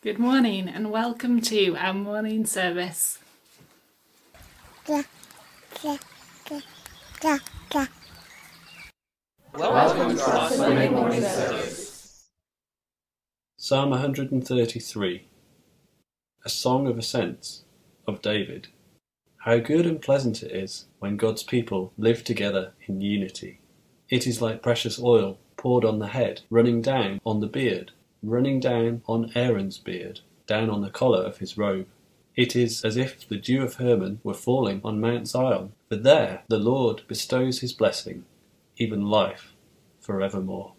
Good 0.00 0.20
morning 0.20 0.68
and 0.68 0.92
welcome 0.92 1.40
to 1.40 1.74
our 1.76 1.92
morning 1.92 2.46
service. 2.46 3.18
Welcome 4.86 5.08
to 10.16 10.22
our 10.22 10.50
Sunday 10.50 10.88
morning 10.88 11.22
service. 11.22 12.28
Psalm 13.56 13.90
133 13.90 15.26
A 16.44 16.48
Song 16.48 16.86
of 16.86 16.96
Ascents 16.96 17.64
of 18.06 18.22
David. 18.22 18.68
How 19.38 19.58
good 19.58 19.84
and 19.84 20.00
pleasant 20.00 20.44
it 20.44 20.52
is 20.52 20.86
when 21.00 21.16
God's 21.16 21.42
people 21.42 21.92
live 21.98 22.22
together 22.22 22.72
in 22.86 23.00
unity. 23.00 23.58
It 24.08 24.28
is 24.28 24.40
like 24.40 24.62
precious 24.62 25.02
oil 25.02 25.40
poured 25.56 25.84
on 25.84 25.98
the 25.98 26.06
head, 26.06 26.42
running 26.50 26.82
down 26.82 27.20
on 27.26 27.40
the 27.40 27.48
beard, 27.48 27.90
running 28.22 28.60
down 28.60 29.02
on 29.06 29.32
Aaron's 29.34 29.78
beard, 29.78 30.20
down 30.46 30.70
on 30.70 30.82
the 30.82 30.90
collar 30.90 31.22
of 31.22 31.38
his 31.38 31.56
robe. 31.58 31.86
It 32.36 32.54
is 32.54 32.84
as 32.84 32.96
if 32.96 33.28
the 33.28 33.36
dew 33.36 33.62
of 33.62 33.74
Hermon 33.74 34.20
were 34.22 34.34
falling 34.34 34.80
on 34.84 35.00
Mount 35.00 35.28
Zion, 35.28 35.72
for 35.88 35.96
there 35.96 36.42
the 36.48 36.58
Lord 36.58 37.02
bestows 37.08 37.60
his 37.60 37.72
blessing, 37.72 38.24
even 38.76 39.06
life 39.06 39.52
forevermore. 40.00 40.72
I 40.72 40.77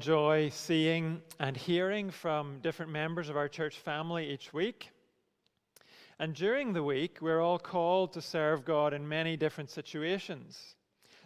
enjoy 0.00 0.48
seeing 0.48 1.20
and 1.40 1.54
hearing 1.54 2.10
from 2.10 2.58
different 2.60 2.90
members 2.90 3.28
of 3.28 3.36
our 3.36 3.48
church 3.48 3.76
family 3.76 4.30
each 4.30 4.50
week. 4.50 4.88
And 6.18 6.34
during 6.34 6.72
the 6.72 6.82
week, 6.82 7.18
we're 7.20 7.42
all 7.42 7.58
called 7.58 8.14
to 8.14 8.22
serve 8.22 8.64
God 8.64 8.94
in 8.94 9.06
many 9.06 9.36
different 9.36 9.68
situations. 9.68 10.74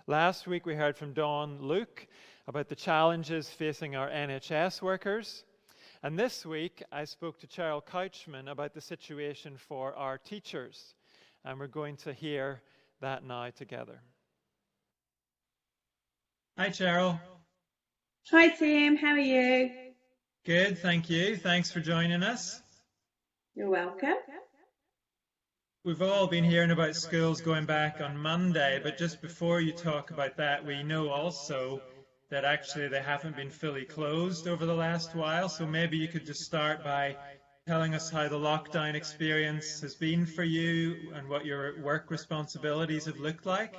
Last 0.09 0.49
week, 0.49 0.67
we 0.67 0.75
heard 0.75 0.97
from 0.97 1.13
Don 1.13 1.63
Luke 1.63 2.09
about 2.49 2.69
the 2.69 2.75
challenges 2.75 3.49
facing 3.49 3.95
our 3.95 4.11
NHS 4.11 4.83
workers. 4.83 5.45
And 6.03 6.19
this 6.19 6.45
week, 6.45 6.83
I 6.91 7.05
spoke 7.05 7.39
to 7.43 7.47
Cheryl 7.47 7.81
Couchman 7.81 8.51
about 8.51 8.75
the 8.75 8.81
situation 8.81 9.57
for 9.57 9.95
our 9.95 10.19
teachers. 10.19 10.97
And 11.45 11.61
we're 11.61 11.69
going 11.69 11.97
to 11.99 12.13
hear 12.13 12.61
that 13.01 13.23
now 13.23 13.51
together. 13.51 14.01
Hi, 16.59 16.71
Cheryl. 16.71 17.21
Hi, 18.31 18.49
Tim. 18.49 18.97
How 18.97 19.09
are 19.09 19.19
you? 19.19 19.71
Good, 20.47 20.79
thank 20.79 21.11
you. 21.11 21.37
Thanks 21.37 21.71
for 21.71 21.81
joining 21.81 22.23
us. 22.23 22.63
You're 23.55 23.69
welcome. 23.71 24.15
We've 25.85 26.01
all 26.01 26.27
been 26.27 26.45
hearing 26.45 26.71
about 26.71 26.95
schools 26.95 27.43
going 27.43 27.67
back 27.67 28.01
on 28.01 28.17
Monday, 28.17 28.81
but 28.83 28.97
just 28.97 29.21
before 29.21 29.61
you 29.61 29.73
talk 29.73 30.11
about 30.11 30.37
that, 30.39 30.65
we 30.65 30.83
know 30.83 31.11
also 31.11 31.83
that 32.31 32.45
actually 32.45 32.89
they 32.89 33.03
haven't 33.03 33.37
been 33.37 33.51
fully 33.51 33.85
closed 33.85 34.47
over 34.47 34.65
the 34.65 34.75
last 34.75 35.15
while. 35.15 35.49
So 35.51 35.67
maybe 35.67 35.99
you 35.99 36.09
could 36.09 36.25
just 36.25 36.43
start 36.43 36.83
by 36.83 37.17
telling 37.67 37.95
us 37.95 38.09
how 38.09 38.29
the 38.29 38.39
lockdown 38.39 38.95
experience 38.95 39.81
has 39.83 39.95
been 39.95 40.25
for 40.25 40.45
you 40.45 41.13
and 41.15 41.29
what 41.29 41.45
your 41.45 41.79
work 41.79 42.11
responsibilities 42.11 43.05
have 43.05 43.21
looked 43.21 43.45
like. 43.45 43.77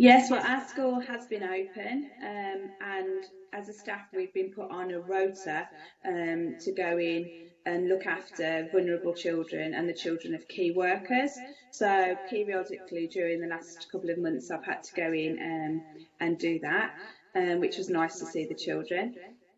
Yes, 0.00 0.30
well, 0.30 0.40
our 0.46 0.62
school 0.68 1.00
has 1.00 1.26
been 1.26 1.42
open, 1.42 2.08
um, 2.22 2.68
and 2.80 3.24
as 3.52 3.68
a 3.68 3.72
staff, 3.74 4.02
we've 4.14 4.32
been 4.32 4.52
put 4.52 4.70
on 4.70 4.92
a 4.92 5.00
rota 5.00 5.68
um, 6.06 6.56
to 6.60 6.72
go 6.72 6.98
in 6.98 7.30
and 7.66 7.88
look 7.88 8.06
after 8.06 8.68
vulnerable 8.70 9.12
children 9.12 9.74
and 9.74 9.88
the 9.88 9.94
children 9.94 10.34
of 10.34 10.46
key 10.48 10.70
workers. 10.70 11.40
So, 11.70 12.14
periodically 12.28 13.08
during 13.12 13.40
the 13.40 13.48
last 13.48 13.88
couple 13.90 14.10
of 14.10 14.18
months, 14.18 14.50
I've 14.52 14.64
had 14.64 14.82
to 14.84 14.94
go 14.94 15.12
in 15.12 15.36
um, 15.44 15.82
and 16.20 16.38
do 16.38 16.60
that, 16.62 16.92
um, 17.34 17.58
which 17.58 17.76
was 17.76 17.90
nice 17.90 18.18
to 18.20 18.26
see 18.26 18.46
the 18.48 18.54
children. 18.56 19.16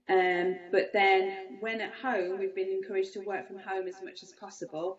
Um, 0.08 0.56
but 0.72 0.86
then, 0.94 1.34
when 1.58 1.82
at 1.82 1.92
home, 1.92 2.38
we've 2.38 2.54
been 2.54 2.70
encouraged 2.72 3.12
to 3.12 3.20
work 3.20 3.46
from 3.46 3.58
home 3.58 3.86
as 3.86 4.00
much 4.02 4.20
as 4.22 4.32
possible. 4.40 4.98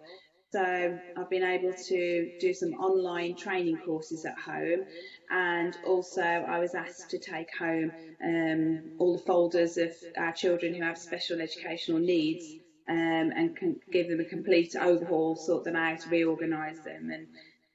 So 0.52 1.00
I've 1.16 1.30
been 1.30 1.44
able 1.44 1.74
to 1.88 2.30
do 2.40 2.54
some 2.54 2.74
online 2.74 3.36
training 3.38 3.78
courses 3.84 4.26
at 4.26 4.36
home, 4.46 4.84
and 5.31 5.78
also 5.86 6.22
I 6.22 6.60
was 6.60 6.75
asked 6.75 7.10
to 7.12 7.18
take 7.19 7.56
home 7.57 7.92
um, 8.24 8.92
all 9.00 9.18
the 9.18 9.24
folders 9.24 9.78
of 9.78 9.92
our 10.18 10.33
children 10.33 10.74
who 10.74 10.83
have 10.83 10.98
special 10.98 11.42
educational 11.42 12.00
needs 12.00 12.45
um, 12.89 13.31
and 13.36 13.56
can 13.56 13.80
give 13.92 14.10
them 14.10 14.19
a 14.19 14.25
complete 14.25 14.75
overhaul, 14.75 15.36
sort 15.36 15.63
them 15.63 15.78
out, 15.78 16.06
reorganise 16.10 16.81
them, 16.83 17.10
and 17.12 17.28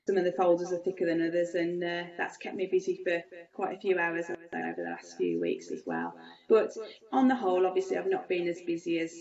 some 0.07 0.17
of 0.19 0.25
the 0.25 0.33
folders 0.33 0.73
are 0.73 0.79
thicker 0.79 1.07
than 1.07 1.27
others, 1.27 1.55
and 1.55 1.83
uh, 1.83 2.05
that's 2.17 2.37
kept 2.37 2.55
me 2.55 2.69
busy 2.71 3.01
for 3.03 3.23
quite 3.55 3.77
a 3.77 3.81
few 3.81 3.99
hours 3.99 4.27
over 4.31 4.75
the 4.77 4.91
last 4.91 5.17
few 5.17 5.41
weeks 5.41 5.71
as 5.73 5.83
well. 5.85 6.15
But 6.49 6.73
on 7.11 7.27
the 7.27 7.35
whole, 7.35 7.67
obviously, 7.67 7.97
I've 7.97 8.07
not 8.07 8.29
been 8.29 8.47
as 8.47 8.61
busy 8.67 9.01
as 9.01 9.13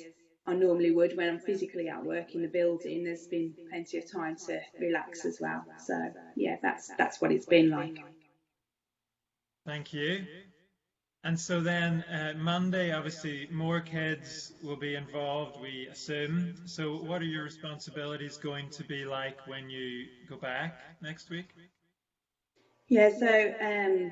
I 0.45 0.53
normally 0.53 0.91
would 0.91 1.17
when 1.17 1.27
I'm 1.29 1.39
physically 1.39 1.89
at 1.89 2.03
work 2.05 2.35
in 2.35 2.43
the 2.43 2.47
building. 2.47 3.03
There's 3.03 3.27
been 3.27 3.55
plenty 3.69 3.97
of 3.97 4.11
time 4.11 4.35
to 4.45 4.59
relax 4.79 5.25
as 5.25 5.39
well. 5.41 5.65
So 5.79 6.13
yeah, 6.35 6.57
that's 6.61 6.91
that's 6.97 7.19
what 7.19 7.31
it's 7.31 7.47
been 7.47 7.71
like. 7.71 7.97
Thank 9.65 9.93
you. 9.93 10.25
And 11.23 11.39
so 11.39 11.59
then 11.59 12.03
uh, 12.03 12.33
Monday, 12.37 12.91
obviously, 12.91 13.47
more 13.51 13.81
kids 13.81 14.53
will 14.63 14.75
be 14.75 14.93
involved, 14.93 15.59
we 15.59 15.87
assume. 15.91 16.53
So, 16.65 16.97
what 16.97 17.19
are 17.23 17.25
your 17.25 17.43
responsibilities 17.43 18.37
going 18.37 18.69
to 18.69 18.83
be 18.83 19.05
like 19.05 19.47
when 19.47 19.67
you 19.67 20.05
go 20.29 20.37
back 20.37 20.79
next 21.01 21.31
week? 21.31 21.49
Yeah, 22.89 23.09
so 23.17 23.53
um, 23.59 24.11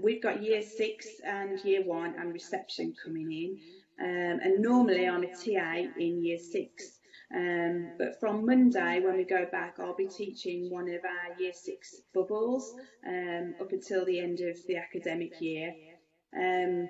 we've 0.00 0.22
got 0.22 0.42
year 0.42 0.62
six 0.62 1.06
and 1.22 1.62
year 1.64 1.84
one 1.84 2.14
and 2.18 2.32
reception 2.32 2.94
coming 3.04 3.30
in. 3.30 3.58
Um, 4.00 4.40
and 4.42 4.62
normally 4.62 5.06
I'm 5.06 5.22
a 5.22 5.26
TA 5.26 5.86
in 5.98 6.24
year 6.24 6.38
six. 6.38 6.98
Um, 7.34 7.92
but 7.98 8.20
from 8.20 8.44
Monday, 8.44 9.00
when 9.00 9.16
we 9.16 9.24
go 9.24 9.46
back, 9.50 9.76
I'll 9.78 9.96
be 9.96 10.08
teaching 10.08 10.70
one 10.70 10.88
of 10.88 11.00
our 11.04 11.40
year 11.40 11.52
six 11.54 12.02
bubbles 12.12 12.74
um, 13.06 13.54
up 13.60 13.72
until 13.72 14.04
the 14.04 14.20
end 14.20 14.40
of 14.40 14.56
the 14.66 14.76
academic 14.76 15.40
year. 15.40 15.72
Um, 16.36 16.88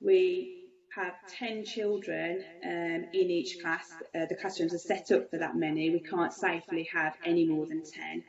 we 0.00 0.64
have 0.96 1.14
10 1.38 1.64
children 1.64 2.42
um, 2.64 3.04
in 3.12 3.30
each 3.30 3.60
class. 3.62 3.92
Uh, 4.14 4.26
the 4.28 4.36
classrooms 4.36 4.74
are 4.74 4.78
set 4.78 5.10
up 5.12 5.30
for 5.30 5.38
that 5.38 5.56
many. 5.56 5.90
We 5.90 6.00
can't 6.00 6.32
safely 6.32 6.88
have 6.92 7.14
any 7.24 7.46
more 7.46 7.66
than 7.66 7.82
10. 7.82 8.22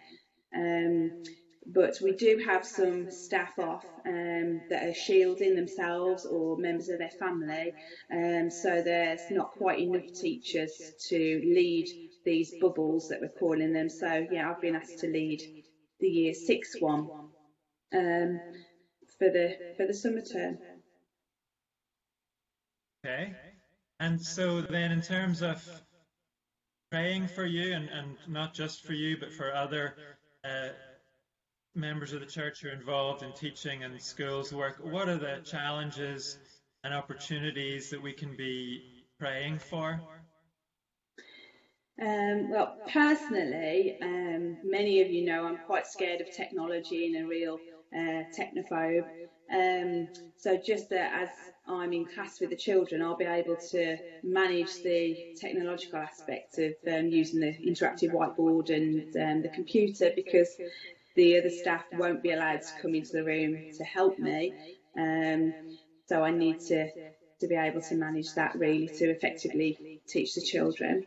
Um, 0.55 1.23
but 1.65 1.99
we 2.01 2.13
do 2.13 2.37
have 2.45 2.65
some 2.65 3.09
staff 3.09 3.53
off 3.57 3.85
um, 4.05 4.61
that 4.69 4.87
are 4.87 4.93
shielding 4.93 5.55
themselves 5.55 6.25
or 6.25 6.57
members 6.57 6.89
of 6.89 6.99
their 6.99 7.09
family, 7.09 7.73
um, 8.11 8.49
so 8.49 8.81
there's 8.81 9.25
not 9.29 9.51
quite 9.51 9.79
enough 9.79 10.11
teachers 10.13 10.93
to 11.09 11.41
lead 11.43 11.87
these 12.23 12.53
bubbles 12.59 13.07
that 13.07 13.19
we're 13.21 13.29
calling 13.29 13.71
them. 13.71 13.89
So 13.89 14.25
yeah, 14.29 14.49
I've 14.49 14.61
been 14.61 14.75
asked 14.75 14.99
to 14.99 15.07
lead 15.07 15.41
the 15.99 16.07
year 16.09 16.33
six 16.33 16.75
one 16.79 17.09
um, 17.93 18.41
for 19.17 19.29
the 19.29 19.55
for 19.77 19.85
the 19.85 19.93
summer 19.93 20.21
term. 20.21 20.59
Okay, 23.05 23.35
and 23.99 24.19
so 24.21 24.61
then 24.61 24.91
in 24.91 25.01
terms 25.01 25.41
of 25.41 25.81
praying 26.91 27.27
for 27.27 27.45
you, 27.45 27.73
and, 27.73 27.89
and 27.89 28.17
not 28.27 28.53
just 28.53 28.81
for 28.81 28.93
you, 28.93 29.17
but 29.17 29.31
for 29.31 29.53
other 29.53 29.95
uh, 30.43 30.69
members 31.75 32.13
of 32.13 32.21
the 32.21 32.25
church 32.25 32.61
who 32.61 32.69
are 32.69 32.73
involved 32.73 33.23
in 33.23 33.31
teaching 33.33 33.83
and 33.83 34.01
schools 34.01 34.53
work, 34.53 34.77
what 34.81 35.09
are 35.09 35.17
the 35.17 35.41
challenges 35.43 36.37
and 36.83 36.93
opportunities 36.93 37.89
that 37.89 38.01
we 38.01 38.13
can 38.13 38.35
be 38.35 39.03
praying 39.19 39.59
for? 39.59 39.99
Um, 42.01 42.49
well, 42.49 42.77
personally, 42.91 43.97
um, 44.01 44.57
many 44.63 45.01
of 45.01 45.09
you 45.09 45.25
know 45.25 45.45
I'm 45.45 45.57
quite 45.65 45.87
scared 45.87 46.21
of 46.21 46.29
technology 46.31 47.07
and 47.07 47.23
a 47.23 47.27
real 47.27 47.57
uh, 47.95 48.23
technophobe. 48.37 49.05
Um, 49.51 50.07
so 50.37 50.57
just 50.57 50.89
that 50.89 51.13
as 51.23 51.29
I'm 51.67 51.93
in 51.93 52.05
class 52.05 52.39
with 52.41 52.49
the 52.49 52.55
children, 52.57 53.01
I'll 53.01 53.15
be 53.15 53.25
able 53.25 53.55
to 53.71 53.97
manage 54.23 54.83
the 54.83 55.35
technological 55.39 55.99
aspect 55.99 56.57
of 56.59 56.73
um, 56.87 57.07
using 57.07 57.39
the 57.39 57.53
interactive 57.65 58.11
whiteboard 58.11 58.69
and 58.69 59.15
um, 59.15 59.41
the 59.41 59.49
computer 59.49 60.11
because 60.15 60.49
the 61.15 61.37
other 61.37 61.49
staff 61.49 61.83
won't 61.91 62.21
be 62.21 62.31
allowed 62.31 62.61
to 62.61 62.81
come 62.81 62.95
into 62.95 63.11
the 63.13 63.23
room 63.23 63.63
to 63.77 63.83
help 63.83 64.19
me. 64.19 64.55
Um, 64.97 65.53
so 66.07 66.23
I 66.23 66.31
need 66.31 66.59
to, 66.67 66.87
to 67.41 67.47
be 67.47 67.55
able 67.55 67.81
to 67.81 67.95
manage 67.95 68.33
that 68.33 68.55
really 68.55 68.89
to 68.97 69.05
effectively 69.09 69.79
teach 70.07 70.35
the 70.35 70.41
children. 70.41 71.03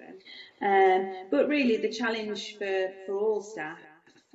Um, 0.61 1.09
but 1.31 1.49
really 1.49 1.79
the 1.79 1.89
challenge 1.91 2.57
for, 2.59 2.89
for 3.07 3.17
all 3.17 3.41
staff 3.41 3.79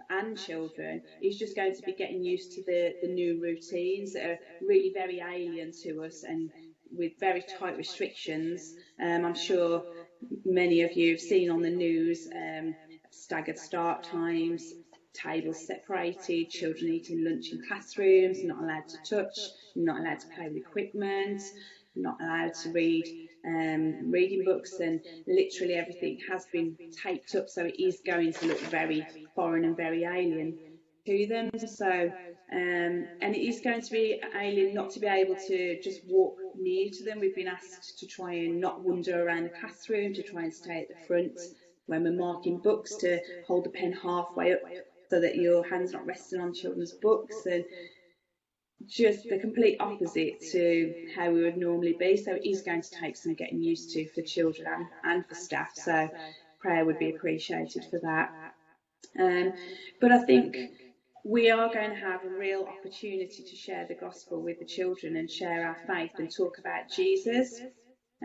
and 0.10 0.38
children 0.38 1.02
is 1.22 1.38
just 1.38 1.56
going 1.56 1.76
to 1.76 1.84
be 1.84 1.94
getting 1.94 2.24
used 2.24 2.54
to 2.54 2.64
the, 2.66 2.94
the 3.02 3.08
new 3.08 3.40
routines 3.42 4.14
that 4.14 4.26
are 4.26 4.38
really 4.62 4.92
very 4.94 5.20
alien 5.20 5.72
to 5.84 6.04
us 6.04 6.24
and 6.24 6.50
with 6.92 7.14
very 7.20 7.44
tight 7.60 7.78
restrictions. 7.78 8.74
Um, 9.02 9.26
I'm 9.26 9.34
sure 9.34 9.84
many 10.46 10.82
of 10.82 10.94
you 10.96 11.12
have 11.12 11.20
seen 11.20 11.50
on 11.50 11.62
the 11.62 11.70
news 11.70 12.28
um, 12.36 12.76
staggered 13.12 13.58
start 13.58 14.04
times, 14.04 14.74
tables 15.14 15.66
separated, 15.66 16.50
children 16.50 16.92
eating 16.92 17.24
lunch 17.24 17.52
in 17.52 17.62
classrooms, 17.68 18.44
not 18.44 18.62
allowed 18.62 18.88
to 18.90 18.98
touch, 19.16 19.38
not 19.76 20.00
allowed 20.00 20.20
to 20.20 20.28
play 20.36 20.48
with 20.48 20.58
equipment, 20.58 21.42
not 21.96 22.20
allowed 22.22 22.54
to 22.54 22.72
read 22.72 23.06
um, 23.46 24.12
reading 24.12 24.44
books, 24.46 24.80
and 24.80 25.02
literally 25.28 25.74
everything 25.74 26.18
has 26.30 26.46
been 26.52 26.78
taped 27.02 27.36
up, 27.36 27.50
so 27.50 27.66
it 27.66 27.80
is 27.80 28.02
going 28.06 28.34
to 28.34 28.48
look 28.48 28.60
very 28.62 29.06
foreign 29.36 29.66
and 29.66 29.78
very 29.78 30.04
alien 30.04 30.58
to 31.06 31.28
them. 31.28 31.50
So, 31.58 32.12
um, 32.52 33.08
and 33.22 33.36
it 33.36 33.42
is 33.42 33.62
going 33.62 33.82
to 33.82 33.92
be 33.92 34.22
alien 34.40 34.74
not 34.74 34.92
to 34.92 35.00
be 35.00 35.08
able 35.08 35.36
to 35.48 35.82
just 35.82 36.02
walk 36.08 36.38
near 36.58 36.90
to 36.92 37.04
them. 37.04 37.20
We've 37.20 37.36
been 37.36 37.48
asked 37.48 38.00
to 38.00 38.08
try 38.08 38.34
and 38.34 38.60
not 38.62 38.82
wander 38.82 39.26
around 39.26 39.44
the 39.44 39.50
classroom, 39.50 40.14
to 40.14 40.24
try 40.24 40.44
and 40.44 40.54
stay 40.54 40.82
at 40.82 40.88
the 40.88 41.06
front 41.06 41.40
when 41.86 42.04
we're 42.04 42.14
marking 42.14 42.60
books, 42.60 42.96
to 42.98 43.20
hold 43.46 43.66
the 43.66 43.70
pen 43.70 43.92
halfway 43.92 44.54
up 44.54 44.62
so 45.14 45.20
that 45.20 45.36
your 45.36 45.64
hand's 45.64 45.94
not 45.94 46.06
resting 46.08 46.40
on 46.42 46.52
children's 46.52 46.96
books 47.00 47.46
and 47.46 47.64
just 48.88 49.30
the 49.30 49.38
complete 49.38 49.78
opposite 49.80 50.34
to 50.52 50.92
how 51.16 51.32
we 51.32 51.44
would 51.44 51.56
normally 51.56 51.96
be. 52.00 52.18
So 52.18 52.34
it 52.34 52.50
is 52.50 52.64
going 52.64 52.82
to 52.82 52.92
take 53.00 53.16
some 53.16 53.36
getting 53.36 53.62
used 53.62 53.92
to 53.92 54.08
for 54.16 54.24
children 54.24 54.68
and, 54.68 54.88
and 55.04 55.28
for 55.28 55.36
staff. 55.36 55.70
So 55.76 56.10
prayer 56.60 56.84
would 56.84 56.98
be 56.98 57.10
appreciated 57.10 57.86
for 57.92 58.00
that. 58.00 58.30
Um, 59.20 59.54
but 60.02 60.12
I 60.12 60.18
think 60.18 60.56
we 61.24 61.52
are 61.52 61.70
going 61.72 61.92
to 61.92 61.96
have 61.96 62.24
a 62.24 62.30
real 62.30 62.66
opportunity 62.68 63.44
to 63.48 63.56
share 63.56 63.86
the 63.88 63.96
gospel 63.96 64.42
with 64.42 64.58
the 64.58 64.66
children 64.66 65.16
and 65.16 65.30
share 65.30 65.64
our 65.64 65.78
faith 65.88 66.14
and 66.18 66.30
talk 66.36 66.58
about 66.58 66.90
Jesus. 66.90 67.62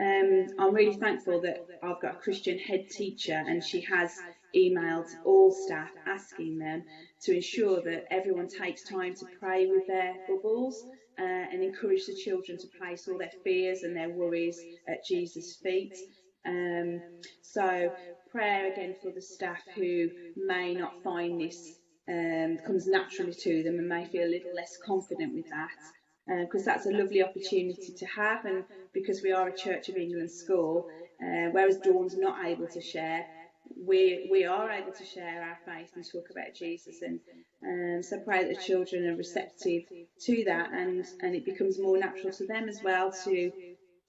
Um, 0.01 0.47
I'm 0.59 0.73
really 0.73 0.95
thankful 0.95 1.41
that 1.43 1.59
I've 1.83 2.01
got 2.01 2.15
a 2.15 2.19
Christian 2.19 2.59
head 2.59 2.89
teacher 2.91 3.45
and 3.47 3.63
she 3.63 3.83
has 3.83 4.23
emailed 4.57 5.09
all 5.25 5.51
staff 5.53 5.91
asking 6.07 6.59
them 6.59 6.85
to 7.23 7.35
ensure 7.35 7.83
that 7.83 8.05
everyone 8.11 8.49
takes 8.49 8.83
time 8.85 9.15
to 9.19 9.27
pray 9.39 9.67
with 9.67 9.87
their 9.87 10.15
bubbles 10.27 10.85
uh, 11.19 11.47
and 11.53 11.63
encourage 11.63 12.07
the 12.07 12.15
children 12.15 12.59
to 12.59 12.69
place 12.81 13.07
all 13.09 13.19
their 13.19 13.33
fears 13.45 13.83
and 13.83 13.97
their 13.97 14.11
worries 14.11 14.65
at 14.89 15.05
Jesus' 15.07 15.59
feet. 15.63 15.97
Um, 16.47 17.03
so 17.43 17.91
prayer 18.31 18.67
again 18.67 18.95
for 19.03 19.13
the 19.13 19.23
staff 19.23 19.63
who 19.77 20.09
may 20.37 20.75
not 20.75 20.93
find 21.03 21.41
this 21.41 21.75
um, 22.09 22.57
comes 22.65 22.87
naturally 22.87 23.35
to 23.41 23.63
them 23.63 23.79
and 23.79 23.89
may 23.89 24.05
feel 24.05 24.27
a 24.27 24.31
little 24.31 24.55
less 24.55 24.77
confident 24.85 25.33
with 25.35 25.47
that 25.51 26.43
because 26.45 26.67
uh, 26.67 26.73
that's 26.73 26.87
a 26.87 26.91
lovely 26.91 27.23
opportunity 27.23 27.93
to 27.97 28.07
have 28.07 28.45
and 28.45 28.65
because 28.95 29.21
we 29.23 29.33
are 29.33 29.49
a 29.49 29.57
Church 29.57 29.89
of 29.89 29.97
England 29.97 30.31
school 30.31 30.87
uh, 31.23 31.49
whereas 31.53 31.79
Dawn's 31.85 32.17
not 32.17 32.47
able 32.47 32.69
to 32.73 32.81
share 32.81 33.25
we 33.77 34.27
we 34.31 34.45
are 34.45 34.71
able 34.71 34.93
to 34.93 35.05
share 35.05 35.43
our 35.43 35.59
faith 35.65 35.91
and 35.95 36.05
talk 36.11 36.27
about 36.31 36.55
Jesus, 36.55 37.03
and 37.03 37.21
um, 37.65 38.03
so 38.03 38.19
pray 38.21 38.43
that 38.43 38.49
the 38.49 38.57
children 38.57 39.07
are 39.07 39.17
receptive 39.17 39.83
to 40.23 40.45
that, 40.45 40.71
and 40.73 41.05
and 41.23 41.35
it 41.35 41.45
becomes 41.45 41.79
more 41.79 41.99
natural 41.99 42.33
to 42.33 42.47
them 42.47 42.69
as 42.69 42.81
well 42.83 43.13
to 43.25 43.51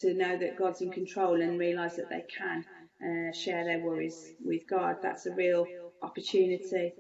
to 0.01 0.13
know 0.13 0.37
that 0.37 0.55
God's 0.55 0.81
in 0.81 0.91
control 0.91 1.41
and 1.41 1.59
realise 1.59 1.95
that 1.95 2.09
they 2.09 2.23
can 2.37 2.65
uh, 3.03 3.31
share 3.33 3.65
their 3.65 3.79
worries 3.79 4.33
with 4.43 4.61
God. 4.69 4.97
That's 5.01 5.25
a 5.25 5.31
real 5.31 5.65
opportunity. 6.01 6.93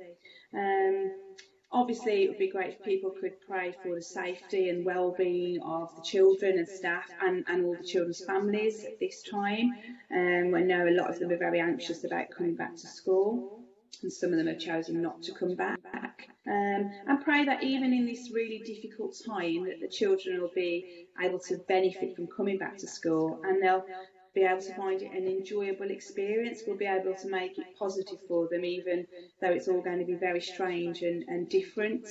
Um, 0.53 1.11
Obviously, 1.71 2.23
it 2.23 2.29
would 2.29 2.39
be 2.39 2.49
great 2.49 2.73
if 2.73 2.83
people 2.83 3.11
could 3.11 3.33
pray 3.47 3.75
for 3.83 3.93
the 3.93 4.01
safety 4.01 4.69
and 4.69 4.83
well-being 4.83 5.61
of 5.61 5.95
the 5.95 6.01
children 6.01 6.57
and 6.57 6.67
staff 6.67 7.07
and, 7.21 7.43
and 7.47 7.63
all 7.63 7.75
the 7.75 7.83
children's 7.83 8.23
families 8.25 8.83
at 8.85 8.99
this 8.99 9.21
time. 9.29 9.71
Um, 10.11 10.55
I 10.55 10.61
know 10.61 10.87
a 10.87 10.97
lot 10.97 11.11
of 11.11 11.19
them 11.19 11.31
are 11.31 11.37
very 11.37 11.59
anxious 11.59 12.03
about 12.03 12.31
coming 12.35 12.55
back 12.55 12.75
to 12.75 12.87
school 12.87 13.63
and 14.01 14.11
some 14.11 14.31
of 14.31 14.37
them 14.37 14.47
have 14.47 14.59
chosen 14.59 15.01
not 15.01 15.21
to 15.23 15.33
come 15.33 15.55
back. 15.55 15.79
Um, 16.47 16.89
and 17.07 17.23
pray 17.23 17.45
that 17.45 17.63
even 17.63 17.93
in 17.93 18.05
this 18.05 18.31
really 18.33 18.63
difficult 18.65 19.15
time 19.23 19.65
that 19.65 19.79
the 19.79 19.87
children 19.87 20.41
will 20.41 20.51
be 20.55 21.05
able 21.21 21.39
to 21.39 21.57
benefit 21.67 22.15
from 22.15 22.27
coming 22.35 22.57
back 22.57 22.77
to 22.79 22.87
school 22.87 23.39
and 23.43 23.61
they'll 23.61 23.85
be 24.33 24.43
able 24.43 24.61
to 24.61 24.73
find 24.73 25.01
it 25.01 25.11
an 25.13 25.27
enjoyable 25.27 25.89
experience. 25.91 26.63
We'll 26.65 26.77
be 26.77 26.85
able 26.85 27.15
to 27.15 27.29
make 27.29 27.57
it 27.57 27.67
positive 27.77 28.19
for 28.27 28.47
them, 28.49 28.65
even 28.65 29.05
though 29.41 29.51
it's 29.51 29.67
all 29.67 29.81
going 29.81 29.99
to 29.99 30.05
be 30.05 30.17
very 30.19 30.41
strange 30.41 31.01
and, 31.01 31.23
and 31.27 31.49
different. 31.49 32.07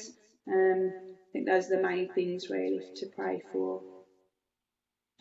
Um, 0.49 0.95
I 0.97 1.29
think 1.33 1.49
those 1.49 1.67
are 1.71 1.77
the 1.77 1.83
main 1.83 2.13
things 2.13 2.47
really 2.51 2.85
to 2.97 3.07
pray 3.15 3.43
for. 3.53 3.83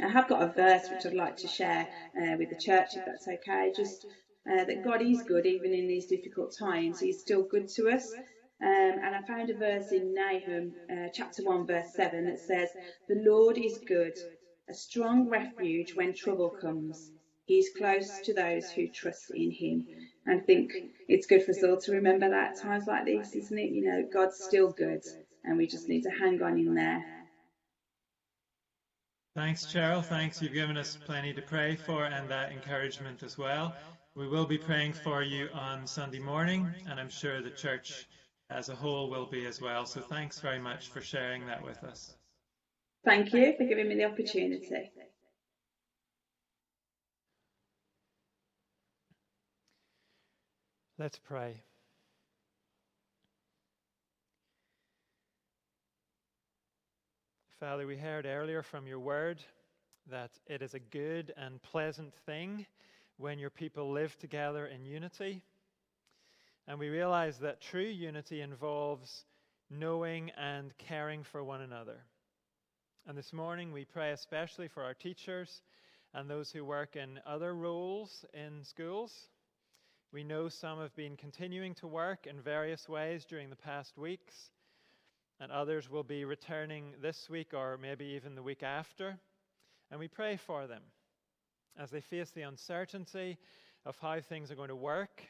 I 0.01 0.09
have 0.09 0.27
got 0.27 0.43
a 0.43 0.53
verse 0.53 0.89
which 0.91 1.05
I'd 1.05 1.13
like 1.13 1.37
to 1.37 1.47
share 1.47 1.87
uh, 2.19 2.35
with 2.37 2.49
the 2.49 2.57
church, 2.57 2.95
if 2.95 3.05
that's 3.05 3.27
okay. 3.27 3.71
Just 3.75 4.05
uh, 4.49 4.63
that 4.65 4.83
God 4.83 5.01
is 5.01 5.23
good 5.23 5.45
even 5.45 5.73
in 5.73 5.87
these 5.87 6.05
difficult 6.07 6.53
times. 6.57 6.99
He's 6.99 7.21
still 7.21 7.43
good 7.43 7.67
to 7.75 7.89
us. 7.89 8.15
Um, 8.61 8.99
and 9.03 9.15
I 9.15 9.21
found 9.27 9.49
a 9.49 9.55
verse 9.55 9.91
in 9.91 10.13
Nahum, 10.13 10.75
uh, 10.91 11.09
chapter 11.13 11.43
1, 11.43 11.67
verse 11.67 11.93
7, 11.95 12.25
that 12.25 12.39
says, 12.39 12.69
The 13.07 13.21
Lord 13.25 13.57
is 13.57 13.79
good 13.87 14.13
a 14.69 14.73
strong 14.73 15.29
refuge 15.29 15.95
when 15.95 16.13
trouble 16.13 16.49
comes. 16.49 17.11
He's 17.45 17.69
close 17.77 18.19
to 18.25 18.33
those 18.33 18.69
who 18.71 18.87
trust 18.89 19.31
in 19.33 19.51
him. 19.51 19.87
And 20.25 20.41
I 20.41 20.43
think 20.43 20.73
it's 21.07 21.27
good 21.27 21.43
for 21.43 21.51
us 21.51 21.63
all 21.63 21.77
to 21.77 21.93
remember 21.93 22.29
that 22.29 22.51
at 22.51 22.61
times 22.61 22.87
like 22.87 23.05
this, 23.05 23.33
isn't 23.33 23.57
it? 23.57 23.71
You 23.71 23.85
know, 23.85 24.09
God's 24.11 24.37
still 24.37 24.71
good, 24.71 25.01
and 25.45 25.57
we 25.57 25.67
just 25.67 25.87
need 25.87 26.03
to 26.03 26.09
hang 26.09 26.41
on 26.41 26.59
in 26.59 26.75
there. 26.75 27.03
Thanks, 29.35 29.65
Cheryl. 29.65 30.03
Thanks. 30.03 30.41
You've 30.41 30.53
given 30.53 30.77
us 30.77 30.97
plenty 31.05 31.33
to 31.33 31.41
pray 31.41 31.75
for 31.75 32.05
and 32.05 32.29
that 32.29 32.51
encouragement 32.51 33.23
as 33.23 33.37
well. 33.37 33.73
We 34.15 34.27
will 34.27 34.47
be 34.47 34.57
praying 34.57 34.93
for 34.93 35.21
you 35.21 35.47
on 35.53 35.85
Sunday 35.85 36.19
morning, 36.19 36.67
and 36.89 36.99
I'm 36.99 37.09
sure 37.09 37.41
the 37.41 37.51
church 37.51 38.07
as 38.49 38.69
a 38.69 38.75
whole 38.75 39.09
will 39.09 39.27
be 39.27 39.45
as 39.45 39.61
well. 39.61 39.85
So 39.85 40.01
thanks 40.01 40.39
very 40.39 40.59
much 40.59 40.89
for 40.89 41.01
sharing 41.01 41.45
that 41.45 41.63
with 41.63 41.83
us. 41.83 42.15
Thank 43.07 43.31
you 43.31 43.53
for 43.55 43.63
giving 43.63 43.87
me 43.87 43.95
the 43.95 44.03
opportunity. 44.03 44.67
Let's 50.99 51.17
pray. 51.17 51.61
Father, 57.61 57.87
we 57.87 57.95
heard 57.95 58.25
earlier 58.25 58.61
from 58.61 58.85
your 58.85 58.99
word 58.99 59.41
that 60.11 60.31
it 60.45 60.61
is 60.61 60.73
a 60.73 60.79
good 60.79 61.33
and 61.37 61.61
pleasant 61.61 62.13
thing 62.25 62.65
when 63.15 63.39
your 63.39 63.51
people 63.51 63.89
live 63.89 64.19
together 64.19 64.65
in 64.65 64.83
unity. 64.83 65.45
And 66.67 66.77
we 66.77 66.89
realize 66.89 67.37
that 67.37 67.61
true 67.61 67.79
unity 67.79 68.41
involves 68.41 69.23
knowing 69.69 70.29
and 70.31 70.77
caring 70.77 71.23
for 71.23 71.41
one 71.41 71.61
another. 71.61 72.01
And 73.07 73.17
this 73.17 73.31
morning 73.31 73.71
we 73.71 73.85
pray 73.85 74.11
especially 74.11 74.67
for 74.67 74.83
our 74.83 74.93
teachers 74.93 75.61
and 76.13 76.29
those 76.29 76.51
who 76.51 76.65
work 76.65 76.97
in 76.97 77.21
other 77.25 77.55
roles 77.55 78.25
in 78.33 78.65
schools. 78.65 79.29
We 80.11 80.25
know 80.25 80.49
some 80.49 80.81
have 80.81 80.93
been 80.93 81.15
continuing 81.15 81.73
to 81.75 81.87
work 81.87 82.27
in 82.27 82.41
various 82.41 82.89
ways 82.89 83.23
during 83.23 83.49
the 83.49 83.55
past 83.55 83.97
weeks, 83.97 84.51
and 85.39 85.53
others 85.53 85.89
will 85.89 86.03
be 86.03 86.25
returning 86.25 86.95
this 87.01 87.29
week 87.29 87.53
or 87.53 87.77
maybe 87.81 88.03
even 88.03 88.35
the 88.35 88.43
week 88.43 88.61
after. 88.61 89.17
And 89.89 90.01
we 90.01 90.09
pray 90.09 90.35
for 90.35 90.67
them 90.67 90.83
as 91.79 91.89
they 91.89 92.01
face 92.01 92.31
the 92.31 92.41
uncertainty 92.41 93.37
of 93.85 93.95
how 94.01 94.19
things 94.19 94.51
are 94.51 94.55
going 94.55 94.67
to 94.67 94.75
work 94.75 95.23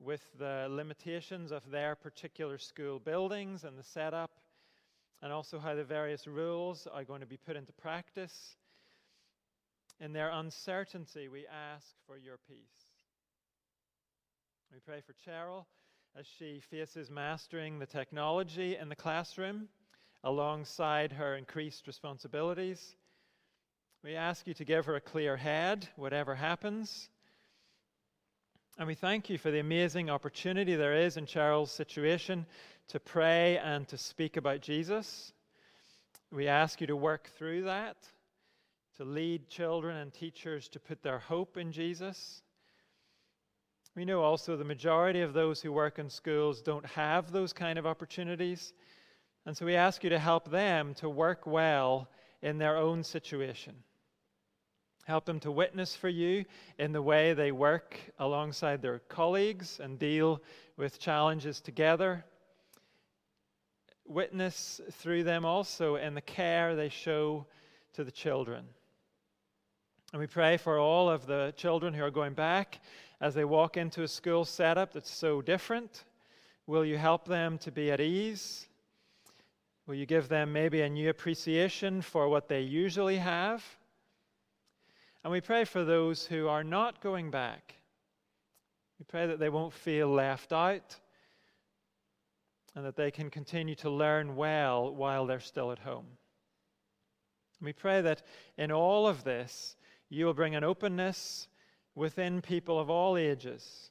with 0.00 0.22
the 0.38 0.66
limitations 0.70 1.52
of 1.52 1.70
their 1.70 1.94
particular 1.94 2.56
school 2.56 2.98
buildings 2.98 3.64
and 3.64 3.78
the 3.78 3.82
setup 3.82 4.30
and 5.22 5.32
also 5.32 5.58
how 5.58 5.74
the 5.74 5.84
various 5.84 6.26
rules 6.26 6.88
are 6.92 7.04
going 7.04 7.20
to 7.20 7.26
be 7.26 7.36
put 7.36 7.56
into 7.56 7.72
practice. 7.72 8.56
In 10.00 10.12
their 10.12 10.30
uncertainty, 10.30 11.28
we 11.28 11.46
ask 11.46 11.86
for 12.06 12.18
your 12.18 12.38
peace. 12.48 12.56
We 14.72 14.80
pray 14.84 15.00
for 15.00 15.12
Cheryl 15.12 15.66
as 16.18 16.26
she 16.38 16.60
faces 16.70 17.08
mastering 17.08 17.78
the 17.78 17.86
technology 17.86 18.76
in 18.76 18.88
the 18.88 18.96
classroom 18.96 19.68
alongside 20.24 21.12
her 21.12 21.36
increased 21.36 21.86
responsibilities. 21.86 22.96
We 24.02 24.16
ask 24.16 24.46
you 24.48 24.54
to 24.54 24.64
give 24.64 24.86
her 24.86 24.96
a 24.96 25.00
clear 25.00 25.36
head, 25.36 25.88
whatever 25.96 26.34
happens. 26.34 27.08
And 28.78 28.88
we 28.88 28.94
thank 28.94 29.30
you 29.30 29.38
for 29.38 29.50
the 29.50 29.60
amazing 29.60 30.10
opportunity 30.10 30.74
there 30.74 30.96
is 30.96 31.16
in 31.16 31.26
Cheryl's 31.26 31.70
situation 31.70 32.46
to 32.92 33.00
pray 33.00 33.56
and 33.56 33.88
to 33.88 33.96
speak 33.96 34.36
about 34.36 34.60
Jesus. 34.60 35.32
We 36.30 36.46
ask 36.46 36.78
you 36.78 36.86
to 36.88 36.94
work 36.94 37.30
through 37.38 37.62
that, 37.64 37.96
to 38.98 39.04
lead 39.04 39.48
children 39.48 39.96
and 39.96 40.12
teachers 40.12 40.68
to 40.68 40.78
put 40.78 41.02
their 41.02 41.18
hope 41.18 41.56
in 41.56 41.72
Jesus. 41.72 42.42
We 43.96 44.04
know 44.04 44.20
also 44.20 44.58
the 44.58 44.64
majority 44.64 45.22
of 45.22 45.32
those 45.32 45.62
who 45.62 45.72
work 45.72 45.98
in 45.98 46.10
schools 46.10 46.60
don't 46.60 46.84
have 46.84 47.32
those 47.32 47.54
kind 47.54 47.78
of 47.78 47.86
opportunities. 47.86 48.74
And 49.46 49.56
so 49.56 49.64
we 49.64 49.74
ask 49.74 50.04
you 50.04 50.10
to 50.10 50.18
help 50.18 50.50
them 50.50 50.92
to 50.96 51.08
work 51.08 51.46
well 51.46 52.10
in 52.42 52.58
their 52.58 52.76
own 52.76 53.04
situation. 53.04 53.72
Help 55.06 55.24
them 55.24 55.40
to 55.40 55.50
witness 55.50 55.96
for 55.96 56.10
you 56.10 56.44
in 56.78 56.92
the 56.92 57.00
way 57.00 57.32
they 57.32 57.52
work 57.52 57.98
alongside 58.18 58.82
their 58.82 58.98
colleagues 58.98 59.80
and 59.80 59.98
deal 59.98 60.42
with 60.76 61.00
challenges 61.00 61.58
together 61.62 62.26
witness 64.12 64.80
through 64.92 65.24
them 65.24 65.44
also 65.44 65.96
in 65.96 66.14
the 66.14 66.20
care 66.20 66.76
they 66.76 66.88
show 66.88 67.46
to 67.94 68.04
the 68.04 68.10
children. 68.10 68.64
And 70.12 70.20
we 70.20 70.26
pray 70.26 70.56
for 70.56 70.78
all 70.78 71.08
of 71.08 71.26
the 71.26 71.54
children 71.56 71.94
who 71.94 72.04
are 72.04 72.10
going 72.10 72.34
back 72.34 72.80
as 73.20 73.34
they 73.34 73.44
walk 73.44 73.76
into 73.76 74.02
a 74.02 74.08
school 74.08 74.44
setup 74.44 74.92
that's 74.92 75.10
so 75.10 75.40
different. 75.40 76.04
Will 76.66 76.84
you 76.84 76.98
help 76.98 77.26
them 77.26 77.58
to 77.58 77.72
be 77.72 77.90
at 77.90 78.00
ease? 78.00 78.66
Will 79.86 79.94
you 79.94 80.06
give 80.06 80.28
them 80.28 80.52
maybe 80.52 80.82
a 80.82 80.88
new 80.88 81.08
appreciation 81.08 82.02
for 82.02 82.28
what 82.28 82.48
they 82.48 82.60
usually 82.60 83.16
have? 83.16 83.64
And 85.24 85.32
we 85.32 85.40
pray 85.40 85.64
for 85.64 85.84
those 85.84 86.26
who 86.26 86.48
are 86.48 86.64
not 86.64 87.00
going 87.00 87.30
back. 87.30 87.74
We 88.98 89.04
pray 89.04 89.26
that 89.26 89.38
they 89.38 89.48
won't 89.48 89.72
feel 89.72 90.08
left 90.08 90.52
out 90.52 90.96
and 92.74 92.84
that 92.84 92.96
they 92.96 93.10
can 93.10 93.30
continue 93.30 93.74
to 93.76 93.90
learn 93.90 94.36
well 94.36 94.94
while 94.94 95.26
they're 95.26 95.40
still 95.40 95.72
at 95.72 95.78
home. 95.78 96.06
We 97.60 97.72
pray 97.72 98.00
that 98.00 98.22
in 98.58 98.72
all 98.72 99.06
of 99.06 99.24
this, 99.24 99.76
you 100.08 100.26
will 100.26 100.34
bring 100.34 100.54
an 100.54 100.64
openness 100.64 101.48
within 101.94 102.42
people 102.42 102.78
of 102.78 102.90
all 102.90 103.16
ages 103.16 103.90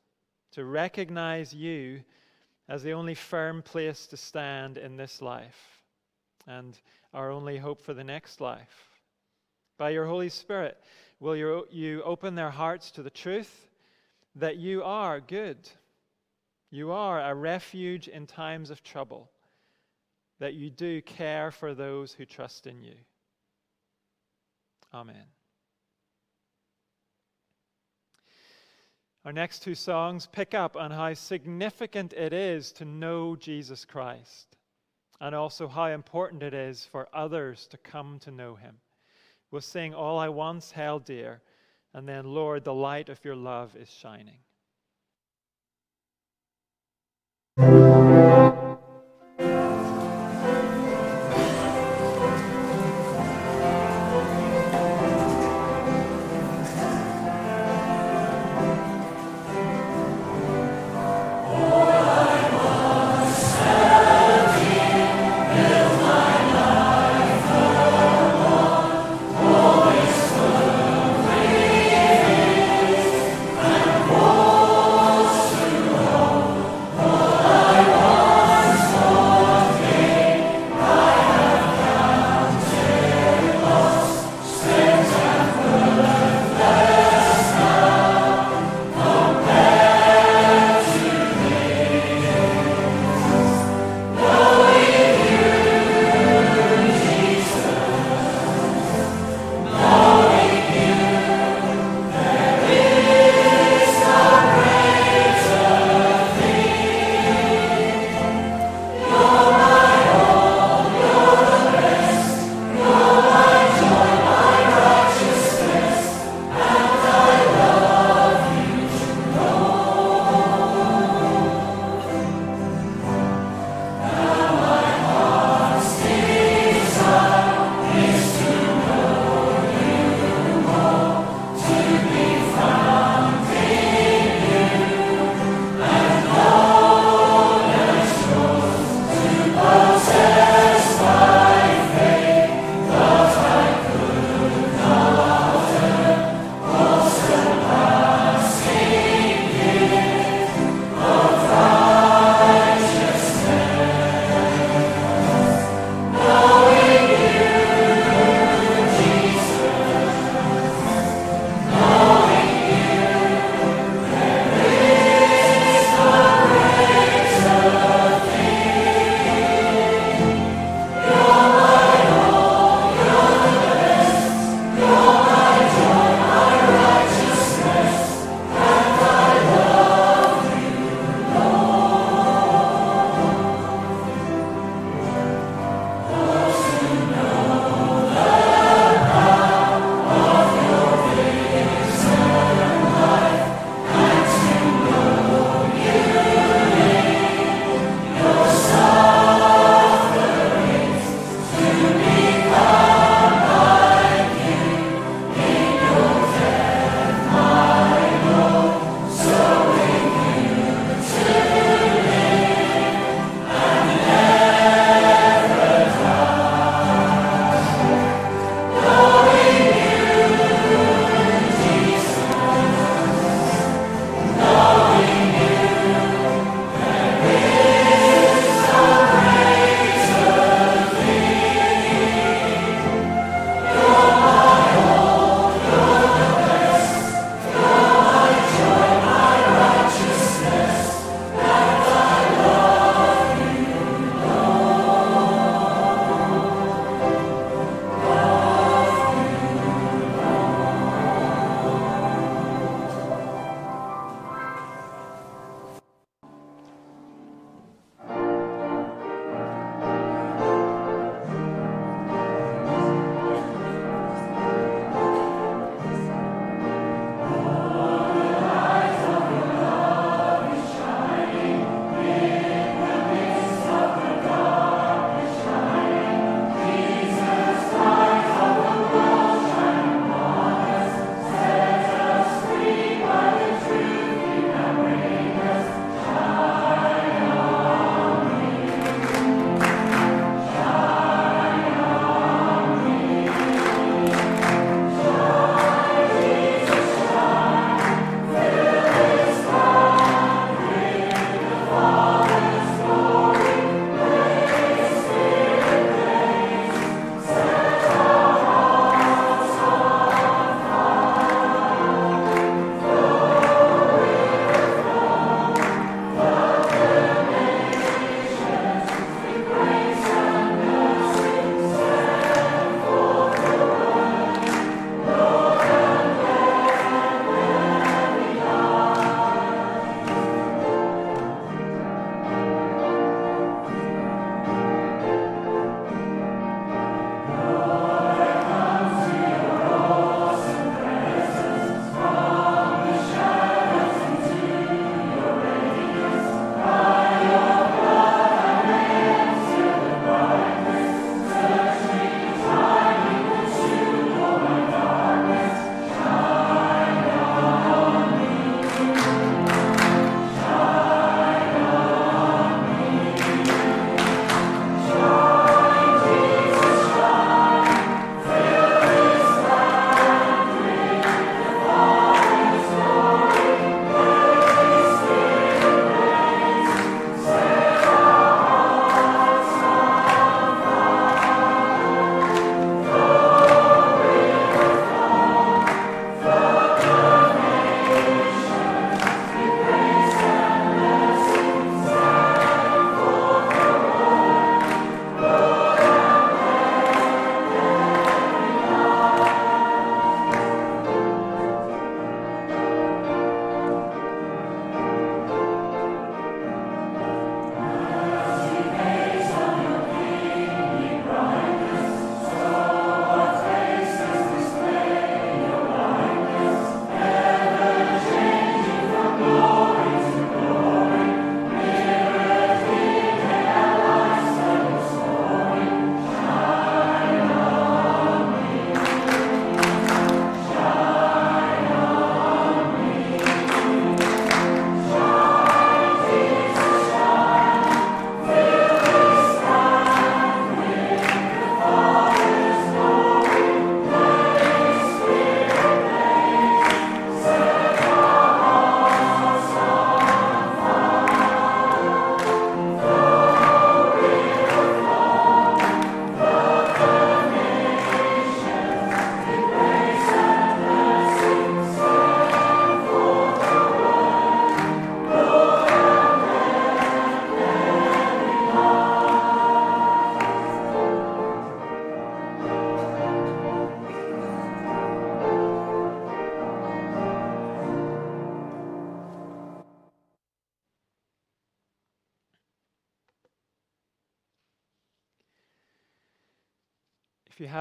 to 0.52 0.66
recognize 0.66 1.54
you 1.54 2.02
as 2.68 2.84
the 2.84 2.94
only 2.94 3.16
firm 3.16 3.62
place 3.62 4.08
to 4.08 4.18
stand 4.18 4.78
in 4.78 4.98
this 4.98 5.22
life 5.22 5.84
and 6.48 6.80
our 7.14 7.32
only 7.32 7.58
hope 7.58 7.82
for 7.82 7.94
the 7.94 8.04
next 8.04 8.42
life. 8.42 8.90
By 9.78 9.92
your 9.92 10.06
Holy 10.06 10.30
Spirit, 10.30 10.78
will 11.20 11.36
you, 11.36 12.02
open 12.04 12.36
their 12.36 12.50
hearts 12.50 12.92
to 12.92 13.04
the 13.04 13.10
truth 13.10 13.70
that 14.36 14.58
you 14.58 14.84
are 14.84 15.20
good 15.20 15.70
you 16.72 16.92
are 16.92 17.22
a 17.22 17.36
refuge 17.36 18.08
in 18.08 18.26
times 18.26 18.70
of 18.70 18.82
trouble, 18.82 19.30
that 20.40 20.54
you 20.54 20.70
do 20.70 21.02
care 21.02 21.52
for 21.52 21.76
those 21.76 22.14
who 22.14 22.26
trust 22.26 22.66
in 22.66 22.82
you. 22.82 22.96
Amen. 24.94 25.26
Our 29.24 29.34
next 29.34 29.60
two 29.60 29.76
songs 29.76 30.28
pick 30.32 30.56
up 30.56 30.76
on 30.76 30.90
how 30.90 31.14
significant 31.14 32.14
it 32.14 32.34
is 32.34 32.72
to 32.74 32.86
know 32.86 33.36
Jesus 33.36 33.86
Christ 33.86 34.58
and 35.20 35.36
also 35.36 35.68
how 35.68 35.86
important 35.86 36.42
it 36.42 36.56
is 36.56 36.88
for 36.92 37.08
others 37.14 37.68
to 37.68 37.78
come 37.78 38.18
to 38.20 38.32
know 38.32 38.56
him. 38.56 38.78
We'll 39.52 39.62
sing 39.62 39.94
All 39.94 40.18
I 40.18 40.30
Once 40.30 40.72
Held 40.72 41.06
Dear, 41.06 41.42
and 41.94 42.08
then, 42.08 42.26
Lord, 42.26 42.64
the 42.64 42.74
light 42.74 43.10
of 43.10 43.24
your 43.24 43.36
love 43.36 43.76
is 43.76 43.90
shining 43.90 44.40
thank 47.58 47.74
you. 47.74 47.91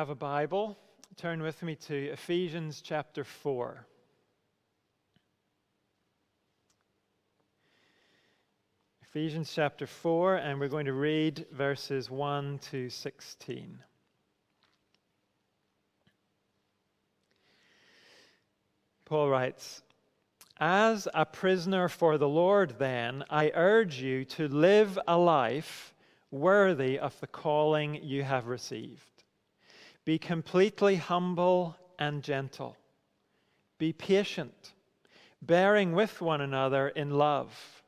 Have 0.01 0.09
a 0.09 0.15
Bible, 0.15 0.79
turn 1.17 1.43
with 1.43 1.63
me 1.63 1.75
to 1.75 1.95
Ephesians 1.95 2.81
chapter 2.81 3.23
4. 3.23 3.85
Ephesians 9.03 9.53
chapter 9.55 9.87
4, 9.87 10.37
and 10.37 10.59
we're 10.59 10.69
going 10.69 10.87
to 10.87 10.95
read 10.95 11.45
verses 11.53 12.09
1 12.09 12.61
to 12.71 12.89
16. 12.89 13.79
Paul 19.05 19.29
writes, 19.29 19.83
As 20.59 21.09
a 21.13 21.27
prisoner 21.27 21.91
for 21.91 22.17
the 22.17 22.27
Lord, 22.27 22.77
then, 22.79 23.23
I 23.29 23.53
urge 23.55 24.01
you 24.01 24.25
to 24.25 24.49
live 24.49 24.99
a 25.07 25.19
life 25.19 25.93
worthy 26.31 26.99
of 26.99 27.21
the 27.21 27.27
calling 27.27 27.97
you 28.03 28.23
have 28.23 28.47
received. 28.47 29.20
Be 30.11 30.19
completely 30.19 30.97
humble 30.97 31.77
and 31.97 32.25
gentle. 32.25 32.77
Be 33.79 33.93
patient, 33.93 34.73
bearing 35.41 35.93
with 35.93 36.21
one 36.21 36.41
another 36.41 36.89
in 36.89 37.13
love. 37.13 37.85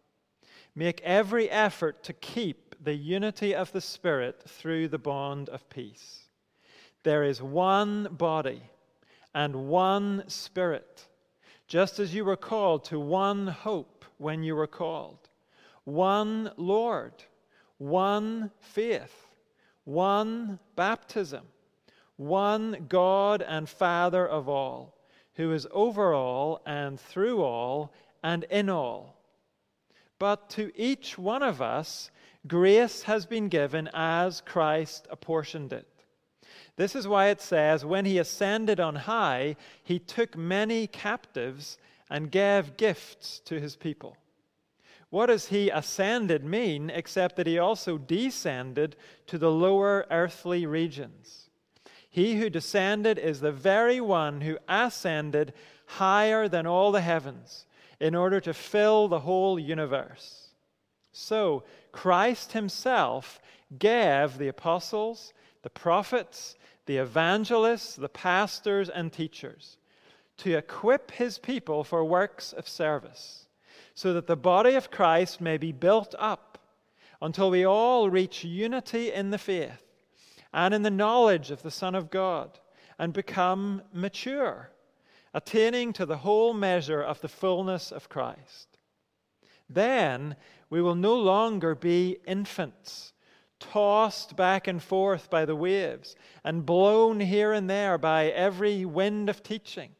Make 0.77 1.01
every 1.01 1.51
effort 1.51 2.05
to 2.05 2.13
keep 2.13 2.77
the 2.81 2.95
unity 2.95 3.57
of 3.57 3.73
the 3.73 3.81
Spirit 3.81 4.41
through 4.47 4.87
the 4.87 5.01
bond 5.01 5.49
of 5.49 5.69
peace. 5.69 6.29
There 7.03 7.25
is 7.25 7.43
one 7.43 8.05
body 8.13 8.63
and 9.35 9.69
one 9.69 10.23
Spirit, 10.29 11.09
just 11.67 11.99
as 11.99 12.15
you 12.15 12.25
were 12.25 12.37
called 12.37 12.85
to 12.85 13.01
one 13.01 13.49
hope 13.49 14.05
when 14.19 14.45
you 14.45 14.55
were 14.55 14.69
called, 14.69 15.29
one 15.83 16.53
Lord, 16.57 17.15
one 17.79 18.53
faith, 18.61 19.27
one 19.83 20.61
baptism, 20.77 21.43
one 22.17 22.87
God 22.89 23.43
and 23.43 23.69
Father 23.69 24.27
of 24.27 24.49
all, 24.49 24.95
who 25.35 25.53
is 25.53 25.67
over 25.71 26.15
all 26.15 26.63
and 26.67 27.01
through 27.01 27.43
all 27.43 27.93
and 28.23 28.45
in 28.45 28.69
all. 28.69 29.17
But 30.19 30.51
to 30.51 30.71
each 30.77 31.19
one 31.19 31.43
of 31.43 31.61
us, 31.61 32.11
grace 32.47 33.03
has 33.03 33.27
been 33.27 33.49
given 33.49 33.91
as 33.93 34.41
Christ 34.41 35.09
apportioned 35.11 35.73
it. 35.73 35.89
This 36.77 36.95
is 36.95 37.09
why 37.09 37.27
it 37.29 37.41
says, 37.41 37.85
When 37.85 38.05
he 38.05 38.19
ascended 38.19 38.81
on 38.81 38.95
high, 38.95 39.57
he 39.83 39.99
took 39.99 40.37
many 40.37 40.87
captives 40.87 41.79
and 42.09 42.31
gave 42.31 42.77
gifts 42.77 43.41
to 43.47 43.61
his 43.61 43.77
people. 43.77 44.17
What 45.11 45.27
does 45.27 45.49
he 45.49 45.69
ascended 45.69 46.45
mean 46.45 46.89
except 46.89 47.37
that 47.37 47.47
he 47.47 47.59
also 47.59 47.99
descended 47.99 48.97
to 49.27 49.39
the 49.39 49.51
lower 49.51 50.07
earthly 50.11 50.65
regions? 50.65 51.51
He 52.13 52.35
who 52.35 52.51
descended 52.51 53.19
is 53.19 53.41
the 53.41 53.51
very 53.51 53.99
one 53.99 54.43
who 54.43 54.59
ascended 54.69 55.55
higher 55.87 56.47
than 56.47 56.67
all 56.67 56.93
the 56.93 57.01
heavens 57.01 57.65
in 57.99 58.15
order 58.15 58.39
to 58.41 58.53
fill 58.53 59.09
the 59.09 59.21
whole 59.21 59.59
universe. 59.59 60.49
So, 61.13 61.65
Christ 61.91 62.53
Himself 62.53 63.41
gave 63.79 64.37
the 64.37 64.49
apostles, 64.49 65.33
the 65.63 65.71
prophets, 65.71 66.55
the 66.85 66.99
evangelists, 66.99 67.97
the 67.97 68.11
pastors, 68.11 68.91
and 68.91 69.11
teachers 69.11 69.79
to 70.37 70.55
equip 70.59 71.13
His 71.13 71.39
people 71.39 71.83
for 71.83 72.05
works 72.05 72.53
of 72.53 72.69
service, 72.69 73.47
so 73.95 74.13
that 74.13 74.27
the 74.27 74.37
body 74.37 74.75
of 74.75 74.91
Christ 74.91 75.41
may 75.41 75.57
be 75.57 75.73
built 75.73 76.15
up 76.19 76.59
until 77.23 77.51
we 77.51 77.65
all 77.65 78.11
reach 78.11 78.45
unity 78.45 79.11
in 79.11 79.31
the 79.31 79.39
faith 79.39 79.92
and 80.53 80.75
in 80.75 80.83
the 80.83 80.91
knowledge 80.91 81.51
of 81.51 81.63
the 81.63 81.71
Son 81.71 81.95
of 81.95 82.11
God 82.11 82.59
and 82.99 83.13
become 83.13 83.83
mature 83.93 84.71
attaining 85.35 85.93
to 85.95 86.07
the 86.07 86.19
whole 86.19 86.53
measure 86.53 87.03
of 87.03 87.21
the 87.21 87.29
fullness 87.29 87.91
of 87.91 88.09
Christ. 88.09 88.79
Then 89.69 90.37
we 90.69 90.83
will 90.83 90.95
no 90.95 91.15
longer 91.15 91.75
be 91.75 92.19
infants, 92.27 93.13
tossed 93.59 94.37
back 94.37 94.67
and 94.69 94.83
forth 94.83 95.31
by 95.31 95.45
the 95.45 95.57
waves, 95.57 96.17
and 96.45 96.67
blown 96.67 97.21
here 97.21 97.53
and 97.53 97.71
there 97.71 97.97
by 97.97 98.27
every 98.27 98.85
wind 98.85 99.31
of 99.31 99.43
teaching, 99.43 99.91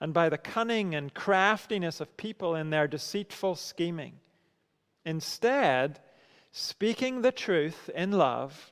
and 0.00 0.12
by 0.12 0.28
the 0.28 0.38
cunning 0.38 0.94
and 0.94 1.14
craftiness 1.14 2.00
of 2.00 2.16
people 2.16 2.56
in 2.56 2.70
their 2.70 2.88
deceitful 2.88 3.54
scheming. 3.54 4.14
Instead, 5.04 6.00
speaking 6.50 7.22
the 7.22 7.32
truth 7.32 7.88
in 7.94 8.12
love, 8.12 8.71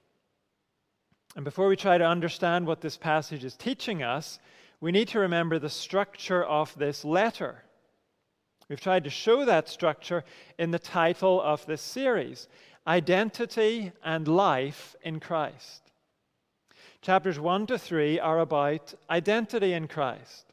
And 1.35 1.45
before 1.45 1.67
we 1.67 1.77
try 1.77 1.97
to 1.97 2.05
understand 2.05 2.67
what 2.67 2.81
this 2.81 2.97
passage 2.97 3.43
is 3.45 3.55
teaching 3.55 4.03
us, 4.03 4.39
we 4.81 4.91
need 4.91 5.07
to 5.09 5.19
remember 5.19 5.59
the 5.59 5.69
structure 5.69 6.43
of 6.43 6.77
this 6.77 7.05
letter. 7.05 7.63
We've 8.67 8.81
tried 8.81 9.03
to 9.05 9.09
show 9.09 9.45
that 9.45 9.69
structure 9.69 10.23
in 10.57 10.71
the 10.71 10.79
title 10.79 11.41
of 11.41 11.65
this 11.65 11.81
series 11.81 12.47
Identity 12.85 13.91
and 14.03 14.27
Life 14.27 14.95
in 15.03 15.19
Christ. 15.19 15.91
Chapters 17.01 17.39
1 17.39 17.67
to 17.67 17.77
3 17.77 18.19
are 18.19 18.39
about 18.39 18.93
identity 19.09 19.73
in 19.73 19.87
Christ. 19.87 20.51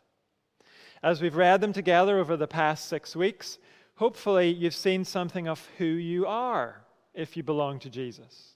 As 1.03 1.21
we've 1.21 1.37
read 1.37 1.61
them 1.61 1.73
together 1.73 2.19
over 2.19 2.37
the 2.37 2.47
past 2.47 2.89
six 2.89 3.15
weeks, 3.15 3.59
hopefully 3.97 4.51
you've 4.51 4.75
seen 4.75 5.05
something 5.05 5.49
of 5.49 5.67
who 5.79 5.85
you 5.85 6.27
are 6.27 6.83
if 7.15 7.37
you 7.37 7.43
belong 7.43 7.79
to 7.81 7.91
Jesus. 7.91 8.55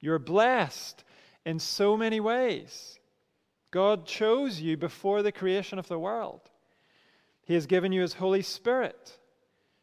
You're 0.00 0.18
blessed 0.18 1.04
in 1.44 1.58
so 1.58 1.96
many 1.96 2.20
ways. 2.20 2.98
God 3.70 4.06
chose 4.06 4.60
you 4.60 4.76
before 4.76 5.22
the 5.22 5.32
creation 5.32 5.78
of 5.78 5.88
the 5.88 5.98
world. 5.98 6.40
He 7.42 7.54
has 7.54 7.66
given 7.66 7.92
you 7.92 8.02
His 8.02 8.14
Holy 8.14 8.42
Spirit. 8.42 9.18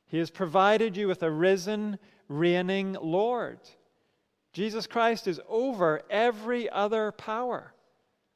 He 0.06 0.18
has 0.20 0.30
provided 0.30 0.96
you 0.96 1.08
with 1.08 1.24
a 1.24 1.32
risen, 1.32 2.00
reigning 2.28 2.94
Lord. 3.02 3.60
Jesus 4.54 4.88
Christ 4.88 5.28
is 5.28 5.40
over 5.48 6.02
every 6.10 6.70
other 6.70 7.12
power. 7.12 7.74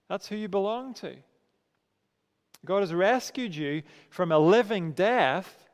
That's 0.10 0.28
who 0.28 0.36
you 0.36 0.48
belong 0.48 0.94
to. 0.96 1.16
God 2.66 2.82
has 2.82 2.94
rescued 2.94 3.56
you 3.56 3.84
from 4.10 4.32
a 4.32 4.40
living 4.40 4.92
death 4.92 5.68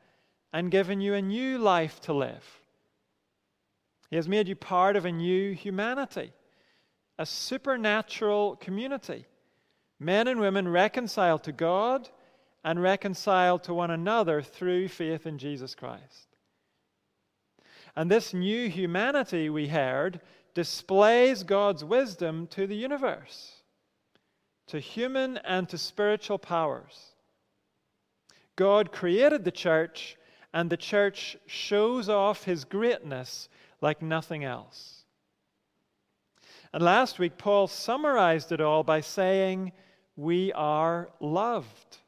and 0.52 0.70
given 0.70 1.00
you 1.00 1.14
a 1.14 1.22
new 1.22 1.58
life 1.58 2.00
to 2.02 2.12
live. 2.12 2.62
He 4.10 4.16
has 4.16 4.28
made 4.28 4.48
you 4.48 4.56
part 4.56 4.96
of 4.96 5.04
a 5.04 5.12
new 5.12 5.52
humanity, 5.52 6.32
a 7.18 7.26
supernatural 7.26 8.56
community 8.56 9.26
Men 10.00 10.28
and 10.28 10.40
women 10.40 10.68
reconciled 10.68 11.42
to 11.44 11.52
God 11.52 12.08
and 12.62 12.80
reconciled 12.80 13.64
to 13.64 13.74
one 13.74 13.90
another 13.90 14.42
through 14.42 14.88
faith 14.88 15.26
in 15.26 15.38
Jesus 15.38 15.74
Christ. 15.74 16.28
And 17.96 18.10
this 18.10 18.32
new 18.32 18.68
humanity, 18.68 19.50
we 19.50 19.68
heard, 19.68 20.20
displays 20.54 21.42
God's 21.42 21.84
wisdom 21.84 22.46
to 22.48 22.66
the 22.66 22.76
universe, 22.76 23.62
to 24.68 24.78
human 24.78 25.38
and 25.38 25.68
to 25.68 25.78
spiritual 25.78 26.38
powers. 26.38 27.14
God 28.54 28.92
created 28.92 29.44
the 29.44 29.50
church, 29.50 30.16
and 30.52 30.70
the 30.70 30.76
church 30.76 31.36
shows 31.46 32.08
off 32.08 32.44
his 32.44 32.64
greatness 32.64 33.48
like 33.80 34.00
nothing 34.02 34.44
else. 34.44 34.97
And 36.72 36.82
last 36.82 37.18
week, 37.18 37.38
Paul 37.38 37.66
summarized 37.66 38.52
it 38.52 38.60
all 38.60 38.82
by 38.82 39.00
saying, 39.00 39.72
we 40.16 40.52
are 40.52 41.10
loved. 41.20 41.98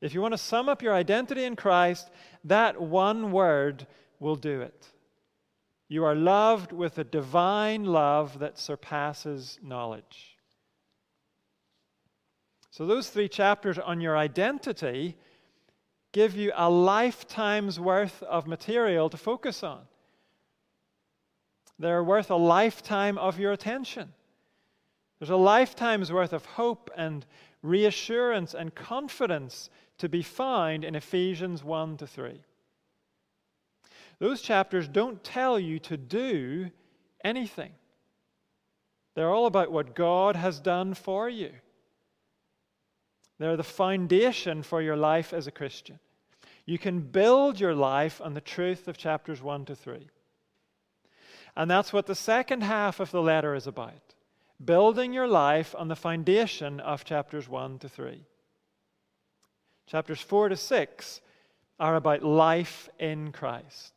If 0.00 0.12
you 0.12 0.20
want 0.20 0.32
to 0.32 0.38
sum 0.38 0.68
up 0.68 0.82
your 0.82 0.94
identity 0.94 1.44
in 1.44 1.56
Christ, 1.56 2.10
that 2.44 2.80
one 2.80 3.32
word 3.32 3.86
will 4.18 4.36
do 4.36 4.60
it. 4.60 4.88
You 5.88 6.04
are 6.04 6.14
loved 6.14 6.72
with 6.72 6.98
a 6.98 7.04
divine 7.04 7.84
love 7.84 8.38
that 8.40 8.58
surpasses 8.58 9.58
knowledge. 9.62 10.36
So, 12.70 12.86
those 12.86 13.10
three 13.10 13.28
chapters 13.28 13.78
on 13.78 14.00
your 14.00 14.16
identity 14.16 15.16
give 16.12 16.36
you 16.36 16.52
a 16.54 16.70
lifetime's 16.70 17.78
worth 17.78 18.22
of 18.22 18.46
material 18.46 19.10
to 19.10 19.16
focus 19.16 19.62
on. 19.62 19.82
They're 21.80 22.04
worth 22.04 22.30
a 22.30 22.36
lifetime 22.36 23.18
of 23.18 23.40
your 23.40 23.52
attention. 23.52 24.12
There's 25.18 25.30
a 25.30 25.36
lifetime's 25.36 26.12
worth 26.12 26.34
of 26.34 26.44
hope 26.44 26.90
and 26.96 27.26
reassurance, 27.62 28.54
and 28.54 28.74
confidence 28.74 29.70
to 29.98 30.08
be 30.08 30.22
found 30.22 30.84
in 30.84 30.94
Ephesians 30.94 31.64
1 31.64 31.98
to 31.98 32.06
3. 32.06 32.40
Those 34.18 34.42
chapters 34.42 34.88
don't 34.88 35.22
tell 35.24 35.58
you 35.58 35.78
to 35.80 35.96
do 35.96 36.70
anything. 37.24 37.72
They're 39.14 39.32
all 39.32 39.46
about 39.46 39.72
what 39.72 39.94
God 39.94 40.36
has 40.36 40.60
done 40.60 40.94
for 40.94 41.28
you. 41.28 41.50
They're 43.38 43.56
the 43.56 43.62
foundation 43.62 44.62
for 44.62 44.82
your 44.82 44.96
life 44.96 45.32
as 45.32 45.46
a 45.46 45.50
Christian. 45.50 45.98
You 46.66 46.78
can 46.78 47.00
build 47.00 47.58
your 47.58 47.74
life 47.74 48.20
on 48.22 48.34
the 48.34 48.40
truth 48.40 48.86
of 48.86 48.98
chapters 48.98 49.42
1 49.42 49.64
to 49.66 49.74
3. 49.74 50.08
And 51.60 51.70
that's 51.70 51.92
what 51.92 52.06
the 52.06 52.14
second 52.14 52.62
half 52.62 53.00
of 53.00 53.10
the 53.10 53.20
letter 53.20 53.54
is 53.54 53.66
about 53.66 54.14
building 54.64 55.12
your 55.12 55.28
life 55.28 55.74
on 55.76 55.88
the 55.88 55.94
foundation 55.94 56.80
of 56.80 57.04
chapters 57.04 57.50
1 57.50 57.80
to 57.80 57.88
3. 57.88 58.24
Chapters 59.86 60.22
4 60.22 60.48
to 60.48 60.56
6 60.56 61.20
are 61.78 61.96
about 61.96 62.22
life 62.22 62.88
in 62.98 63.30
Christ. 63.30 63.92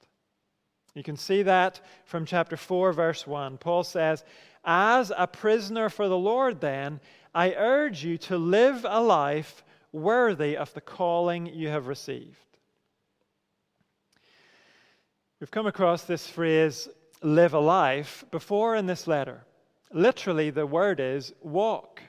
You 0.93 1.03
can 1.03 1.15
see 1.15 1.41
that 1.43 1.79
from 2.03 2.25
chapter 2.25 2.57
4, 2.57 2.91
verse 2.91 3.25
1. 3.25 3.57
Paul 3.59 3.85
says, 3.85 4.25
As 4.65 5.13
a 5.15 5.25
prisoner 5.25 5.87
for 5.87 6.09
the 6.09 6.17
Lord, 6.17 6.59
then, 6.59 6.99
I 7.33 7.53
urge 7.53 8.03
you 8.03 8.17
to 8.17 8.37
live 8.37 8.85
a 8.85 9.01
life 9.01 9.63
worthy 9.93 10.57
of 10.57 10.73
the 10.73 10.81
calling 10.81 11.45
you 11.45 11.69
have 11.69 11.87
received. 11.87 12.35
We've 15.39 15.49
come 15.49 15.67
across 15.67 16.03
this 16.03 16.27
phrase, 16.27 16.89
live 17.23 17.53
a 17.53 17.59
life, 17.59 18.25
before 18.31 18.75
in 18.75 18.85
this 18.85 19.07
letter. 19.07 19.45
Literally, 19.91 20.49
the 20.49 20.65
word 20.65 20.99
is 20.99 21.33
walk. 21.41 22.01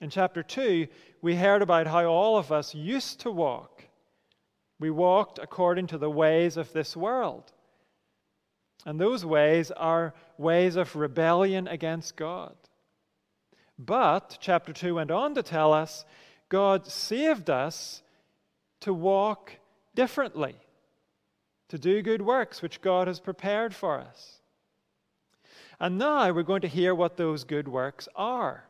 In 0.00 0.10
chapter 0.10 0.42
2, 0.42 0.88
we 1.22 1.36
heard 1.36 1.62
about 1.62 1.86
how 1.86 2.06
all 2.06 2.36
of 2.36 2.52
us 2.52 2.74
used 2.74 3.20
to 3.20 3.30
walk. 3.30 3.84
We 4.80 4.90
walked 4.90 5.38
according 5.38 5.86
to 5.88 5.98
the 5.98 6.10
ways 6.10 6.56
of 6.56 6.72
this 6.72 6.96
world. 6.96 7.52
And 8.84 9.00
those 9.00 9.24
ways 9.24 9.70
are 9.70 10.12
ways 10.38 10.74
of 10.74 10.96
rebellion 10.96 11.68
against 11.68 12.16
God. 12.16 12.56
But, 13.78 14.38
chapter 14.40 14.72
2 14.72 14.96
went 14.96 15.10
on 15.10 15.34
to 15.36 15.42
tell 15.42 15.72
us, 15.72 16.04
God 16.48 16.86
saved 16.86 17.48
us 17.48 18.02
to 18.80 18.92
walk 18.92 19.56
differently, 19.94 20.56
to 21.72 21.78
do 21.78 22.02
good 22.02 22.20
works 22.20 22.60
which 22.60 22.82
God 22.82 23.08
has 23.08 23.18
prepared 23.18 23.74
for 23.74 23.98
us. 23.98 24.42
And 25.80 25.96
now 25.96 26.30
we're 26.30 26.42
going 26.42 26.60
to 26.60 26.68
hear 26.68 26.94
what 26.94 27.16
those 27.16 27.44
good 27.44 27.66
works 27.66 28.10
are. 28.14 28.64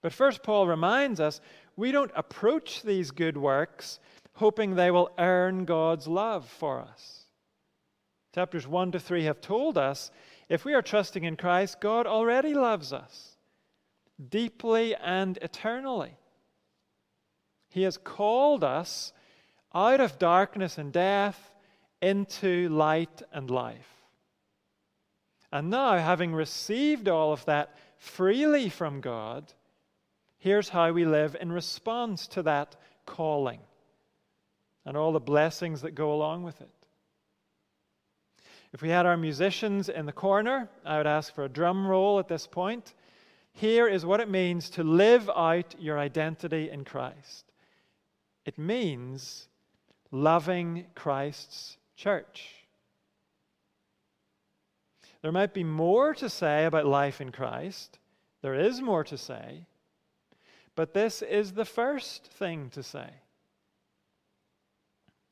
But 0.00 0.14
first, 0.14 0.42
Paul 0.42 0.66
reminds 0.66 1.20
us 1.20 1.42
we 1.76 1.92
don't 1.92 2.10
approach 2.16 2.82
these 2.82 3.10
good 3.10 3.36
works 3.36 3.98
hoping 4.32 4.74
they 4.74 4.90
will 4.90 5.10
earn 5.18 5.66
God's 5.66 6.08
love 6.08 6.48
for 6.48 6.80
us. 6.80 7.26
Chapters 8.34 8.66
1 8.66 8.92
to 8.92 8.98
3 8.98 9.24
have 9.24 9.42
told 9.42 9.76
us 9.76 10.10
if 10.48 10.64
we 10.64 10.72
are 10.72 10.80
trusting 10.80 11.24
in 11.24 11.36
Christ, 11.36 11.82
God 11.82 12.06
already 12.06 12.54
loves 12.54 12.94
us 12.94 13.36
deeply 14.30 14.96
and 14.96 15.36
eternally. 15.42 16.16
He 17.68 17.82
has 17.82 17.98
called 17.98 18.64
us 18.64 19.12
out 19.74 20.00
of 20.00 20.18
darkness 20.18 20.78
and 20.78 20.90
death 20.90 21.50
into 22.04 22.68
light 22.68 23.22
and 23.32 23.50
life. 23.50 23.88
And 25.52 25.70
now, 25.70 25.98
having 25.98 26.34
received 26.34 27.08
all 27.08 27.32
of 27.32 27.44
that 27.44 27.76
freely 27.96 28.68
from 28.68 29.00
God, 29.00 29.52
here's 30.38 30.68
how 30.68 30.92
we 30.92 31.04
live 31.04 31.36
in 31.40 31.52
response 31.52 32.26
to 32.28 32.42
that 32.42 32.76
calling 33.06 33.60
and 34.84 34.96
all 34.96 35.12
the 35.12 35.20
blessings 35.20 35.82
that 35.82 35.94
go 35.94 36.12
along 36.12 36.42
with 36.42 36.60
it. 36.60 36.68
If 38.72 38.82
we 38.82 38.88
had 38.88 39.06
our 39.06 39.16
musicians 39.16 39.88
in 39.88 40.06
the 40.06 40.12
corner, 40.12 40.68
I 40.84 40.98
would 40.98 41.06
ask 41.06 41.32
for 41.32 41.44
a 41.44 41.48
drum 41.48 41.86
roll 41.86 42.18
at 42.18 42.28
this 42.28 42.46
point. 42.46 42.94
Here 43.52 43.86
is 43.86 44.04
what 44.04 44.20
it 44.20 44.28
means 44.28 44.68
to 44.70 44.82
live 44.82 45.30
out 45.30 45.76
your 45.78 45.98
identity 45.98 46.70
in 46.70 46.84
Christ 46.84 47.44
it 48.44 48.58
means 48.58 49.48
loving 50.10 50.86
Christ's 50.94 51.78
church. 51.96 52.50
There 55.22 55.32
might 55.32 55.54
be 55.54 55.64
more 55.64 56.14
to 56.14 56.28
say 56.28 56.66
about 56.66 56.86
life 56.86 57.20
in 57.20 57.32
Christ. 57.32 57.98
There 58.42 58.54
is 58.54 58.82
more 58.82 59.04
to 59.04 59.16
say. 59.16 59.66
But 60.74 60.92
this 60.92 61.22
is 61.22 61.52
the 61.52 61.64
first 61.64 62.26
thing 62.26 62.70
to 62.70 62.82
say. 62.82 63.08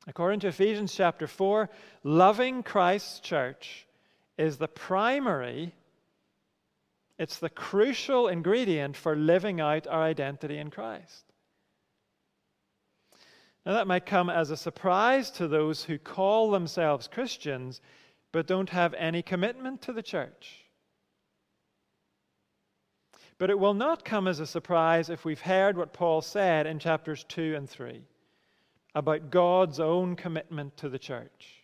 According 0.07 0.41
to 0.41 0.47
Ephesians 0.47 0.93
chapter 0.93 1.27
4, 1.27 1.69
loving 2.03 2.63
Christ's 2.63 3.19
church 3.19 3.85
is 4.37 4.57
the 4.57 4.67
primary, 4.67 5.73
it's 7.19 7.37
the 7.37 7.49
crucial 7.49 8.27
ingredient 8.27 8.97
for 8.97 9.15
living 9.15 9.61
out 9.61 9.87
our 9.87 10.03
identity 10.03 10.57
in 10.57 10.71
Christ. 10.71 11.32
Now, 13.65 13.73
that 13.73 13.87
might 13.87 14.05
come 14.05 14.29
as 14.29 14.51
a 14.51 14.57
surprise 14.57 15.31
to 15.31 15.47
those 15.47 15.83
who 15.83 15.97
call 15.97 16.51
themselves 16.51 17.07
Christians 17.07 17.79
but 18.33 18.47
don't 18.47 18.69
have 18.71 18.93
any 18.95 19.21
commitment 19.21 19.81
to 19.83 19.93
the 19.93 20.03
church. 20.03 20.65
But 23.37 23.49
it 23.49 23.59
will 23.59 23.73
not 23.73 24.03
come 24.03 24.27
as 24.27 24.39
a 24.39 24.47
surprise 24.47 25.09
if 25.09 25.23
we've 25.23 25.41
heard 25.41 25.77
what 25.77 25.93
Paul 25.93 26.21
said 26.21 26.67
in 26.67 26.79
chapters 26.79 27.23
2 27.25 27.55
and 27.55 27.69
3 27.69 28.01
about 28.95 29.31
God's 29.31 29.79
own 29.79 30.15
commitment 30.15 30.77
to 30.77 30.89
the 30.89 30.99
church 30.99 31.63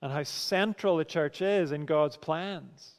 and 0.00 0.12
how 0.12 0.22
central 0.24 0.96
the 0.96 1.04
church 1.04 1.40
is 1.40 1.72
in 1.72 1.86
God's 1.86 2.16
plans. 2.16 2.92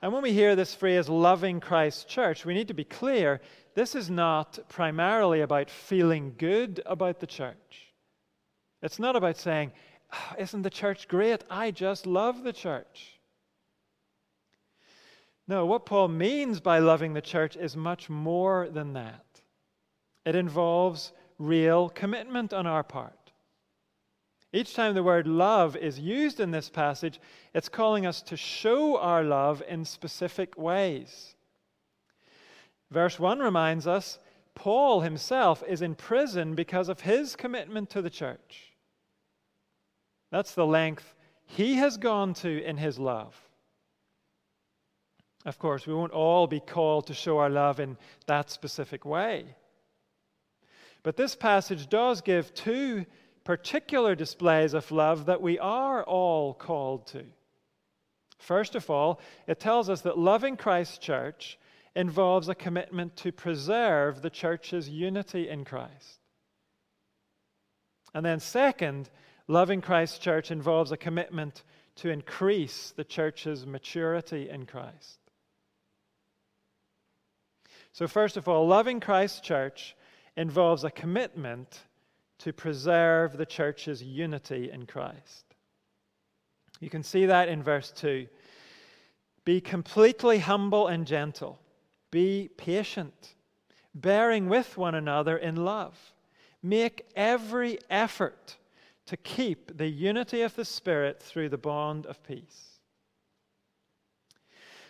And 0.00 0.12
when 0.12 0.22
we 0.22 0.32
hear 0.32 0.56
this 0.56 0.74
phrase, 0.74 1.08
loving 1.08 1.60
Christ's 1.60 2.04
church, 2.04 2.44
we 2.44 2.54
need 2.54 2.68
to 2.68 2.74
be 2.74 2.84
clear 2.84 3.40
this 3.74 3.94
is 3.94 4.10
not 4.10 4.58
primarily 4.68 5.40
about 5.40 5.70
feeling 5.70 6.34
good 6.36 6.80
about 6.86 7.20
the 7.20 7.26
church. 7.26 7.92
It's 8.82 8.98
not 8.98 9.16
about 9.16 9.36
saying, 9.36 9.72
oh, 10.12 10.34
Isn't 10.38 10.62
the 10.62 10.70
church 10.70 11.08
great? 11.08 11.44
I 11.48 11.70
just 11.70 12.06
love 12.06 12.42
the 12.42 12.52
church. 12.52 13.20
No, 15.48 15.66
what 15.66 15.86
Paul 15.86 16.08
means 16.08 16.60
by 16.60 16.78
loving 16.78 17.14
the 17.14 17.20
church 17.20 17.56
is 17.56 17.76
much 17.76 18.08
more 18.08 18.68
than 18.68 18.92
that. 18.92 19.24
It 20.24 20.34
involves 20.34 21.12
real 21.38 21.88
commitment 21.88 22.52
on 22.52 22.66
our 22.66 22.84
part. 22.84 23.32
Each 24.52 24.74
time 24.74 24.94
the 24.94 25.02
word 25.02 25.26
love 25.26 25.76
is 25.76 25.98
used 25.98 26.38
in 26.38 26.50
this 26.50 26.68
passage, 26.68 27.20
it's 27.54 27.68
calling 27.68 28.06
us 28.06 28.20
to 28.22 28.36
show 28.36 28.98
our 28.98 29.24
love 29.24 29.62
in 29.66 29.84
specific 29.84 30.56
ways. 30.58 31.34
Verse 32.92 33.18
1 33.18 33.38
reminds 33.38 33.86
us 33.86 34.18
Paul 34.54 35.00
himself 35.00 35.64
is 35.66 35.80
in 35.80 35.94
prison 35.94 36.54
because 36.54 36.90
of 36.90 37.00
his 37.00 37.34
commitment 37.34 37.88
to 37.90 38.02
the 38.02 38.10
church. 38.10 38.74
That's 40.30 40.54
the 40.54 40.66
length 40.66 41.14
he 41.46 41.76
has 41.76 41.96
gone 41.96 42.34
to 42.34 42.62
in 42.62 42.76
his 42.76 42.98
love. 42.98 43.34
Of 45.46 45.58
course, 45.58 45.86
we 45.86 45.94
won't 45.94 46.12
all 46.12 46.46
be 46.46 46.60
called 46.60 47.06
to 47.06 47.14
show 47.14 47.38
our 47.38 47.50
love 47.50 47.80
in 47.80 47.96
that 48.26 48.50
specific 48.50 49.04
way. 49.06 49.56
But 51.02 51.16
this 51.16 51.34
passage 51.34 51.88
does 51.88 52.20
give 52.20 52.54
two 52.54 53.06
particular 53.42 54.14
displays 54.14 54.74
of 54.74 54.92
love 54.92 55.26
that 55.26 55.42
we 55.42 55.58
are 55.58 56.04
all 56.04 56.54
called 56.54 57.06
to. 57.08 57.24
First 58.38 58.74
of 58.74 58.88
all, 58.90 59.18
it 59.46 59.58
tells 59.58 59.88
us 59.88 60.02
that 60.02 60.18
loving 60.18 60.56
Christ's 60.56 60.98
church 60.98 61.58
involves 61.94 62.48
a 62.48 62.54
commitment 62.54 63.16
to 63.16 63.32
preserve 63.32 64.22
the 64.22 64.30
church's 64.30 64.88
unity 64.88 65.48
in 65.48 65.64
Christ. 65.64 66.20
And 68.14 68.24
then, 68.24 68.40
second, 68.40 69.10
loving 69.48 69.80
Christ's 69.80 70.18
church 70.18 70.50
involves 70.50 70.92
a 70.92 70.96
commitment 70.96 71.64
to 71.96 72.10
increase 72.10 72.92
the 72.96 73.04
church's 73.04 73.66
maturity 73.66 74.48
in 74.48 74.66
Christ. 74.66 75.18
So, 77.92 78.06
first 78.06 78.36
of 78.36 78.48
all, 78.48 78.66
loving 78.66 79.00
Christ's 79.00 79.40
church 79.40 79.94
involves 80.36 80.84
a 80.84 80.90
commitment 80.90 81.82
to 82.38 82.52
preserve 82.52 83.36
the 83.36 83.46
church's 83.46 84.02
unity 84.02 84.70
in 84.70 84.86
Christ. 84.86 85.44
You 86.80 86.90
can 86.90 87.02
see 87.02 87.26
that 87.26 87.48
in 87.48 87.62
verse 87.62 87.92
2. 87.92 88.26
Be 89.44 89.60
completely 89.60 90.38
humble 90.38 90.88
and 90.88 91.06
gentle. 91.06 91.60
Be 92.12 92.50
patient, 92.56 93.34
bearing 93.92 94.48
with 94.48 94.76
one 94.76 94.94
another 94.94 95.36
in 95.36 95.56
love. 95.56 95.98
Make 96.62 97.06
every 97.16 97.78
effort 97.90 98.56
to 99.06 99.16
keep 99.16 99.76
the 99.76 99.88
unity 99.88 100.42
of 100.42 100.54
the 100.54 100.64
Spirit 100.64 101.20
through 101.20 101.48
the 101.48 101.58
bond 101.58 102.06
of 102.06 102.22
peace. 102.22 102.78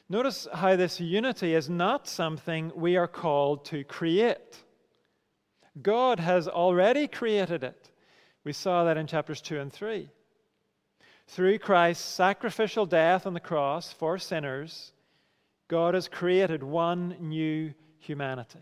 Notice 0.08 0.46
how 0.52 0.76
this 0.76 1.00
unity 1.00 1.54
is 1.54 1.70
not 1.70 2.06
something 2.06 2.70
we 2.74 2.98
are 2.98 3.08
called 3.08 3.64
to 3.66 3.85
create. 3.85 4.58
God 5.80 6.20
has 6.20 6.48
already 6.48 7.08
created 7.08 7.64
it. 7.64 7.90
We 8.44 8.52
saw 8.52 8.85
that 8.85 8.98
in 8.98 9.06
chapters 9.06 9.40
2 9.40 9.58
and 9.58 9.72
3. 9.72 10.11
Through 11.28 11.61
Christ's 11.61 12.04
sacrificial 12.04 12.85
death 12.85 13.26
on 13.26 13.32
the 13.32 13.40
cross 13.40 13.90
for 13.92 14.18
sinners, 14.18 14.92
God 15.72 15.94
has 15.94 16.06
created 16.06 16.62
one 16.62 17.16
new 17.18 17.72
humanity. 17.98 18.61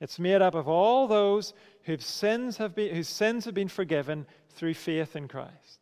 It's 0.00 0.20
made 0.20 0.40
up 0.40 0.54
of 0.54 0.68
all 0.68 1.08
those 1.08 1.52
whose 1.82 2.06
sins 2.06 2.58
have 2.58 2.76
been, 2.76 2.94
whose 2.94 3.08
sins 3.08 3.44
have 3.44 3.54
been 3.54 3.66
forgiven 3.66 4.24
through 4.50 4.74
faith 4.74 5.16
in 5.16 5.26
Christ. 5.26 5.80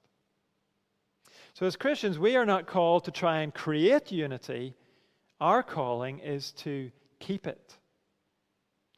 So, 1.53 1.67
as 1.67 1.77
Christians, 1.77 2.19
we 2.19 2.37
are 2.37 2.47
not 2.47 2.67
called 2.67 3.05
to 3.05 3.11
try 3.11 3.43
and 3.43 3.53
create 3.53 4.13
unity. 4.13 4.73
Our 5.43 5.63
calling 5.63 6.21
is 6.21 6.53
to 6.53 6.91
keep 7.21 7.47
it, 7.47 7.77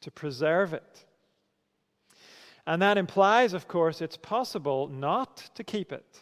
to 0.02 0.12
preserve 0.12 0.74
it. 0.74 1.04
And 2.68 2.80
that 2.82 2.98
implies, 2.98 3.52
of 3.52 3.66
course, 3.66 4.00
it's 4.00 4.16
possible 4.16 4.86
not 4.86 5.50
to 5.56 5.64
keep 5.64 5.90
it. 5.90 6.20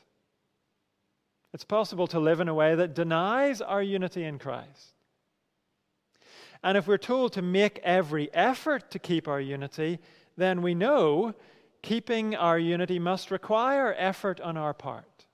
It's 1.52 1.62
possible 1.62 2.06
to 2.06 2.18
live 2.18 2.40
in 2.40 2.48
a 2.48 2.54
way 2.54 2.74
that 2.74 2.94
denies 2.94 3.60
our 3.60 3.82
unity 3.82 4.24
in 4.24 4.38
Christ. 4.38 4.93
And 6.64 6.78
if 6.78 6.88
we're 6.88 6.96
told 6.96 7.34
to 7.34 7.42
make 7.42 7.78
every 7.84 8.32
effort 8.32 8.90
to 8.92 8.98
keep 8.98 9.28
our 9.28 9.40
unity, 9.40 9.98
then 10.38 10.62
we 10.62 10.74
know 10.74 11.34
keeping 11.82 12.34
our 12.34 12.58
unity 12.58 12.98
must 12.98 13.30
require 13.30 13.94
effort 13.98 14.40
on 14.40 14.56
our 14.56 14.72
part. 14.72 15.26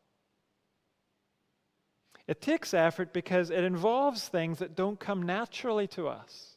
It 2.27 2.40
takes 2.40 2.75
effort 2.75 3.12
because 3.12 3.51
it 3.51 3.62
involves 3.62 4.27
things 4.27 4.59
that 4.59 4.75
don't 4.75 4.99
come 4.99 5.23
naturally 5.23 5.87
to 5.88 6.09
us. 6.09 6.57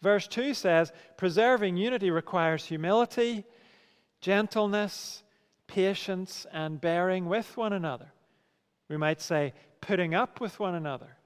Verse 0.00 0.28
2 0.28 0.54
says, 0.54 0.92
preserving 1.16 1.76
unity 1.76 2.12
requires 2.12 2.64
humility, 2.64 3.44
gentleness, 4.20 5.24
patience, 5.66 6.46
and 6.52 6.80
bearing 6.80 7.26
with 7.26 7.56
one 7.56 7.72
another. 7.72 8.12
We 8.88 8.96
might 8.96 9.20
say, 9.20 9.54
putting 9.80 10.14
up 10.14 10.40
with 10.40 10.60
one 10.60 10.76
another. 10.76 11.16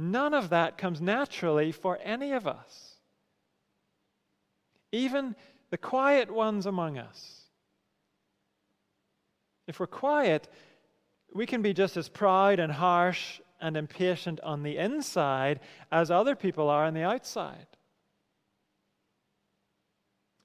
None 0.00 0.32
of 0.32 0.48
that 0.48 0.78
comes 0.78 1.02
naturally 1.02 1.72
for 1.72 1.98
any 2.02 2.32
of 2.32 2.46
us. 2.46 2.94
Even 4.92 5.36
the 5.68 5.76
quiet 5.76 6.30
ones 6.30 6.64
among 6.64 6.96
us. 6.96 7.42
If 9.66 9.78
we're 9.78 9.86
quiet, 9.86 10.48
we 11.34 11.44
can 11.44 11.60
be 11.60 11.74
just 11.74 11.98
as 11.98 12.08
proud 12.08 12.60
and 12.60 12.72
harsh 12.72 13.42
and 13.60 13.76
impatient 13.76 14.40
on 14.40 14.62
the 14.62 14.78
inside 14.78 15.60
as 15.92 16.10
other 16.10 16.34
people 16.34 16.70
are 16.70 16.86
on 16.86 16.94
the 16.94 17.02
outside. 17.02 17.66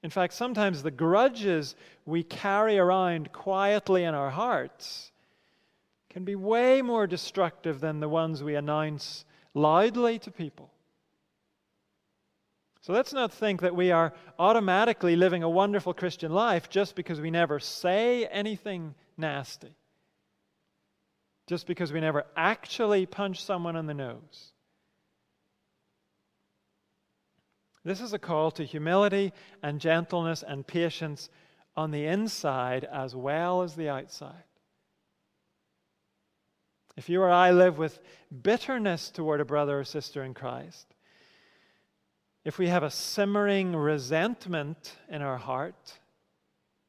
In 0.02 0.10
fact, 0.10 0.34
sometimes 0.34 0.82
the 0.82 0.90
grudges 0.90 1.74
we 2.04 2.22
carry 2.22 2.76
around 2.76 3.32
quietly 3.32 4.04
in 4.04 4.14
our 4.14 4.30
hearts 4.30 5.12
can 6.10 6.24
be 6.24 6.34
way 6.34 6.82
more 6.82 7.06
destructive 7.06 7.80
than 7.80 8.00
the 8.00 8.08
ones 8.08 8.42
we 8.42 8.54
announce 8.54 9.24
loudly 9.56 10.18
to 10.20 10.30
people. 10.30 10.70
So 12.82 12.92
let's 12.92 13.12
not 13.12 13.32
think 13.32 13.62
that 13.62 13.74
we 13.74 13.90
are 13.90 14.12
automatically 14.38 15.16
living 15.16 15.42
a 15.42 15.50
wonderful 15.50 15.92
Christian 15.92 16.32
life 16.32 16.70
just 16.70 16.94
because 16.94 17.20
we 17.20 17.32
never 17.32 17.58
say 17.58 18.26
anything 18.26 18.94
nasty 19.16 19.74
just 21.46 21.66
because 21.66 21.92
we 21.92 22.00
never 22.00 22.24
actually 22.36 23.06
punch 23.06 23.42
someone 23.42 23.76
in 23.76 23.86
the 23.86 23.94
nose. 23.94 24.52
This 27.84 28.00
is 28.00 28.12
a 28.12 28.18
call 28.18 28.50
to 28.52 28.64
humility 28.64 29.32
and 29.62 29.80
gentleness 29.80 30.42
and 30.46 30.66
patience 30.66 31.30
on 31.76 31.92
the 31.92 32.06
inside 32.06 32.84
as 32.84 33.14
well 33.14 33.62
as 33.62 33.76
the 33.76 33.88
outside. 33.88 34.42
If 36.96 37.08
you 37.08 37.20
or 37.20 37.30
I 37.30 37.50
live 37.50 37.78
with 37.78 38.00
bitterness 38.42 39.10
toward 39.10 39.40
a 39.40 39.44
brother 39.44 39.80
or 39.80 39.84
sister 39.84 40.24
in 40.24 40.32
Christ, 40.32 40.94
if 42.44 42.58
we 42.58 42.68
have 42.68 42.82
a 42.82 42.90
simmering 42.90 43.74
resentment 43.74 44.94
in 45.10 45.20
our 45.20 45.36
heart, 45.36 45.98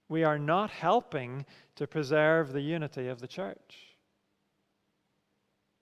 we 0.08 0.24
are 0.24 0.40
not 0.40 0.70
helping 0.70 1.46
to 1.76 1.88
preserve 1.88 2.54
the 2.54 2.62
unity 2.62 3.08
of 3.08 3.20
the 3.20 3.28
church. 3.28 3.98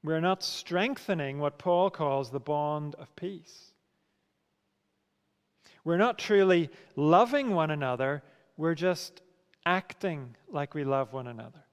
We're 0.02 0.22
not 0.22 0.44
strengthening 0.44 1.40
what 1.40 1.60
Paul 1.60 1.90
calls 1.90 2.32
the 2.32 2.40
bond 2.40 2.96
of 2.96 3.16
peace. 3.16 3.74
We're 5.84 5.98
not 5.98 6.18
truly 6.18 6.70
loving 6.96 7.54
one 7.54 7.70
another, 7.70 8.24
we're 8.56 8.76
just 8.76 9.22
acting 9.66 10.36
like 10.48 10.74
we 10.74 10.84
love 10.84 11.12
one 11.12 11.28
another. 11.28 11.65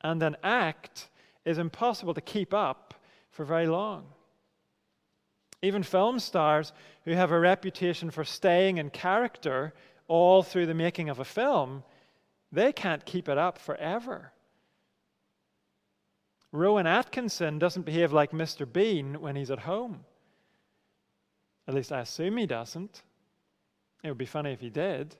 And 0.00 0.22
an 0.22 0.36
act 0.42 1.08
is 1.44 1.58
impossible 1.58 2.14
to 2.14 2.20
keep 2.20 2.54
up 2.54 2.94
for 3.30 3.44
very 3.44 3.66
long. 3.66 4.06
Even 5.62 5.82
film 5.82 6.18
stars 6.20 6.72
who 7.04 7.12
have 7.12 7.32
a 7.32 7.40
reputation 7.40 8.10
for 8.10 8.24
staying 8.24 8.78
in 8.78 8.90
character 8.90 9.74
all 10.06 10.42
through 10.42 10.66
the 10.66 10.74
making 10.74 11.08
of 11.08 11.18
a 11.18 11.24
film, 11.24 11.82
they 12.52 12.72
can't 12.72 13.04
keep 13.04 13.28
it 13.28 13.38
up 13.38 13.58
forever. 13.58 14.32
Rowan 16.52 16.86
Atkinson 16.86 17.58
doesn't 17.58 17.84
behave 17.84 18.12
like 18.12 18.30
Mr. 18.30 18.70
Bean 18.70 19.20
when 19.20 19.36
he's 19.36 19.50
at 19.50 19.58
home. 19.60 20.04
At 21.66 21.74
least 21.74 21.92
I 21.92 22.00
assume 22.00 22.38
he 22.38 22.46
doesn't. 22.46 23.02
It 24.02 24.08
would 24.08 24.18
be 24.18 24.24
funny 24.24 24.52
if 24.52 24.60
he 24.60 24.70
did. 24.70 25.16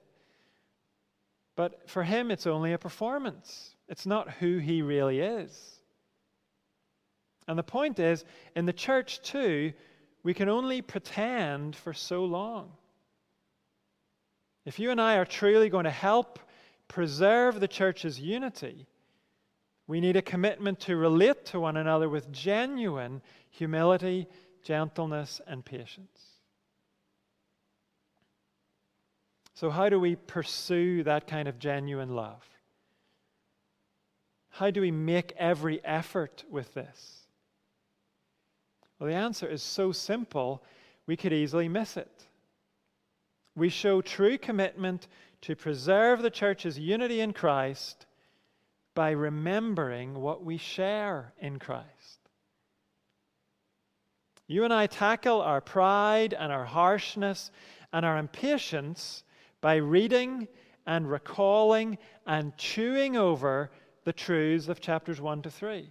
But 1.57 1.91
for 1.91 2.05
him, 2.05 2.31
it's 2.31 2.47
only 2.47 2.73
a 2.73 2.79
performance, 2.79 3.75
it's 3.89 4.07
not 4.07 4.31
who 4.33 4.59
he 4.59 4.83
really 4.83 5.21
is. 5.21 5.79
And 7.47 7.59
the 7.59 7.63
point 7.63 7.99
is, 7.99 8.25
in 8.55 8.67
the 8.67 8.73
church 8.73 9.23
too, 9.23 9.73
we 10.23 10.35
can 10.35 10.49
only 10.49 10.83
pretend 10.83 11.75
for 11.75 11.95
so 11.95 12.25
long. 12.25 12.73
If 14.67 14.79
you 14.79 14.91
and 14.91 15.01
I 15.01 15.17
are 15.17 15.25
truly 15.25 15.71
going 15.71 15.85
to 15.85 15.91
help 15.91 16.39
preserve 16.89 17.59
the 17.59 17.69
church's 17.69 18.21
unity, 18.21 18.87
we 19.87 20.01
need 20.03 20.17
a 20.17 20.23
commitment 20.23 20.81
to 20.81 20.97
relate 20.97 21.47
to 21.47 21.61
one 21.61 21.79
another 21.79 22.11
with 22.11 22.31
genuine 22.31 23.23
humility, 23.49 24.27
gentleness, 24.63 25.41
and 25.47 25.65
patience. 25.65 26.21
So, 29.55 29.71
how 29.71 29.89
do 29.89 29.99
we 29.99 30.15
pursue 30.15 31.03
that 31.05 31.27
kind 31.27 31.49
of 31.49 31.59
genuine 31.59 32.15
love? 32.15 32.45
How 34.51 34.71
do 34.71 34.81
we 34.81 34.91
make 34.91 35.35
every 35.37 35.85
effort 35.85 36.45
with 36.51 36.75
this? 36.75 37.27
Well, 38.99 39.09
the 39.09 39.17
answer 39.17 39.47
is 39.47 39.63
so 39.63 39.93
simple, 39.93 40.63
we 41.07 41.17
could 41.17 41.33
easily 41.33 41.69
miss 41.69 41.97
it. 41.97 42.27
We 43.55 43.69
show 43.69 44.01
true 44.01 44.39
commitment 44.39 45.09
to 45.43 45.57
preserve 45.57 46.23
the 46.23 46.31
church's 46.31 46.79
unity 46.79 47.21
in 47.21 47.33
Christ 47.33 48.07
by 48.95 49.11
remembering 49.11 50.15
what 50.15 50.45
we 50.45 50.57
share 50.57 51.33
in 51.39 51.59
Christ. 51.59 52.19
You 54.49 54.65
and 54.65 54.73
I 54.73 54.87
tackle 54.87 55.41
our 55.41 55.61
pride 55.61 56.35
and 56.35 56.51
our 56.51 56.65
harshness 56.65 57.51
and 57.93 58.05
our 58.05 58.19
impatience 58.19 59.23
by 59.61 59.77
reading 59.77 60.49
and 60.87 61.11
recalling 61.11 61.99
and 62.27 62.57
chewing 62.57 63.17
over 63.17 63.71
the 64.09 64.13
truths 64.15 64.69
of 64.69 64.81
chapters 64.81 65.21
1 65.21 65.43
to 65.43 65.51
3. 65.51 65.87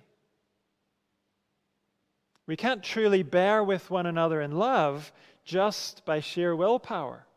We 2.48 2.56
can't 2.56 2.82
truly 2.82 3.22
bear 3.22 3.64
with 3.64 3.92
one 3.92 4.08
another 4.08 4.42
in 4.42 4.54
love 4.54 5.12
just 5.46 6.04
by 6.04 6.20
sheer 6.20 6.56
willpower, 6.56 7.28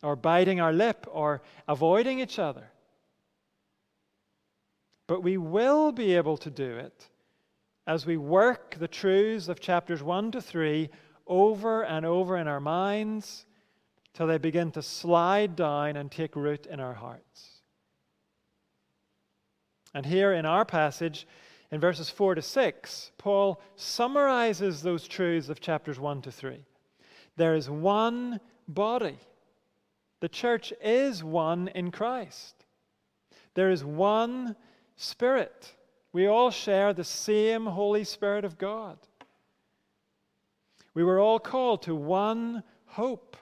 or 0.00 0.14
biting 0.14 0.60
our 0.60 0.72
lip, 0.72 1.08
or 1.10 1.42
avoiding 1.66 2.20
each 2.20 2.38
other. 2.38 2.70
But 5.08 5.24
we 5.24 5.36
will 5.36 5.90
be 5.90 6.14
able 6.14 6.36
to 6.36 6.50
do 6.50 6.76
it 6.76 7.08
as 7.84 8.06
we 8.06 8.16
work 8.16 8.76
the 8.78 8.86
truths 8.86 9.48
of 9.48 9.58
chapters 9.58 10.04
1 10.04 10.30
to 10.30 10.40
3 10.40 10.88
over 11.26 11.82
and 11.82 12.06
over 12.06 12.36
in 12.36 12.46
our 12.46 12.60
minds 12.60 13.44
till 14.14 14.28
they 14.28 14.38
begin 14.38 14.70
to 14.70 14.82
slide 14.82 15.56
down 15.56 15.96
and 15.96 16.12
take 16.12 16.36
root 16.36 16.66
in 16.66 16.78
our 16.78 16.94
hearts. 16.94 17.57
And 19.98 20.06
here 20.06 20.32
in 20.32 20.46
our 20.46 20.64
passage, 20.64 21.26
in 21.72 21.80
verses 21.80 22.08
4 22.08 22.36
to 22.36 22.42
6, 22.42 23.10
Paul 23.18 23.60
summarizes 23.74 24.80
those 24.80 25.08
truths 25.08 25.48
of 25.48 25.60
chapters 25.60 25.98
1 25.98 26.22
to 26.22 26.30
3. 26.30 26.64
There 27.34 27.56
is 27.56 27.68
one 27.68 28.38
body. 28.68 29.18
The 30.20 30.28
church 30.28 30.72
is 30.80 31.24
one 31.24 31.66
in 31.74 31.90
Christ. 31.90 32.64
There 33.54 33.72
is 33.72 33.84
one 33.84 34.54
Spirit, 34.94 35.74
We 36.12 36.28
all 36.28 36.52
share 36.52 36.92
the 36.92 37.02
same 37.02 37.66
Holy 37.66 38.04
Spirit 38.04 38.44
of 38.44 38.56
God. 38.56 38.98
We 40.94 41.02
were 41.02 41.18
all 41.18 41.40
called 41.40 41.82
to 41.82 41.96
one 41.96 42.62
hope. 42.86 43.36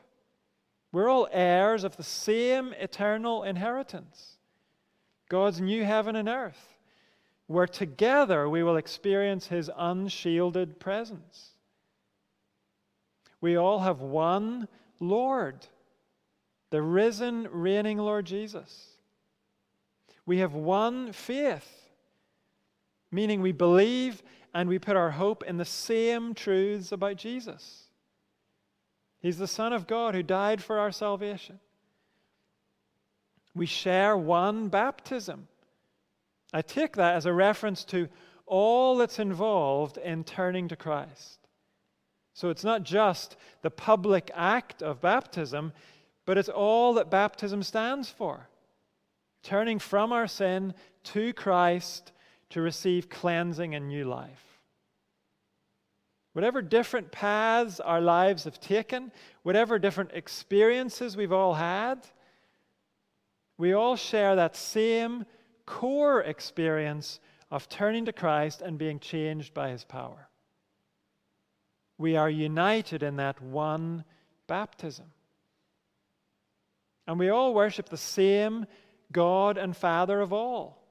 We're 0.90 1.10
all 1.10 1.28
heirs 1.30 1.84
of 1.84 1.98
the 1.98 2.02
same 2.02 2.72
eternal 2.72 3.42
inheritance 3.42 4.35
God's 5.28 5.60
new 5.60 5.84
heaven 5.84 6.16
and 6.16 6.28
earth, 6.28 6.76
where 7.46 7.66
together 7.66 8.48
we 8.48 8.62
will 8.62 8.76
experience 8.76 9.46
His 9.46 9.70
unshielded 9.76 10.78
presence. 10.78 11.50
We 13.40 13.56
all 13.56 13.80
have 13.80 14.00
one 14.00 14.68
Lord, 15.00 15.66
the 16.70 16.82
risen, 16.82 17.48
reigning 17.50 17.98
Lord 17.98 18.26
Jesus. 18.26 18.96
We 20.24 20.38
have 20.38 20.54
one 20.54 21.12
faith, 21.12 21.90
meaning 23.10 23.40
we 23.40 23.52
believe 23.52 24.22
and 24.52 24.68
we 24.68 24.78
put 24.78 24.96
our 24.96 25.10
hope 25.10 25.44
in 25.44 25.58
the 25.58 25.64
same 25.64 26.34
truths 26.34 26.90
about 26.90 27.16
Jesus. 27.16 27.84
He's 29.20 29.38
the 29.38 29.46
Son 29.46 29.72
of 29.72 29.86
God 29.86 30.14
who 30.14 30.22
died 30.22 30.62
for 30.62 30.78
our 30.78 30.90
salvation. 30.90 31.60
We 33.56 33.66
share 33.66 34.16
one 34.16 34.68
baptism. 34.68 35.48
I 36.52 36.60
take 36.60 36.96
that 36.96 37.16
as 37.16 37.24
a 37.24 37.32
reference 37.32 37.84
to 37.84 38.08
all 38.44 38.98
that's 38.98 39.18
involved 39.18 39.96
in 39.96 40.24
turning 40.24 40.68
to 40.68 40.76
Christ. 40.76 41.38
So 42.34 42.50
it's 42.50 42.64
not 42.64 42.82
just 42.82 43.36
the 43.62 43.70
public 43.70 44.30
act 44.34 44.82
of 44.82 45.00
baptism, 45.00 45.72
but 46.26 46.36
it's 46.36 46.50
all 46.50 46.94
that 46.94 47.10
baptism 47.10 47.62
stands 47.62 48.10
for 48.10 48.46
turning 49.42 49.78
from 49.78 50.12
our 50.12 50.26
sin 50.26 50.74
to 51.04 51.32
Christ 51.32 52.12
to 52.50 52.60
receive 52.60 53.08
cleansing 53.08 53.74
and 53.74 53.88
new 53.88 54.04
life. 54.04 54.60
Whatever 56.32 56.60
different 56.60 57.10
paths 57.10 57.80
our 57.80 58.00
lives 58.00 58.44
have 58.44 58.60
taken, 58.60 59.12
whatever 59.44 59.78
different 59.78 60.10
experiences 60.12 61.16
we've 61.16 61.32
all 61.32 61.54
had, 61.54 62.06
we 63.58 63.72
all 63.72 63.96
share 63.96 64.36
that 64.36 64.56
same 64.56 65.24
core 65.64 66.22
experience 66.22 67.20
of 67.50 67.68
turning 67.68 68.04
to 68.04 68.12
Christ 68.12 68.62
and 68.62 68.78
being 68.78 68.98
changed 69.00 69.54
by 69.54 69.70
his 69.70 69.84
power. 69.84 70.28
We 71.98 72.16
are 72.16 72.28
united 72.28 73.02
in 73.02 73.16
that 73.16 73.40
one 73.40 74.04
baptism. 74.46 75.06
And 77.06 77.18
we 77.18 77.30
all 77.30 77.54
worship 77.54 77.88
the 77.88 77.96
same 77.96 78.66
God 79.12 79.56
and 79.56 79.76
Father 79.76 80.20
of 80.20 80.32
all, 80.32 80.82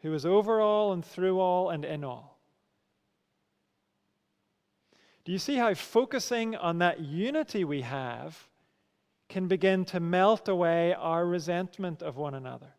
who 0.00 0.14
is 0.14 0.26
over 0.26 0.60
all 0.60 0.92
and 0.92 1.04
through 1.04 1.38
all 1.38 1.70
and 1.70 1.84
in 1.84 2.04
all. 2.04 2.38
Do 5.24 5.30
you 5.30 5.38
see 5.38 5.56
how 5.56 5.72
focusing 5.74 6.56
on 6.56 6.78
that 6.78 7.00
unity 7.00 7.64
we 7.64 7.82
have 7.82 8.48
can 9.32 9.48
begin 9.48 9.82
to 9.86 9.98
melt 9.98 10.46
away 10.46 10.92
our 10.92 11.24
resentment 11.24 12.02
of 12.02 12.18
one 12.18 12.34
another? 12.34 12.74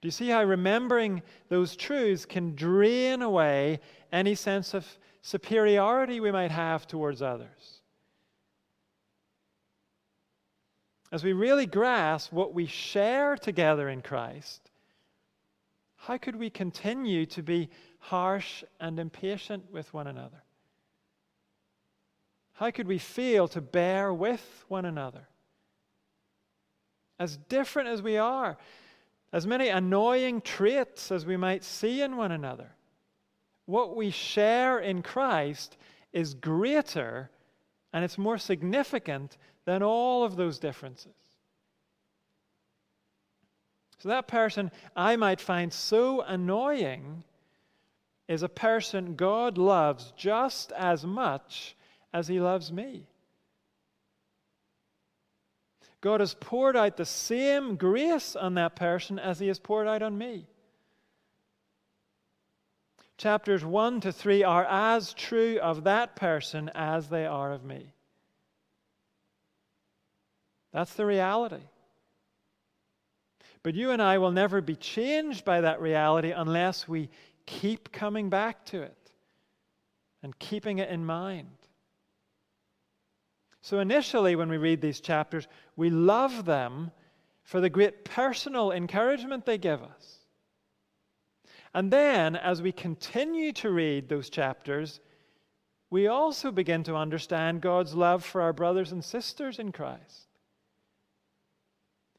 Do 0.00 0.08
you 0.08 0.12
see 0.12 0.28
how 0.28 0.42
remembering 0.42 1.22
those 1.50 1.76
truths 1.76 2.24
can 2.24 2.54
drain 2.54 3.20
away 3.20 3.80
any 4.10 4.34
sense 4.34 4.72
of 4.72 4.86
superiority 5.20 6.20
we 6.20 6.32
might 6.32 6.50
have 6.50 6.86
towards 6.86 7.20
others? 7.20 7.82
As 11.12 11.22
we 11.22 11.34
really 11.34 11.66
grasp 11.66 12.32
what 12.32 12.54
we 12.54 12.64
share 12.64 13.36
together 13.36 13.90
in 13.90 14.00
Christ, 14.00 14.70
how 15.96 16.16
could 16.16 16.36
we 16.36 16.48
continue 16.48 17.26
to 17.26 17.42
be 17.42 17.68
harsh 17.98 18.64
and 18.80 18.98
impatient 18.98 19.70
with 19.70 19.92
one 19.92 20.06
another? 20.06 20.42
How 22.60 22.70
could 22.70 22.86
we 22.86 22.98
fail 22.98 23.48
to 23.48 23.62
bear 23.62 24.12
with 24.12 24.66
one 24.68 24.84
another? 24.84 25.26
As 27.18 27.38
different 27.38 27.88
as 27.88 28.02
we 28.02 28.18
are, 28.18 28.58
as 29.32 29.46
many 29.46 29.70
annoying 29.70 30.42
traits 30.42 31.10
as 31.10 31.24
we 31.24 31.38
might 31.38 31.64
see 31.64 32.02
in 32.02 32.18
one 32.18 32.32
another, 32.32 32.72
what 33.64 33.96
we 33.96 34.10
share 34.10 34.78
in 34.78 35.00
Christ 35.00 35.78
is 36.12 36.34
greater 36.34 37.30
and 37.94 38.04
it's 38.04 38.18
more 38.18 38.36
significant 38.36 39.38
than 39.64 39.82
all 39.82 40.22
of 40.22 40.36
those 40.36 40.58
differences. 40.58 41.16
So, 44.00 44.10
that 44.10 44.28
person 44.28 44.70
I 44.94 45.16
might 45.16 45.40
find 45.40 45.72
so 45.72 46.20
annoying 46.20 47.24
is 48.28 48.42
a 48.42 48.50
person 48.50 49.14
God 49.14 49.56
loves 49.56 50.12
just 50.14 50.72
as 50.72 51.06
much 51.06 51.74
as 52.12 52.28
he 52.28 52.40
loves 52.40 52.72
me. 52.72 53.06
God 56.00 56.20
has 56.20 56.34
poured 56.34 56.76
out 56.76 56.96
the 56.96 57.04
same 57.04 57.76
grace 57.76 58.34
on 58.34 58.54
that 58.54 58.74
person 58.74 59.18
as 59.18 59.38
he 59.38 59.48
has 59.48 59.58
poured 59.58 59.86
out 59.86 60.02
on 60.02 60.16
me. 60.16 60.46
Chapters 63.18 63.62
1 63.62 64.00
to 64.00 64.12
3 64.12 64.44
are 64.44 64.64
as 64.64 65.12
true 65.12 65.58
of 65.58 65.84
that 65.84 66.16
person 66.16 66.70
as 66.74 67.08
they 67.08 67.26
are 67.26 67.52
of 67.52 67.64
me. 67.64 67.92
That's 70.72 70.94
the 70.94 71.04
reality. 71.04 71.62
But 73.62 73.74
you 73.74 73.90
and 73.90 74.00
I 74.00 74.16
will 74.16 74.32
never 74.32 74.62
be 74.62 74.76
changed 74.76 75.44
by 75.44 75.60
that 75.60 75.82
reality 75.82 76.30
unless 76.30 76.88
we 76.88 77.10
keep 77.44 77.92
coming 77.92 78.30
back 78.30 78.64
to 78.66 78.80
it 78.80 79.12
and 80.22 80.38
keeping 80.38 80.78
it 80.78 80.88
in 80.88 81.04
mind. 81.04 81.48
So, 83.62 83.78
initially, 83.78 84.36
when 84.36 84.48
we 84.48 84.56
read 84.56 84.80
these 84.80 85.00
chapters, 85.00 85.46
we 85.76 85.90
love 85.90 86.44
them 86.44 86.90
for 87.42 87.60
the 87.60 87.70
great 87.70 88.04
personal 88.04 88.72
encouragement 88.72 89.44
they 89.44 89.58
give 89.58 89.82
us. 89.82 90.18
And 91.74 91.92
then, 91.92 92.36
as 92.36 92.62
we 92.62 92.72
continue 92.72 93.52
to 93.54 93.70
read 93.70 94.08
those 94.08 94.30
chapters, 94.30 95.00
we 95.90 96.06
also 96.06 96.50
begin 96.50 96.82
to 96.84 96.96
understand 96.96 97.60
God's 97.60 97.94
love 97.94 98.24
for 98.24 98.40
our 98.40 98.52
brothers 98.52 98.92
and 98.92 99.04
sisters 99.04 99.58
in 99.58 99.72
Christ. 99.72 100.28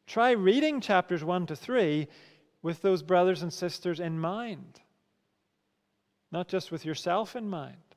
Try 0.07 0.31
reading 0.31 0.81
chapters 0.81 1.23
1 1.23 1.47
to 1.47 1.55
3 1.55 2.07
with 2.61 2.81
those 2.81 3.01
brothers 3.01 3.41
and 3.41 3.51
sisters 3.51 3.99
in 3.99 4.19
mind 4.19 4.81
not 6.31 6.47
just 6.47 6.71
with 6.71 6.85
yourself 6.85 7.35
in 7.35 7.49
mind. 7.49 7.90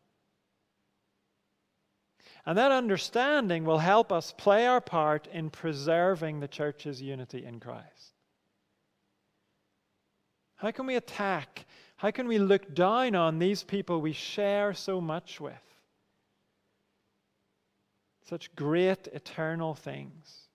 And 2.47 2.59
that 2.59 2.73
understanding 2.73 3.65
will 3.65 3.79
help 3.79 4.13
us 4.13 4.35
play 4.37 4.67
our 4.67 4.81
part 4.81 5.27
in 5.29 5.49
preserving 5.49 6.41
the 6.41 6.49
church's 6.49 7.01
unity 7.01 7.45
in 7.45 7.59
Christ. 7.59 8.13
How 10.57 10.71
can 10.71 10.87
we 10.87 10.97
attack? 10.97 11.65
How 11.97 12.11
can 12.11 12.29
we 12.29 12.39
look 12.39 12.75
down 12.75 13.15
on 13.15 13.39
these 13.39 13.63
people 13.63 14.01
we 14.01 14.13
share 14.13 14.75
so 14.75 15.01
much 15.01 15.41
with? 15.41 15.55
Such 18.29 18.55
great 18.55 19.07
eternal 19.09 19.75
things. 19.75 20.49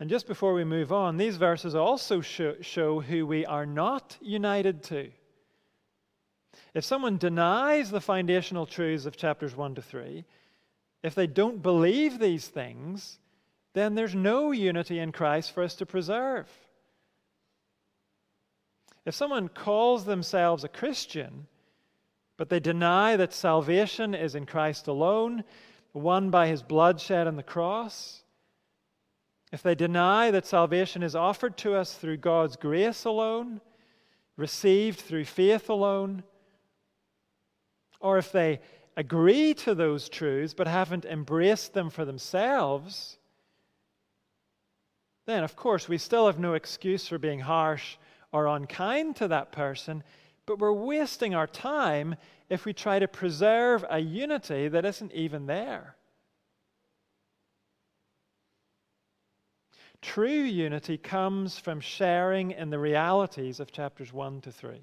And 0.00 0.10
just 0.10 0.26
before 0.26 0.54
we 0.54 0.64
move 0.64 0.92
on, 0.92 1.16
these 1.16 1.36
verses 1.36 1.76
also 1.76 2.20
show, 2.20 2.56
show 2.60 3.00
who 3.00 3.24
we 3.24 3.46
are 3.46 3.66
not 3.66 4.16
united 4.20 4.82
to. 4.84 5.10
If 6.74 6.84
someone 6.84 7.18
denies 7.18 7.90
the 7.90 8.00
foundational 8.00 8.66
truths 8.66 9.04
of 9.04 9.16
chapters 9.16 9.54
1 9.54 9.74
to 9.74 9.82
3, 9.82 10.24
if 11.02 11.14
they 11.14 11.26
don't 11.26 11.62
believe 11.62 12.18
these 12.18 12.48
things, 12.48 13.18
then 13.74 13.94
there's 13.94 14.14
no 14.14 14.52
unity 14.52 14.98
in 14.98 15.12
Christ 15.12 15.52
for 15.52 15.62
us 15.62 15.74
to 15.76 15.86
preserve. 15.86 16.48
If 19.04 19.14
someone 19.14 19.48
calls 19.48 20.04
themselves 20.04 20.64
a 20.64 20.68
Christian, 20.68 21.46
but 22.36 22.48
they 22.48 22.60
deny 22.60 23.16
that 23.16 23.32
salvation 23.32 24.14
is 24.14 24.34
in 24.34 24.46
Christ 24.46 24.86
alone, 24.86 25.44
won 25.92 26.30
by 26.30 26.46
his 26.46 26.62
bloodshed 26.62 27.26
on 27.26 27.36
the 27.36 27.42
cross, 27.42 28.22
if 29.52 29.62
they 29.62 29.74
deny 29.74 30.30
that 30.30 30.46
salvation 30.46 31.02
is 31.02 31.14
offered 31.14 31.58
to 31.58 31.74
us 31.74 31.94
through 31.94 32.16
God's 32.16 32.56
grace 32.56 33.04
alone, 33.04 33.60
received 34.36 35.00
through 35.00 35.26
faith 35.26 35.68
alone, 35.68 36.22
or 38.02 38.18
if 38.18 38.32
they 38.32 38.60
agree 38.96 39.54
to 39.54 39.74
those 39.74 40.08
truths 40.08 40.52
but 40.52 40.66
haven't 40.66 41.06
embraced 41.06 41.72
them 41.72 41.88
for 41.88 42.04
themselves, 42.04 43.16
then 45.26 45.44
of 45.44 45.56
course 45.56 45.88
we 45.88 45.96
still 45.96 46.26
have 46.26 46.38
no 46.38 46.54
excuse 46.54 47.06
for 47.06 47.18
being 47.18 47.40
harsh 47.40 47.96
or 48.32 48.46
unkind 48.48 49.16
to 49.16 49.28
that 49.28 49.52
person, 49.52 50.02
but 50.46 50.58
we're 50.58 50.72
wasting 50.72 51.34
our 51.34 51.46
time 51.46 52.16
if 52.50 52.64
we 52.64 52.72
try 52.72 52.98
to 52.98 53.08
preserve 53.08 53.84
a 53.88 53.98
unity 53.98 54.68
that 54.68 54.84
isn't 54.84 55.12
even 55.12 55.46
there. 55.46 55.96
True 60.02 60.28
unity 60.28 60.98
comes 60.98 61.58
from 61.58 61.80
sharing 61.80 62.50
in 62.50 62.70
the 62.70 62.78
realities 62.78 63.60
of 63.60 63.70
chapters 63.70 64.12
1 64.12 64.40
to 64.40 64.50
3. 64.50 64.80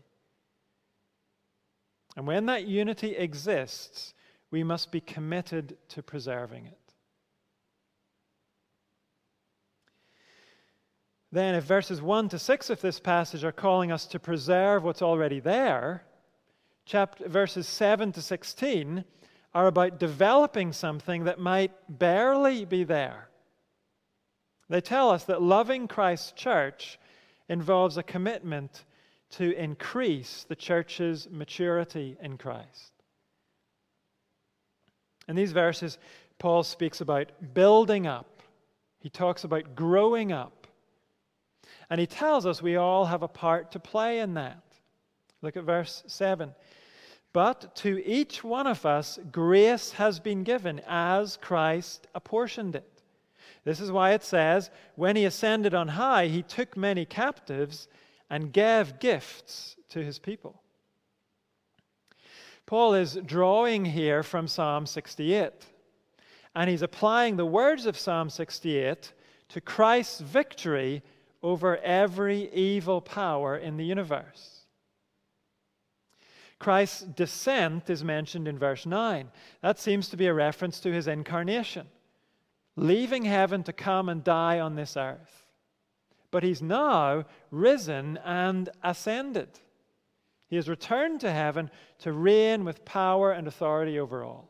And 2.19 2.27
when 2.27 2.47
that 2.47 2.67
unity 2.67 3.15
exists, 3.15 4.13
we 4.51 4.61
must 4.61 4.91
be 4.91 4.99
committed 4.99 5.77
to 5.87 6.03
preserving 6.03 6.65
it. 6.65 6.93
Then, 11.31 11.55
if 11.55 11.63
verses 11.63 12.01
1 12.01 12.27
to 12.27 12.37
6 12.37 12.69
of 12.71 12.81
this 12.81 12.99
passage 12.99 13.45
are 13.45 13.53
calling 13.53 13.89
us 13.93 14.05
to 14.07 14.19
preserve 14.19 14.83
what's 14.83 15.01
already 15.01 15.39
there, 15.39 16.03
chapter, 16.85 17.29
verses 17.29 17.69
7 17.69 18.11
to 18.11 18.21
16 18.21 19.05
are 19.53 19.67
about 19.67 19.97
developing 19.97 20.73
something 20.73 21.23
that 21.23 21.39
might 21.39 21.71
barely 21.87 22.65
be 22.65 22.83
there. 22.83 23.29
They 24.67 24.81
tell 24.81 25.09
us 25.09 25.23
that 25.23 25.41
loving 25.41 25.87
Christ's 25.87 26.33
church 26.33 26.99
involves 27.47 27.95
a 27.95 28.03
commitment 28.03 28.83
to 29.31 29.55
increase 29.55 30.45
the 30.47 30.55
church's 30.55 31.27
maturity 31.29 32.17
in 32.21 32.37
Christ. 32.37 32.93
In 35.27 35.35
these 35.35 35.51
verses, 35.51 35.97
Paul 36.39 36.63
speaks 36.63 37.01
about 37.01 37.31
building 37.53 38.07
up, 38.07 38.41
he 38.99 39.09
talks 39.09 39.43
about 39.43 39.75
growing 39.75 40.31
up, 40.31 40.67
and 41.89 41.99
he 41.99 42.07
tells 42.07 42.45
us 42.45 42.61
we 42.61 42.75
all 42.75 43.05
have 43.05 43.23
a 43.23 43.27
part 43.27 43.71
to 43.71 43.79
play 43.79 44.19
in 44.19 44.33
that. 44.35 44.63
Look 45.41 45.55
at 45.55 45.63
verse 45.63 46.03
7. 46.07 46.53
But 47.31 47.75
to 47.77 48.03
each 48.05 48.43
one 48.43 48.65
of 48.67 48.85
us, 48.85 49.19
grace 49.31 49.91
has 49.91 50.19
been 50.19 50.43
given 50.43 50.81
as 50.87 51.37
Christ 51.37 52.07
apportioned 52.15 52.75
it. 52.75 53.03
This 53.63 53.79
is 53.79 53.91
why 53.91 54.13
it 54.13 54.23
says, 54.23 54.71
When 54.95 55.15
he 55.15 55.25
ascended 55.25 55.73
on 55.73 55.89
high, 55.89 56.27
he 56.27 56.41
took 56.41 56.75
many 56.75 57.05
captives 57.05 57.87
and 58.29 58.53
gave 58.53 58.99
gifts 58.99 59.75
to 59.89 60.03
his 60.03 60.19
people. 60.19 60.61
Paul 62.65 62.93
is 62.93 63.17
drawing 63.25 63.85
here 63.85 64.21
from 64.21 64.47
Psalm 64.47 64.85
68, 64.85 65.51
and 66.55 66.69
he's 66.69 66.83
applying 66.83 67.35
the 67.35 67.45
words 67.45 67.87
of 67.87 67.97
Psalm 67.97 68.29
68 68.29 69.13
to 69.49 69.61
Christ's 69.61 70.21
victory 70.21 71.01
over 71.41 71.77
every 71.77 72.53
evil 72.53 73.01
power 73.01 73.57
in 73.57 73.77
the 73.77 73.85
universe. 73.85 74.59
Christ's 76.59 77.01
descent 77.01 77.89
is 77.89 78.03
mentioned 78.03 78.47
in 78.47 78.59
verse 78.59 78.85
9. 78.85 79.31
That 79.61 79.79
seems 79.79 80.09
to 80.09 80.17
be 80.17 80.27
a 80.27 80.33
reference 80.33 80.79
to 80.81 80.91
his 80.91 81.07
incarnation, 81.07 81.87
leaving 82.75 83.23
heaven 83.23 83.63
to 83.63 83.73
come 83.73 84.09
and 84.09 84.23
die 84.23 84.59
on 84.59 84.75
this 84.75 84.97
earth. 84.97 85.38
But 86.31 86.43
he's 86.43 86.61
now 86.61 87.25
risen 87.51 88.17
and 88.23 88.69
ascended. 88.83 89.59
He 90.47 90.55
has 90.55 90.69
returned 90.69 91.21
to 91.21 91.31
heaven 91.31 91.69
to 91.99 92.11
reign 92.11 92.65
with 92.65 92.85
power 92.85 93.31
and 93.31 93.47
authority 93.47 93.99
over 93.99 94.23
all. 94.23 94.49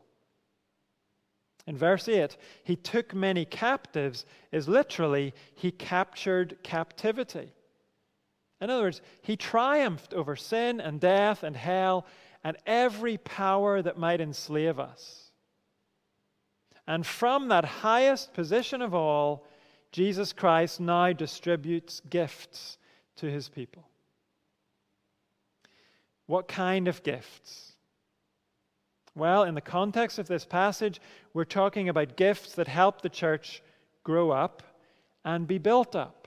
In 1.67 1.77
verse 1.77 2.07
8, 2.07 2.35
he 2.63 2.75
took 2.75 3.13
many 3.13 3.45
captives, 3.45 4.25
is 4.51 4.67
literally, 4.67 5.33
he 5.55 5.71
captured 5.71 6.57
captivity. 6.63 7.53
In 8.61 8.69
other 8.69 8.83
words, 8.83 9.01
he 9.21 9.37
triumphed 9.37 10.13
over 10.13 10.35
sin 10.35 10.81
and 10.81 10.99
death 10.99 11.43
and 11.43 11.55
hell 11.55 12.05
and 12.43 12.57
every 12.65 13.17
power 13.17 13.81
that 13.81 13.97
might 13.97 14.21
enslave 14.21 14.79
us. 14.79 15.31
And 16.87 17.05
from 17.05 17.49
that 17.49 17.65
highest 17.65 18.33
position 18.33 18.81
of 18.81 18.95
all, 18.95 19.45
Jesus 19.91 20.33
Christ 20.33 20.79
now 20.79 21.13
distributes 21.13 22.01
gifts 22.09 22.77
to 23.17 23.25
his 23.29 23.49
people. 23.49 23.87
What 26.27 26.47
kind 26.47 26.87
of 26.87 27.01
gifts? 27.03 27.73
Well, 29.15 29.43
in 29.43 29.55
the 29.55 29.61
context 29.61 30.19
of 30.19 30.27
this 30.27 30.45
passage, 30.45 31.01
we're 31.33 31.45
talking 31.45 31.89
about 31.89 32.15
gifts 32.15 32.53
that 32.53 32.67
help 32.67 33.01
the 33.01 33.09
church 33.09 33.63
grow 34.03 34.29
up 34.31 34.61
and 35.25 35.47
be 35.47 35.57
built 35.57 35.95
up 35.95 36.19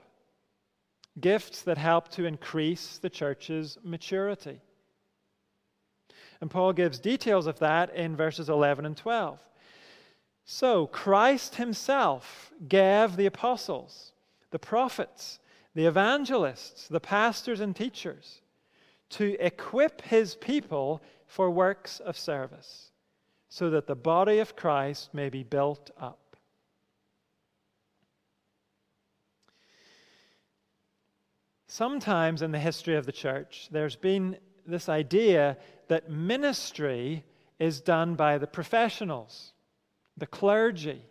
gifts 1.20 1.62
that 1.62 1.78
help 1.78 2.08
to 2.08 2.24
increase 2.24 2.98
the 2.98 3.10
church's 3.10 3.78
maturity. 3.82 4.60
And 6.40 6.50
Paul 6.50 6.72
gives 6.72 6.98
details 6.98 7.46
of 7.46 7.58
that 7.58 7.94
in 7.94 8.16
verses 8.16 8.48
11 8.48 8.86
and 8.86 8.96
12. 8.96 9.40
So, 10.44 10.86
Christ 10.88 11.56
himself 11.56 12.52
gave 12.68 13.16
the 13.16 13.26
apostles, 13.26 14.12
the 14.50 14.58
prophets, 14.58 15.38
the 15.74 15.86
evangelists, 15.86 16.88
the 16.88 17.00
pastors, 17.00 17.60
and 17.60 17.74
teachers 17.74 18.42
to 19.10 19.36
equip 19.44 20.02
his 20.02 20.34
people 20.34 21.02
for 21.26 21.50
works 21.50 22.00
of 22.00 22.18
service, 22.18 22.90
so 23.48 23.70
that 23.70 23.86
the 23.86 23.94
body 23.94 24.38
of 24.38 24.56
Christ 24.56 25.14
may 25.14 25.28
be 25.28 25.42
built 25.42 25.90
up. 25.98 26.18
Sometimes 31.68 32.42
in 32.42 32.52
the 32.52 32.58
history 32.58 32.96
of 32.96 33.06
the 33.06 33.12
church, 33.12 33.68
there's 33.70 33.96
been 33.96 34.36
this 34.66 34.90
idea 34.90 35.56
that 35.88 36.10
ministry 36.10 37.24
is 37.58 37.80
done 37.80 38.14
by 38.14 38.36
the 38.36 38.46
professionals, 38.46 39.51
the 40.22 40.26
clergy. 40.28 41.02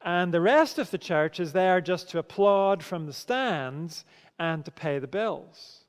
And 0.00 0.34
the 0.34 0.40
rest 0.40 0.80
of 0.80 0.90
the 0.90 0.98
church 0.98 1.38
is 1.38 1.52
there 1.52 1.80
just 1.80 2.10
to 2.10 2.18
applaud 2.18 2.82
from 2.82 3.06
the 3.06 3.12
stands 3.12 4.04
and 4.36 4.64
to 4.64 4.72
pay 4.72 4.98
the 4.98 5.06
bills. 5.06 5.84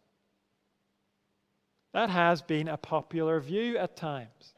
That 1.95 2.11
has 2.11 2.43
been 2.43 2.67
a 2.67 2.77
popular 2.77 3.39
view 3.39 3.75
at 3.75 3.97
times. 3.97 4.53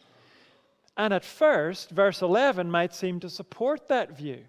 And 0.97 1.13
at 1.13 1.23
first, 1.23 1.89
verse 1.91 2.21
11 2.21 2.69
might 2.69 2.93
seem 2.93 3.21
to 3.21 3.29
support 3.29 3.87
that 3.87 4.17
view. 4.17 4.43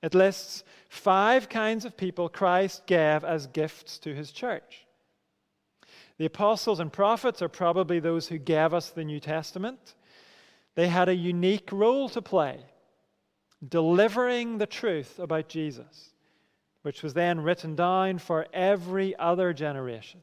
It 0.00 0.14
lists 0.14 0.62
five 0.88 1.48
kinds 1.48 1.84
of 1.84 1.96
people 1.96 2.28
Christ 2.28 2.86
gave 2.86 3.24
as 3.24 3.48
gifts 3.48 3.98
to 3.98 4.14
his 4.14 4.30
church. 4.30 4.86
The 6.18 6.26
apostles 6.26 6.78
and 6.78 6.92
prophets 6.92 7.42
are 7.42 7.48
probably 7.48 7.98
those 7.98 8.28
who 8.28 8.38
gave 8.38 8.72
us 8.72 8.90
the 8.90 9.02
New 9.02 9.18
Testament. 9.18 9.96
They 10.78 10.86
had 10.86 11.08
a 11.08 11.16
unique 11.16 11.72
role 11.72 12.08
to 12.10 12.22
play, 12.22 12.60
delivering 13.68 14.58
the 14.58 14.66
truth 14.66 15.18
about 15.18 15.48
Jesus, 15.48 16.10
which 16.82 17.02
was 17.02 17.14
then 17.14 17.40
written 17.40 17.74
down 17.74 18.18
for 18.18 18.46
every 18.52 19.18
other 19.18 19.52
generation. 19.52 20.20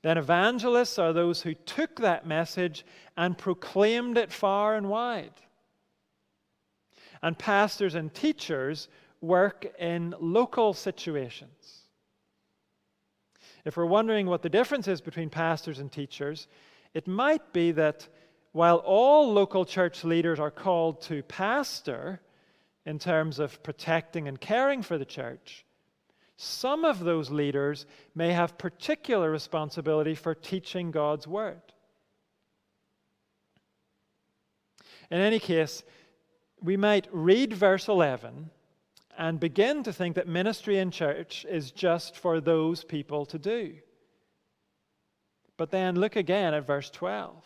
Then 0.00 0.16
evangelists 0.16 0.98
are 0.98 1.12
those 1.12 1.42
who 1.42 1.52
took 1.52 1.96
that 1.96 2.26
message 2.26 2.86
and 3.14 3.36
proclaimed 3.36 4.16
it 4.16 4.32
far 4.32 4.74
and 4.74 4.88
wide 4.88 5.34
and 7.20 7.38
pastors 7.38 7.94
and 7.94 8.14
teachers 8.14 8.88
work 9.20 9.66
in 9.78 10.14
local 10.18 10.72
situations. 10.72 11.82
If 13.66 13.76
we're 13.76 13.84
wondering 13.84 14.26
what 14.26 14.40
the 14.40 14.48
difference 14.48 14.88
is 14.88 15.02
between 15.02 15.28
pastors 15.28 15.78
and 15.78 15.92
teachers, 15.92 16.48
it 16.94 17.06
might 17.06 17.52
be 17.52 17.72
that 17.72 18.08
while 18.56 18.78
all 18.86 19.34
local 19.34 19.66
church 19.66 20.02
leaders 20.02 20.40
are 20.40 20.50
called 20.50 21.02
to 21.02 21.22
pastor 21.24 22.18
in 22.86 22.98
terms 22.98 23.38
of 23.38 23.62
protecting 23.62 24.28
and 24.28 24.40
caring 24.40 24.82
for 24.82 24.96
the 24.96 25.04
church, 25.04 25.66
some 26.38 26.82
of 26.82 27.00
those 27.00 27.30
leaders 27.30 27.84
may 28.14 28.32
have 28.32 28.56
particular 28.56 29.30
responsibility 29.30 30.14
for 30.14 30.34
teaching 30.34 30.90
God's 30.90 31.26
word. 31.26 31.60
In 35.10 35.20
any 35.20 35.38
case, 35.38 35.84
we 36.62 36.78
might 36.78 37.08
read 37.12 37.52
verse 37.52 37.88
11 37.88 38.48
and 39.18 39.38
begin 39.38 39.82
to 39.82 39.92
think 39.92 40.16
that 40.16 40.28
ministry 40.28 40.78
in 40.78 40.90
church 40.90 41.44
is 41.46 41.72
just 41.72 42.16
for 42.16 42.40
those 42.40 42.84
people 42.84 43.26
to 43.26 43.38
do. 43.38 43.74
But 45.58 45.70
then 45.70 45.96
look 45.96 46.16
again 46.16 46.54
at 46.54 46.66
verse 46.66 46.88
12. 46.88 47.44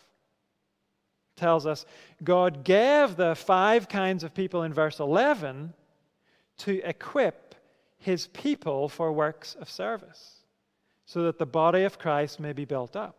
Tells 1.41 1.65
us 1.65 1.87
God 2.23 2.63
gave 2.63 3.15
the 3.15 3.33
five 3.33 3.89
kinds 3.89 4.23
of 4.23 4.31
people 4.31 4.61
in 4.61 4.71
verse 4.71 4.99
11 4.99 5.73
to 6.57 6.87
equip 6.87 7.55
his 7.97 8.27
people 8.27 8.87
for 8.87 9.11
works 9.11 9.55
of 9.55 9.67
service 9.67 10.43
so 11.07 11.23
that 11.23 11.39
the 11.39 11.47
body 11.47 11.81
of 11.81 11.97
Christ 11.97 12.39
may 12.39 12.53
be 12.53 12.63
built 12.63 12.95
up. 12.95 13.15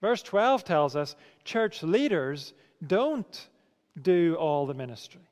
Verse 0.00 0.22
12 0.22 0.62
tells 0.62 0.94
us 0.94 1.16
church 1.42 1.82
leaders 1.82 2.54
don't 2.86 3.48
do 4.00 4.36
all 4.36 4.66
the 4.66 4.74
ministry. 4.74 5.28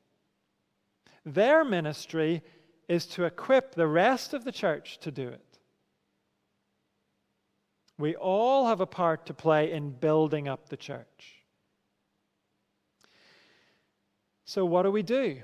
Their 1.25 1.63
ministry 1.63 2.43
is 2.89 3.05
to 3.05 3.23
equip 3.23 3.75
the 3.75 3.87
rest 3.87 4.33
of 4.33 4.43
the 4.43 4.51
church 4.51 4.99
to 4.99 5.09
do 5.09 5.29
it. 5.29 5.48
We 7.99 8.15
all 8.15 8.67
have 8.67 8.79
a 8.79 8.85
part 8.85 9.25
to 9.25 9.33
play 9.33 9.73
in 9.73 9.91
building 9.91 10.47
up 10.47 10.69
the 10.69 10.77
church. 10.77 11.43
So, 14.45 14.65
what 14.65 14.83
do 14.83 14.91
we 14.91 15.03
do? 15.03 15.41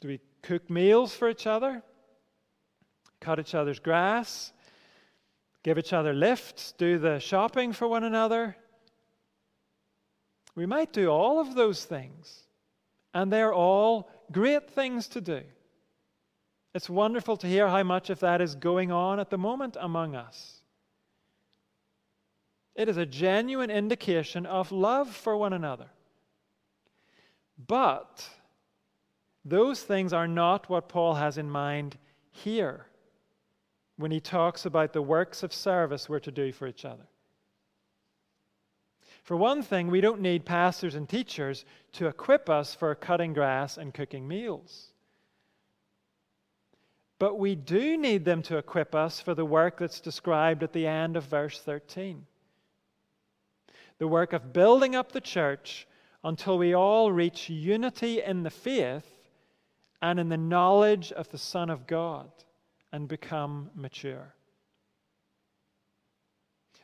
Do 0.00 0.08
we 0.08 0.20
cook 0.42 0.68
meals 0.68 1.14
for 1.14 1.30
each 1.30 1.46
other? 1.46 1.84
Cut 3.20 3.38
each 3.38 3.54
other's 3.54 3.78
grass? 3.78 4.52
Give 5.62 5.78
each 5.78 5.92
other 5.92 6.12
lifts? 6.12 6.72
Do 6.76 6.98
the 6.98 7.20
shopping 7.20 7.72
for 7.72 7.86
one 7.86 8.02
another? 8.02 8.56
We 10.56 10.66
might 10.66 10.92
do 10.92 11.08
all 11.08 11.38
of 11.38 11.54
those 11.54 11.84
things, 11.84 12.46
and 13.14 13.32
they're 13.32 13.54
all 13.54 14.10
great 14.32 14.68
things 14.68 15.06
to 15.08 15.20
do. 15.20 15.42
It's 16.74 16.90
wonderful 16.90 17.36
to 17.36 17.46
hear 17.46 17.68
how 17.68 17.84
much 17.84 18.10
of 18.10 18.18
that 18.20 18.40
is 18.40 18.56
going 18.56 18.90
on 18.90 19.20
at 19.20 19.30
the 19.30 19.38
moment 19.38 19.76
among 19.78 20.16
us. 20.16 20.59
It 22.80 22.88
is 22.88 22.96
a 22.96 23.04
genuine 23.04 23.70
indication 23.70 24.46
of 24.46 24.72
love 24.72 25.14
for 25.14 25.36
one 25.36 25.52
another. 25.52 25.90
But 27.66 28.26
those 29.44 29.82
things 29.82 30.14
are 30.14 30.26
not 30.26 30.70
what 30.70 30.88
Paul 30.88 31.12
has 31.12 31.36
in 31.36 31.50
mind 31.50 31.98
here 32.30 32.86
when 33.98 34.10
he 34.10 34.18
talks 34.18 34.64
about 34.64 34.94
the 34.94 35.02
works 35.02 35.42
of 35.42 35.52
service 35.52 36.08
we're 36.08 36.20
to 36.20 36.30
do 36.30 36.52
for 36.52 36.66
each 36.66 36.86
other. 36.86 37.06
For 39.24 39.36
one 39.36 39.60
thing, 39.60 39.88
we 39.88 40.00
don't 40.00 40.22
need 40.22 40.46
pastors 40.46 40.94
and 40.94 41.06
teachers 41.06 41.66
to 41.92 42.06
equip 42.06 42.48
us 42.48 42.74
for 42.74 42.94
cutting 42.94 43.34
grass 43.34 43.76
and 43.76 43.92
cooking 43.92 44.26
meals. 44.26 44.94
But 47.18 47.38
we 47.38 47.56
do 47.56 47.98
need 47.98 48.24
them 48.24 48.40
to 48.44 48.56
equip 48.56 48.94
us 48.94 49.20
for 49.20 49.34
the 49.34 49.44
work 49.44 49.76
that's 49.76 50.00
described 50.00 50.62
at 50.62 50.72
the 50.72 50.86
end 50.86 51.18
of 51.18 51.24
verse 51.24 51.60
13 51.60 52.24
the 54.00 54.08
work 54.08 54.32
of 54.32 54.52
building 54.52 54.96
up 54.96 55.12
the 55.12 55.20
church 55.20 55.86
until 56.24 56.56
we 56.56 56.74
all 56.74 57.12
reach 57.12 57.50
unity 57.50 58.22
in 58.22 58.42
the 58.42 58.50
faith 58.50 59.06
and 60.00 60.18
in 60.18 60.30
the 60.30 60.38
knowledge 60.38 61.12
of 61.12 61.28
the 61.28 61.38
Son 61.38 61.68
of 61.68 61.86
God 61.86 62.30
and 62.92 63.06
become 63.06 63.70
mature. 63.74 64.34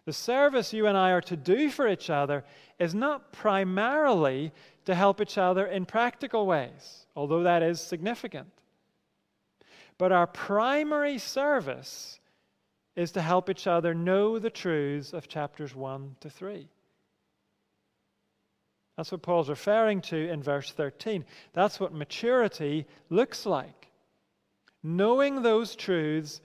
The 0.04 0.12
service 0.12 0.74
you 0.74 0.86
and 0.86 0.96
I 0.96 1.10
are 1.12 1.22
to 1.22 1.38
do 1.38 1.70
for 1.70 1.88
each 1.88 2.10
other 2.10 2.44
is 2.78 2.94
not 2.94 3.32
primarily 3.32 4.52
to 4.84 4.94
help 4.94 5.22
each 5.22 5.38
other 5.38 5.66
in 5.66 5.86
practical 5.86 6.46
ways, 6.46 7.06
although 7.16 7.42
that 7.44 7.62
is 7.62 7.80
significant. 7.80 8.52
But 9.96 10.12
our 10.12 10.26
primary 10.26 11.16
service 11.16 12.20
is 12.94 13.10
to 13.12 13.22
help 13.22 13.48
each 13.48 13.66
other 13.66 13.94
know 13.94 14.38
the 14.38 14.50
truths 14.50 15.14
of 15.14 15.28
chapters 15.28 15.74
1 15.74 16.16
to 16.20 16.28
3. 16.28 16.68
That's 18.97 19.12
what 19.12 19.22
Paul's 19.22 19.51
referring 19.51 20.01
to 20.03 20.28
in 20.28 20.42
verse 20.42 20.72
13. 20.72 21.24
That's 21.53 21.78
what 21.78 21.92
maturity 21.92 22.86
looks 23.11 23.44
like. 23.44 23.88
Knowing 24.82 25.42
those 25.42 25.76
truths 25.76 26.40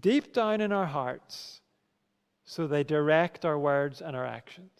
deep 0.00 0.32
down 0.32 0.60
in 0.60 0.72
our 0.72 0.86
hearts 0.86 1.60
so 2.44 2.66
they 2.66 2.84
direct 2.84 3.44
our 3.44 3.58
words 3.58 4.00
and 4.00 4.14
our 4.14 4.24
actions. 4.24 4.70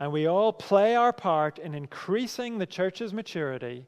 And 0.00 0.12
we 0.12 0.26
all 0.26 0.52
play 0.52 0.94
our 0.94 1.12
part 1.12 1.58
in 1.58 1.74
increasing 1.74 2.58
the 2.58 2.66
church's 2.66 3.12
maturity 3.12 3.86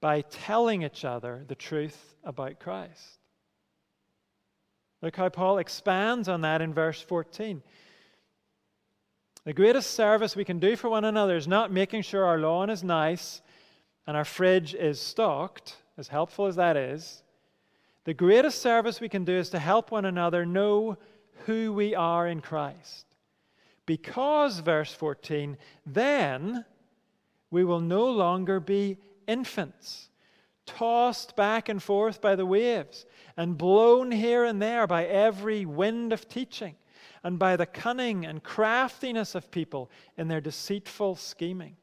by 0.00 0.20
telling 0.22 0.82
each 0.82 1.04
other 1.04 1.44
the 1.48 1.54
truth 1.54 2.14
about 2.24 2.60
Christ. 2.60 3.18
Look 5.02 5.16
how 5.16 5.30
Paul 5.30 5.58
expands 5.58 6.28
on 6.28 6.42
that 6.42 6.60
in 6.60 6.74
verse 6.74 7.00
14. 7.00 7.62
The 9.44 9.52
greatest 9.54 9.92
service 9.92 10.36
we 10.36 10.44
can 10.44 10.58
do 10.58 10.76
for 10.76 10.90
one 10.90 11.04
another 11.04 11.36
is 11.36 11.48
not 11.48 11.72
making 11.72 12.02
sure 12.02 12.24
our 12.26 12.38
lawn 12.38 12.68
is 12.68 12.84
nice 12.84 13.40
and 14.06 14.16
our 14.16 14.24
fridge 14.24 14.74
is 14.74 15.00
stocked, 15.00 15.76
as 15.96 16.08
helpful 16.08 16.46
as 16.46 16.56
that 16.56 16.76
is. 16.76 17.22
The 18.04 18.14
greatest 18.14 18.60
service 18.60 19.00
we 19.00 19.08
can 19.08 19.24
do 19.24 19.32
is 19.32 19.50
to 19.50 19.58
help 19.58 19.90
one 19.90 20.04
another 20.04 20.44
know 20.44 20.98
who 21.46 21.72
we 21.72 21.94
are 21.94 22.26
in 22.26 22.40
Christ. 22.40 23.06
Because, 23.86 24.58
verse 24.58 24.92
14, 24.92 25.56
then 25.86 26.64
we 27.50 27.64
will 27.64 27.80
no 27.80 28.10
longer 28.10 28.60
be 28.60 28.98
infants, 29.26 30.10
tossed 30.66 31.34
back 31.34 31.68
and 31.68 31.82
forth 31.82 32.20
by 32.20 32.36
the 32.36 32.46
waves, 32.46 33.06
and 33.36 33.56
blown 33.56 34.10
here 34.12 34.44
and 34.44 34.60
there 34.60 34.86
by 34.86 35.06
every 35.06 35.64
wind 35.64 36.12
of 36.12 36.28
teaching 36.28 36.74
and 37.22 37.38
by 37.38 37.56
the 37.56 37.66
cunning 37.66 38.24
and 38.24 38.42
craftiness 38.42 39.34
of 39.34 39.50
people 39.50 39.90
in 40.16 40.28
their 40.28 40.40
deceitful 40.40 41.16
scheming. 41.16 41.76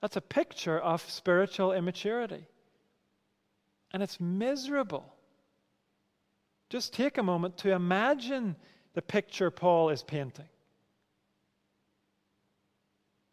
That's 0.00 0.16
a 0.16 0.20
picture 0.20 0.78
of 0.78 1.08
spiritual 1.08 1.72
immaturity. 1.72 2.46
And 3.92 4.02
it's 4.02 4.20
miserable. 4.20 5.14
Just 6.68 6.92
take 6.92 7.18
a 7.18 7.22
moment 7.22 7.56
to 7.58 7.72
imagine 7.72 8.56
the 8.94 9.02
picture 9.02 9.50
Paul 9.50 9.90
is 9.90 10.02
painting. 10.02 10.48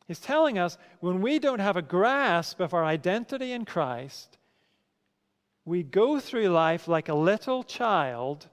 He's 0.08 0.20
telling 0.20 0.60
us 0.60 0.78
when 1.00 1.22
we 1.22 1.40
don't 1.40 1.60
have 1.60 1.78
a 1.78 1.82
grasp 1.82 2.60
of 2.60 2.74
our 2.74 2.86
identity 2.86 3.52
in 3.52 3.66
Christ, 3.66 4.38
we 5.66 5.82
go 5.82 6.20
through 6.20 6.50
life 6.50 6.88
like 6.88 7.10
a 7.10 7.16
little 7.16 7.64
child 7.64 8.48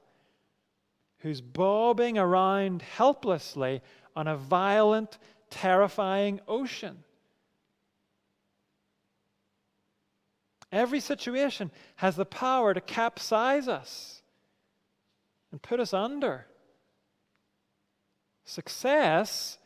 who's 1.23 1.41
bobbing 1.41 2.19
around 2.19 2.83
helplessly 2.83 3.81
on 4.15 4.27
a 4.27 4.37
violent, 4.37 5.19
terrifying 5.51 6.41
ocean. 6.49 7.05
Every 10.73 11.01
situation 11.01 11.71
has 11.97 12.17
the 12.17 12.25
power 12.25 12.75
to 12.75 12.81
capsize 12.81 13.69
us 13.69 14.23
and 15.53 15.63
put 15.63 15.79
us 15.79 15.93
under. 15.93 16.47
Success 18.45 19.59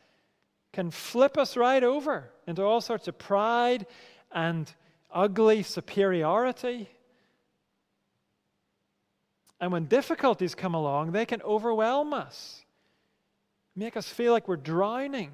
can 0.73 0.91
flip 0.91 1.39
us 1.39 1.57
right 1.57 1.83
over 1.83 2.33
into 2.47 2.63
all 2.63 2.81
sorts 2.83 3.09
of 3.09 3.19
pride 3.19 3.87
and 4.31 4.71
ugly 5.11 5.63
superiority. 5.63 6.91
And 9.61 9.73
when 9.73 9.87
difficulties 9.87 10.55
come 10.55 10.75
along, 10.75 11.13
they 11.13 11.25
can 11.25 11.43
overwhelm 11.43 12.13
us, 12.13 12.65
make 13.75 13.97
us 13.97 14.09
feel 14.09 14.33
like 14.33 14.49
we're 14.49 14.57
drowning. 14.57 15.33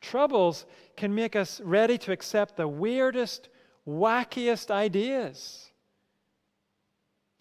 Troubles 0.00 0.66
can 0.96 1.14
make 1.14 1.36
us 1.36 1.60
ready 1.60 1.98
to 1.98 2.12
accept 2.12 2.56
the 2.56 2.68
weirdest, 2.68 3.48
wackiest 3.86 4.70
ideas. 4.70 5.70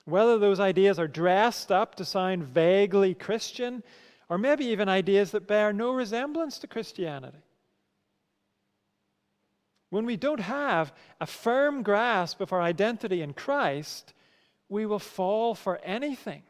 Whether 0.05 0.37
those 0.37 0.59
ideas 0.59 0.99
are 0.99 1.07
dressed 1.07 1.71
up 1.71 1.95
to 1.95 2.05
sound 2.05 2.43
vaguely 2.43 3.15
Christian, 3.15 3.83
or 4.29 4.37
maybe 4.37 4.65
even 4.65 4.89
ideas 4.89 5.31
that 5.31 5.47
bear 5.47 5.73
no 5.73 5.91
resemblance 5.93 6.59
to 6.59 6.67
Christianity. 6.67 7.44
When 9.89 10.05
we 10.05 10.17
don't 10.17 10.39
have 10.39 10.93
a 11.21 11.25
firm 11.25 11.83
grasp 11.83 12.41
of 12.41 12.51
our 12.51 12.61
identity 12.61 13.21
in 13.21 13.33
Christ, 13.33 14.13
we 14.67 14.85
will 14.85 14.99
fall 14.99 15.55
for 15.55 15.77
anything. 15.83 16.43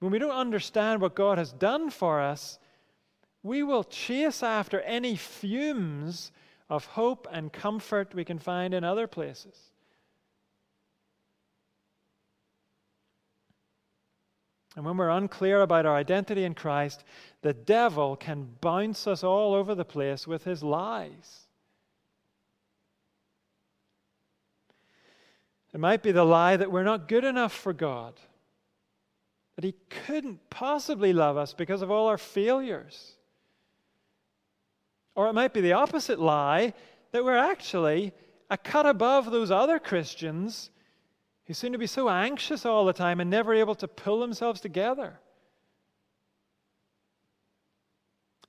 When 0.00 0.12
we 0.12 0.18
don't 0.18 0.30
understand 0.30 1.00
what 1.00 1.14
God 1.14 1.38
has 1.38 1.52
done 1.52 1.90
for 1.90 2.20
us, 2.20 2.58
we 3.42 3.62
will 3.62 3.84
chase 3.84 4.42
after 4.42 4.80
any 4.80 5.16
fumes 5.16 6.32
of 6.68 6.84
hope 6.84 7.26
and 7.30 7.52
comfort 7.52 8.14
we 8.14 8.24
can 8.24 8.38
find 8.38 8.74
in 8.74 8.84
other 8.84 9.06
places. 9.06 9.67
And 14.76 14.84
when 14.84 14.96
we're 14.96 15.08
unclear 15.08 15.62
about 15.62 15.86
our 15.86 15.96
identity 15.96 16.44
in 16.44 16.54
Christ, 16.54 17.04
the 17.42 17.54
devil 17.54 18.16
can 18.16 18.48
bounce 18.60 19.06
us 19.06 19.24
all 19.24 19.54
over 19.54 19.74
the 19.74 19.84
place 19.84 20.26
with 20.26 20.44
his 20.44 20.62
lies. 20.62 21.48
It 25.72 25.80
might 25.80 26.02
be 26.02 26.12
the 26.12 26.24
lie 26.24 26.56
that 26.56 26.72
we're 26.72 26.84
not 26.84 27.08
good 27.08 27.24
enough 27.24 27.52
for 27.52 27.72
God, 27.72 28.14
that 29.56 29.64
He 29.64 29.74
couldn't 30.06 30.50
possibly 30.50 31.12
love 31.12 31.36
us 31.36 31.52
because 31.52 31.82
of 31.82 31.90
all 31.90 32.08
our 32.08 32.18
failures. 32.18 33.16
Or 35.14 35.28
it 35.28 35.34
might 35.34 35.52
be 35.52 35.60
the 35.60 35.72
opposite 35.72 36.18
lie 36.18 36.72
that 37.12 37.24
we're 37.24 37.36
actually 37.36 38.12
a 38.50 38.56
cut 38.56 38.86
above 38.86 39.30
those 39.30 39.50
other 39.50 39.78
Christians 39.78 40.70
who 41.48 41.54
seem 41.54 41.72
to 41.72 41.78
be 41.78 41.86
so 41.86 42.10
anxious 42.10 42.66
all 42.66 42.84
the 42.84 42.92
time 42.92 43.20
and 43.20 43.30
never 43.30 43.54
able 43.54 43.74
to 43.74 43.88
pull 43.88 44.20
themselves 44.20 44.60
together. 44.60 45.18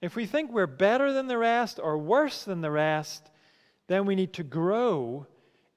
If 0.01 0.17
we 0.17 0.25
think 0.25 0.51
we're 0.51 0.67
better 0.67 1.13
than 1.13 1.27
the 1.27 1.37
rest 1.37 1.79
or 1.81 1.97
worse 1.97 2.43
than 2.43 2.59
the 2.59 2.69
rest, 2.69 3.31
then 3.87 4.05
we 4.05 4.15
need 4.15 4.33
to 4.33 4.43
grow 4.43 5.25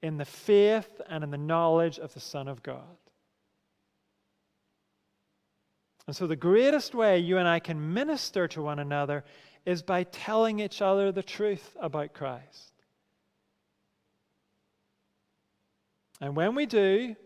in 0.01 0.17
the 0.17 0.25
faith 0.25 1.01
and 1.07 1.23
in 1.23 1.31
the 1.31 1.37
knowledge 1.37 1.97
of 1.97 2.13
the 2.13 2.19
Son 2.19 2.49
of 2.49 2.61
God. 2.61 2.97
And 6.05 6.13
so, 6.13 6.27
the 6.27 6.35
greatest 6.35 6.93
way 6.93 7.19
you 7.19 7.37
and 7.37 7.47
I 7.47 7.59
can 7.59 7.93
minister 7.93 8.49
to 8.49 8.61
one 8.61 8.79
another 8.79 9.23
is 9.65 9.81
by 9.81 10.03
telling 10.03 10.59
each 10.59 10.81
other 10.81 11.13
the 11.13 11.23
truth 11.23 11.77
about 11.79 12.13
Christ. 12.13 12.72
And 16.23 16.37
when 16.37 16.55
we 16.55 16.65
do, 16.65 17.17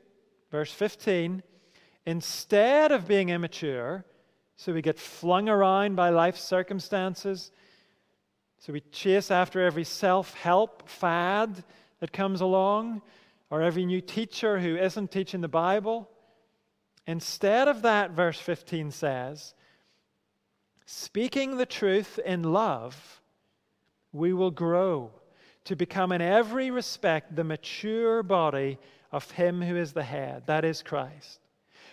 verse 0.49 0.71
15, 0.71 1.43
instead 2.07 2.91
of 2.91 3.07
being 3.07 3.29
immature, 3.29 4.03
so 4.55 4.73
we 4.73 4.81
get 4.81 4.97
flung 4.97 5.47
around 5.47 5.95
by 5.95 6.09
life 6.09 6.35
circumstances, 6.35 7.51
so 8.57 8.73
we 8.73 8.79
chase 8.91 9.29
after 9.29 9.61
every 9.61 9.83
self 9.83 10.33
help 10.33 10.89
fad 10.89 11.63
that 11.99 12.11
comes 12.11 12.41
along, 12.41 13.03
or 13.51 13.61
every 13.61 13.85
new 13.85 14.01
teacher 14.01 14.57
who 14.57 14.75
isn't 14.75 15.11
teaching 15.11 15.41
the 15.41 15.47
Bible. 15.47 16.09
Instead 17.05 17.67
of 17.67 17.83
that, 17.83 18.09
verse 18.13 18.39
15 18.39 18.89
says, 18.89 19.53
speaking 20.87 21.57
the 21.57 21.67
truth 21.67 22.17
in 22.25 22.41
love, 22.41 23.21
we 24.11 24.33
will 24.33 24.49
grow 24.49 25.11
to 25.68 25.76
become 25.76 26.13
in 26.13 26.22
every 26.22 26.72
respect 26.72 27.36
the 27.36 27.43
mature 27.43 28.24
body 28.24 28.78
of 29.11 29.30
Him 29.32 29.61
who 29.61 29.76
is 29.76 29.91
the 29.91 30.03
head, 30.03 30.43
that 30.47 30.63
is 30.63 30.82
Christ. 30.82 31.41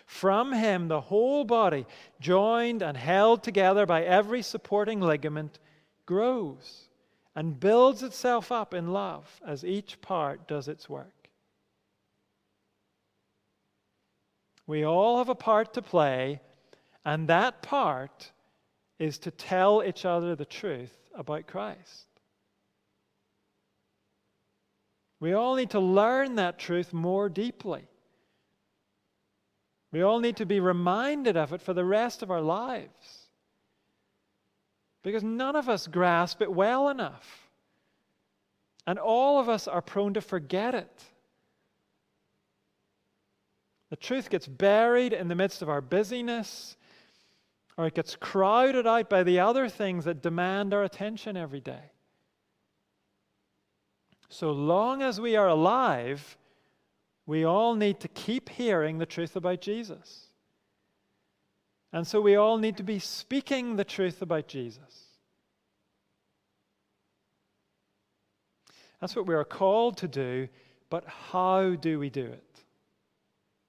From 0.06 0.52
Him, 0.52 0.86
the 0.86 1.00
whole 1.00 1.44
body, 1.44 1.84
joined 2.20 2.82
and 2.82 2.96
held 2.96 3.42
together 3.42 3.84
by 3.84 4.04
every 4.04 4.42
supporting 4.42 5.00
ligament, 5.00 5.58
grows 6.06 6.88
and 7.34 7.58
builds 7.58 8.04
itself 8.04 8.52
up 8.52 8.74
in 8.74 8.92
love 8.92 9.40
as 9.44 9.64
each 9.64 10.00
part 10.00 10.46
does 10.46 10.68
its 10.68 10.88
work. 10.88 11.28
We 14.68 14.84
all 14.84 15.18
have 15.18 15.28
a 15.28 15.34
part 15.34 15.74
to 15.74 15.82
play, 15.82 16.40
and 17.04 17.28
that 17.28 17.60
part 17.60 18.30
is 19.00 19.18
to 19.18 19.32
tell 19.32 19.82
each 19.84 20.04
other 20.04 20.36
the 20.36 20.44
truth 20.44 20.96
about 21.12 21.48
Christ. 21.48 22.06
We 25.24 25.32
all 25.32 25.54
need 25.54 25.70
to 25.70 25.80
learn 25.80 26.34
that 26.34 26.58
truth 26.58 26.92
more 26.92 27.30
deeply. 27.30 27.88
We 29.90 30.02
all 30.02 30.20
need 30.20 30.36
to 30.36 30.44
be 30.44 30.60
reminded 30.60 31.34
of 31.34 31.54
it 31.54 31.62
for 31.62 31.72
the 31.72 31.82
rest 31.82 32.22
of 32.22 32.30
our 32.30 32.42
lives. 32.42 33.30
Because 35.02 35.24
none 35.24 35.56
of 35.56 35.66
us 35.66 35.86
grasp 35.86 36.42
it 36.42 36.52
well 36.52 36.90
enough. 36.90 37.48
And 38.86 38.98
all 38.98 39.40
of 39.40 39.48
us 39.48 39.66
are 39.66 39.80
prone 39.80 40.12
to 40.12 40.20
forget 40.20 40.74
it. 40.74 41.02
The 43.88 43.96
truth 43.96 44.28
gets 44.28 44.46
buried 44.46 45.14
in 45.14 45.28
the 45.28 45.34
midst 45.34 45.62
of 45.62 45.70
our 45.70 45.80
busyness, 45.80 46.76
or 47.78 47.86
it 47.86 47.94
gets 47.94 48.14
crowded 48.14 48.86
out 48.86 49.08
by 49.08 49.22
the 49.22 49.40
other 49.40 49.70
things 49.70 50.04
that 50.04 50.20
demand 50.20 50.74
our 50.74 50.84
attention 50.84 51.34
every 51.34 51.60
day. 51.60 51.93
So 54.34 54.50
long 54.50 55.00
as 55.00 55.20
we 55.20 55.36
are 55.36 55.46
alive, 55.46 56.36
we 57.24 57.44
all 57.44 57.76
need 57.76 58.00
to 58.00 58.08
keep 58.08 58.48
hearing 58.48 58.98
the 58.98 59.06
truth 59.06 59.36
about 59.36 59.60
Jesus. 59.60 60.26
And 61.92 62.04
so 62.04 62.20
we 62.20 62.34
all 62.34 62.58
need 62.58 62.76
to 62.78 62.82
be 62.82 62.98
speaking 62.98 63.76
the 63.76 63.84
truth 63.84 64.22
about 64.22 64.48
Jesus. 64.48 65.04
That's 69.00 69.14
what 69.14 69.28
we 69.28 69.36
are 69.36 69.44
called 69.44 69.98
to 69.98 70.08
do, 70.08 70.48
but 70.90 71.04
how 71.06 71.76
do 71.76 72.00
we 72.00 72.10
do 72.10 72.26
it? 72.26 72.58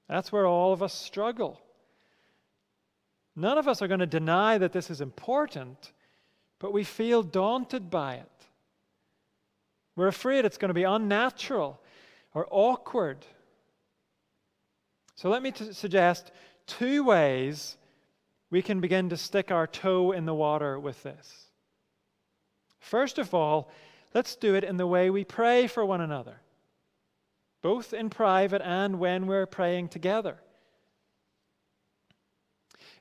That's 0.09 0.31
where 0.31 0.47
all 0.47 0.73
of 0.73 0.81
us 0.81 0.95
struggle. 0.95 1.61
None 3.35 3.59
of 3.59 3.67
us 3.67 3.83
are 3.83 3.87
going 3.87 3.99
to 3.99 4.07
deny 4.07 4.57
that 4.57 4.73
this 4.73 4.89
is 4.89 4.99
important, 4.99 5.91
but 6.57 6.73
we 6.73 6.83
feel 6.83 7.21
daunted 7.21 7.91
by 7.91 8.15
it. 8.15 8.34
We're 9.95 10.07
afraid 10.07 10.45
it's 10.45 10.57
going 10.57 10.69
to 10.69 10.73
be 10.73 10.83
unnatural 10.83 11.79
or 12.33 12.47
awkward. 12.51 13.25
So 15.15 15.29
let 15.29 15.41
me 15.41 15.51
t- 15.51 15.71
suggest 15.71 16.31
two 16.67 17.03
ways 17.03 17.77
we 18.49 18.61
can 18.61 18.81
begin 18.81 19.09
to 19.09 19.17
stick 19.17 19.51
our 19.51 19.67
toe 19.67 20.11
in 20.11 20.25
the 20.25 20.33
water 20.33 20.79
with 20.79 21.01
this. 21.03 21.45
First 22.79 23.17
of 23.17 23.33
all, 23.33 23.71
let's 24.13 24.35
do 24.35 24.55
it 24.55 24.63
in 24.63 24.77
the 24.77 24.87
way 24.87 25.09
we 25.09 25.23
pray 25.23 25.67
for 25.67 25.85
one 25.85 26.01
another, 26.01 26.41
both 27.61 27.93
in 27.93 28.09
private 28.09 28.61
and 28.61 28.99
when 28.99 29.27
we're 29.27 29.47
praying 29.47 29.89
together. 29.89 30.37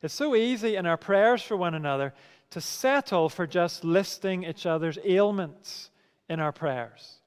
It's 0.01 0.15
so 0.15 0.35
easy 0.37 0.77
in 0.77 0.87
our 0.87 0.97
prayers 0.97 1.43
for 1.43 1.57
one 1.57 1.75
another 1.75 2.15
to 2.51 2.61
settle 2.61 3.29
for 3.29 3.47
just 3.47 3.85
listing 3.85 4.45
each 4.45 4.65
other's 4.65 4.99
ailments 5.05 5.91
in 6.29 6.41
our 6.41 6.53
prayers 6.53 7.20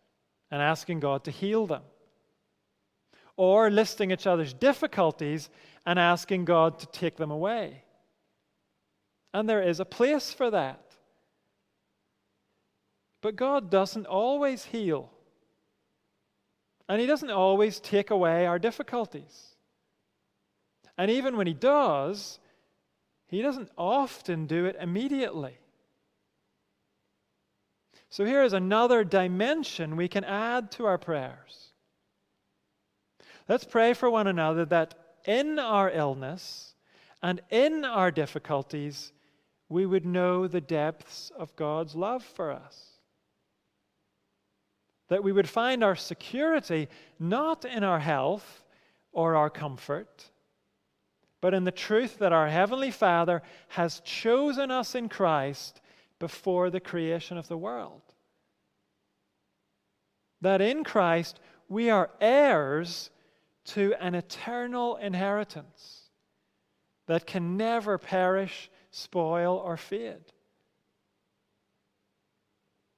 and 0.52 0.62
asking 0.62 1.00
God 1.00 1.24
to 1.26 1.32
heal 1.32 1.68
them. 1.68 1.84
Or 3.36 3.70
listing 3.70 4.12
each 4.12 4.26
other's 4.26 4.54
difficulties 4.54 5.50
and 5.86 6.00
asking 6.00 6.46
God 6.46 6.80
to 6.80 6.88
take 6.88 7.18
them 7.18 7.30
away. 7.30 7.84
And 9.34 9.48
there 9.48 9.62
is 9.62 9.80
a 9.80 9.86
place 9.86 10.34
for 10.34 10.50
that. 10.50 10.82
But 13.22 13.36
God 13.36 13.70
doesn't 13.70 14.08
always 14.08 14.66
heal. 14.66 15.12
And 16.90 17.00
He 17.00 17.08
doesn't 17.08 17.30
always 17.30 17.80
take 17.80 18.10
away 18.10 18.46
our 18.46 18.58
difficulties. 18.58 19.56
And 20.98 21.12
even 21.12 21.38
when 21.38 21.46
He 21.46 21.54
does, 21.54 22.40
He 23.28 23.42
doesn't 23.42 23.70
often 23.78 24.48
do 24.48 24.66
it 24.66 24.78
immediately. 24.80 25.60
So 28.10 28.26
here 28.26 28.44
is 28.44 28.54
another 28.54 29.04
dimension 29.04 29.96
we 29.96 30.08
can 30.08 30.24
add 30.24 30.72
to 30.72 30.86
our 30.86 30.98
prayers. 30.98 31.74
Let's 33.50 33.66
pray 33.66 33.94
for 33.94 34.10
one 34.10 34.28
another 34.28 34.66
that 34.66 34.96
in 35.26 35.60
our 35.60 35.90
illness 35.90 36.74
and 37.22 37.42
in 37.50 37.84
our 37.84 38.12
difficulties, 38.12 39.12
we 39.70 39.86
would 39.86 40.06
know 40.06 40.48
the 40.48 40.62
depths 40.62 41.32
of 41.38 41.56
God's 41.56 41.96
love 41.96 42.24
for 42.24 42.52
us. 42.52 42.92
That 45.10 45.24
we 45.24 45.32
would 45.32 45.50
find 45.50 45.84
our 45.84 45.96
security 45.96 46.88
not 47.20 47.66
in 47.66 47.84
our 47.84 48.00
health 48.00 48.64
or 49.12 49.36
our 49.36 49.50
comfort, 49.50 50.30
but 51.42 51.54
in 51.54 51.64
the 51.64 51.72
truth 51.72 52.20
that 52.20 52.34
our 52.34 52.50
Heavenly 52.50 52.92
Father 52.92 53.42
has 53.70 54.02
chosen 54.02 54.72
us 54.72 54.96
in 54.96 55.10
Christ 55.10 55.82
before 56.20 56.70
the 56.70 56.80
creation 56.80 57.38
of 57.38 57.48
the 57.48 57.58
world. 57.58 58.02
That 60.42 60.62
in 60.62 60.84
Christ 60.84 61.40
we 61.68 61.90
are 61.90 62.12
heirs 62.22 63.10
to 63.66 63.94
an 64.00 64.16
eternal 64.16 64.96
inheritance 64.98 66.04
that 67.08 67.26
can 67.26 67.58
never 67.58 67.98
perish, 67.98 68.70
spoil, 68.92 69.56
or 69.56 69.78
fade. 69.78 70.34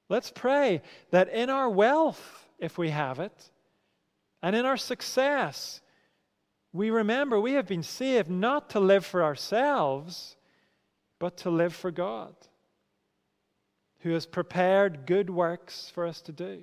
Let's 0.08 0.32
pray 0.34 0.82
that 1.10 1.28
in 1.28 1.50
our 1.50 1.70
wealth, 1.70 2.48
if 2.58 2.76
we 2.76 2.90
have 2.90 3.20
it, 3.20 3.50
and 4.42 4.56
in 4.56 4.64
our 4.64 4.76
success, 4.76 5.80
we 6.72 6.90
remember 6.90 7.40
we 7.40 7.52
have 7.52 7.66
been 7.66 7.82
saved 7.82 8.30
not 8.30 8.70
to 8.70 8.80
live 8.80 9.06
for 9.06 9.22
ourselves, 9.22 10.36
but 11.18 11.36
to 11.38 11.50
live 11.50 11.74
for 11.74 11.90
God 11.90 12.34
who 14.00 14.10
has 14.10 14.26
prepared 14.26 15.06
good 15.06 15.30
works 15.30 15.90
for 15.94 16.06
us 16.06 16.20
to 16.22 16.32
do. 16.32 16.62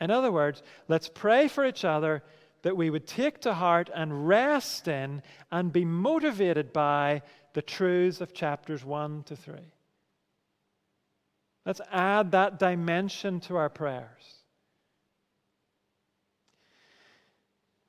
In 0.00 0.10
other 0.10 0.30
words, 0.30 0.62
let's 0.86 1.08
pray 1.08 1.48
for 1.48 1.66
each 1.66 1.84
other 1.84 2.22
that 2.62 2.76
we 2.76 2.90
would 2.90 3.06
take 3.06 3.40
to 3.40 3.54
heart 3.54 3.90
and 3.94 4.28
rest 4.28 4.88
in 4.88 5.22
and 5.50 5.72
be 5.72 5.84
motivated 5.84 6.72
by 6.72 7.22
the 7.54 7.62
truths 7.62 8.20
of 8.20 8.34
chapters 8.34 8.84
1 8.84 9.24
to 9.24 9.36
3. 9.36 9.54
Let's 11.64 11.80
add 11.90 12.32
that 12.32 12.58
dimension 12.58 13.40
to 13.40 13.56
our 13.56 13.68
prayers. 13.68 14.38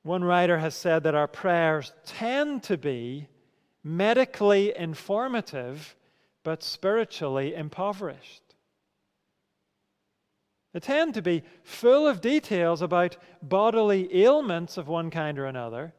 One 0.03 0.23
writer 0.23 0.57
has 0.57 0.75
said 0.75 1.03
that 1.03 1.15
our 1.15 1.27
prayers 1.27 1.93
tend 2.05 2.63
to 2.63 2.77
be 2.77 3.27
medically 3.89 4.75
informative, 4.77 5.95
but 6.43 6.63
spiritually 6.63 7.55
impoverished. 7.55 8.43
They 10.73 10.79
tend 10.79 11.15
to 11.15 11.21
be 11.23 11.43
full 11.63 12.05
of 12.05 12.21
details 12.21 12.83
about 12.83 13.17
bodily 13.41 14.23
ailments 14.23 14.77
of 14.77 14.87
one 14.87 15.09
kind 15.09 15.39
or 15.39 15.45
another, 15.45 15.93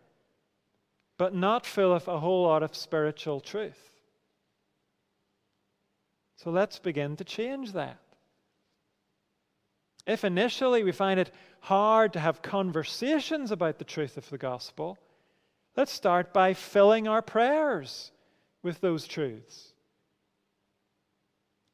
but 1.18 1.34
not 1.34 1.66
full 1.66 1.92
of 1.92 2.06
a 2.06 2.20
whole 2.20 2.44
lot 2.44 2.62
of 2.62 2.76
spiritual 2.76 3.40
truth. 3.40 3.90
So 6.36 6.50
let's 6.50 6.78
begin 6.78 7.16
to 7.16 7.24
change 7.24 7.72
that. 7.72 7.98
If 10.06 10.24
initially 10.24 10.84
we 10.84 10.92
find 10.92 11.18
it 11.18 11.32
hard 11.60 12.12
to 12.12 12.20
have 12.20 12.40
conversations 12.40 13.50
about 13.50 13.78
the 13.78 13.84
truth 13.84 14.16
of 14.16 14.30
the 14.30 14.38
gospel, 14.38 14.96
Let's 15.80 15.92
start 15.92 16.34
by 16.34 16.52
filling 16.52 17.08
our 17.08 17.22
prayers 17.22 18.12
with 18.62 18.82
those 18.82 19.08
truths. 19.08 19.72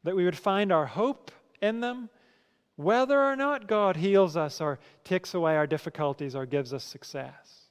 That 0.05 0.15
we 0.15 0.25
would 0.25 0.39
find 0.39 0.71
our 0.71 0.87
hope 0.87 1.33
in 1.61 1.81
them, 1.81 2.09
whether 2.77 3.21
or 3.21 3.35
not 3.35 3.67
God 3.67 3.97
heals 3.97 4.37
us 4.37 4.61
or 4.61 4.79
takes 5.03 5.35
away 5.35 5.57
our 5.57 5.67
difficulties 5.67 6.37
or 6.37 6.47
gives 6.47 6.73
us 6.73 6.85
success. 6.85 7.63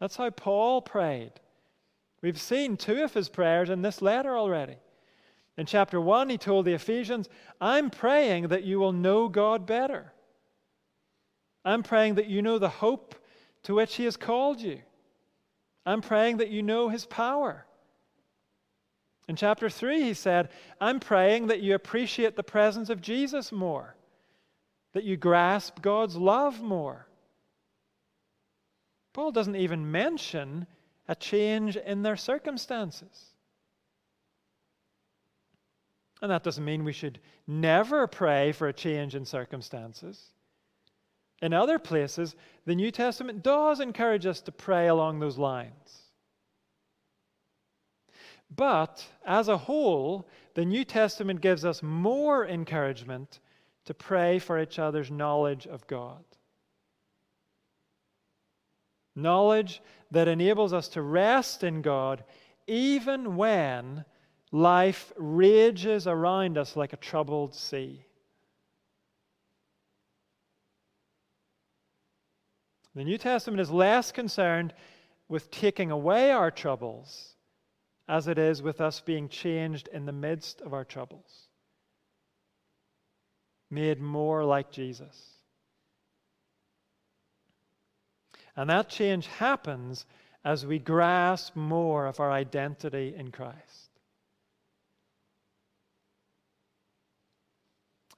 That's 0.00 0.16
how 0.16 0.30
Paul 0.30 0.80
prayed. 0.80 1.32
We've 2.22 2.40
seen 2.40 2.78
two 2.78 3.02
of 3.02 3.12
his 3.12 3.28
prayers 3.28 3.68
in 3.68 3.82
this 3.82 4.00
letter 4.00 4.38
already. 4.38 4.76
In 5.58 5.66
chapter 5.66 6.00
1, 6.00 6.30
he 6.30 6.38
told 6.38 6.64
the 6.64 6.72
Ephesians, 6.72 7.28
I'm 7.60 7.90
praying 7.90 8.48
that 8.48 8.64
you 8.64 8.78
will 8.80 8.94
know 8.94 9.28
God 9.28 9.66
better. 9.66 10.14
I'm 11.62 11.82
praying 11.82 12.14
that 12.14 12.28
you 12.28 12.40
know 12.40 12.58
the 12.58 12.70
hope 12.70 13.16
to 13.64 13.74
which 13.74 13.96
he 13.96 14.04
has 14.04 14.16
called 14.16 14.60
you. 14.60 14.80
I'm 15.84 16.00
praying 16.00 16.38
that 16.38 16.50
you 16.50 16.62
know 16.62 16.88
his 16.88 17.06
power. 17.06 17.66
In 19.28 19.36
chapter 19.36 19.70
3, 19.70 20.02
he 20.02 20.14
said, 20.14 20.50
I'm 20.80 21.00
praying 21.00 21.46
that 21.46 21.60
you 21.60 21.74
appreciate 21.74 22.36
the 22.36 22.42
presence 22.42 22.90
of 22.90 23.00
Jesus 23.00 23.52
more, 23.52 23.94
that 24.92 25.04
you 25.04 25.16
grasp 25.16 25.80
God's 25.80 26.16
love 26.16 26.60
more. 26.60 27.06
Paul 29.12 29.32
doesn't 29.32 29.56
even 29.56 29.90
mention 29.90 30.66
a 31.08 31.14
change 31.14 31.76
in 31.76 32.02
their 32.02 32.16
circumstances. 32.16 33.32
And 36.20 36.30
that 36.30 36.44
doesn't 36.44 36.64
mean 36.64 36.84
we 36.84 36.92
should 36.92 37.18
never 37.46 38.06
pray 38.06 38.52
for 38.52 38.68
a 38.68 38.72
change 38.72 39.14
in 39.14 39.24
circumstances. 39.24 40.30
In 41.42 41.52
other 41.52 41.80
places, 41.80 42.36
the 42.64 42.76
New 42.76 42.92
Testament 42.92 43.42
does 43.42 43.80
encourage 43.80 44.24
us 44.26 44.40
to 44.42 44.52
pray 44.52 44.86
along 44.86 45.18
those 45.18 45.38
lines. 45.38 46.02
But 48.54 49.04
as 49.26 49.48
a 49.48 49.58
whole, 49.58 50.28
the 50.54 50.64
New 50.64 50.84
Testament 50.84 51.40
gives 51.40 51.64
us 51.64 51.82
more 51.82 52.46
encouragement 52.46 53.40
to 53.86 53.94
pray 53.94 54.38
for 54.38 54.60
each 54.60 54.78
other's 54.78 55.10
knowledge 55.10 55.66
of 55.66 55.86
God. 55.88 56.22
Knowledge 59.16 59.82
that 60.12 60.28
enables 60.28 60.72
us 60.72 60.88
to 60.88 61.02
rest 61.02 61.64
in 61.64 61.82
God 61.82 62.22
even 62.68 63.36
when 63.36 64.04
life 64.52 65.12
rages 65.16 66.06
around 66.06 66.56
us 66.56 66.76
like 66.76 66.92
a 66.92 66.98
troubled 66.98 67.54
sea. 67.54 68.04
The 72.94 73.04
New 73.04 73.18
Testament 73.18 73.60
is 73.60 73.70
less 73.70 74.12
concerned 74.12 74.74
with 75.28 75.50
taking 75.50 75.90
away 75.90 76.30
our 76.30 76.50
troubles 76.50 77.36
as 78.08 78.28
it 78.28 78.38
is 78.38 78.60
with 78.62 78.80
us 78.80 79.00
being 79.00 79.28
changed 79.28 79.88
in 79.92 80.04
the 80.04 80.12
midst 80.12 80.60
of 80.60 80.74
our 80.74 80.84
troubles, 80.84 81.48
made 83.70 84.00
more 84.00 84.44
like 84.44 84.70
Jesus. 84.70 85.30
And 88.56 88.68
that 88.68 88.90
change 88.90 89.26
happens 89.26 90.04
as 90.44 90.66
we 90.66 90.78
grasp 90.78 91.56
more 91.56 92.06
of 92.06 92.20
our 92.20 92.30
identity 92.30 93.14
in 93.16 93.30
Christ. 93.30 93.90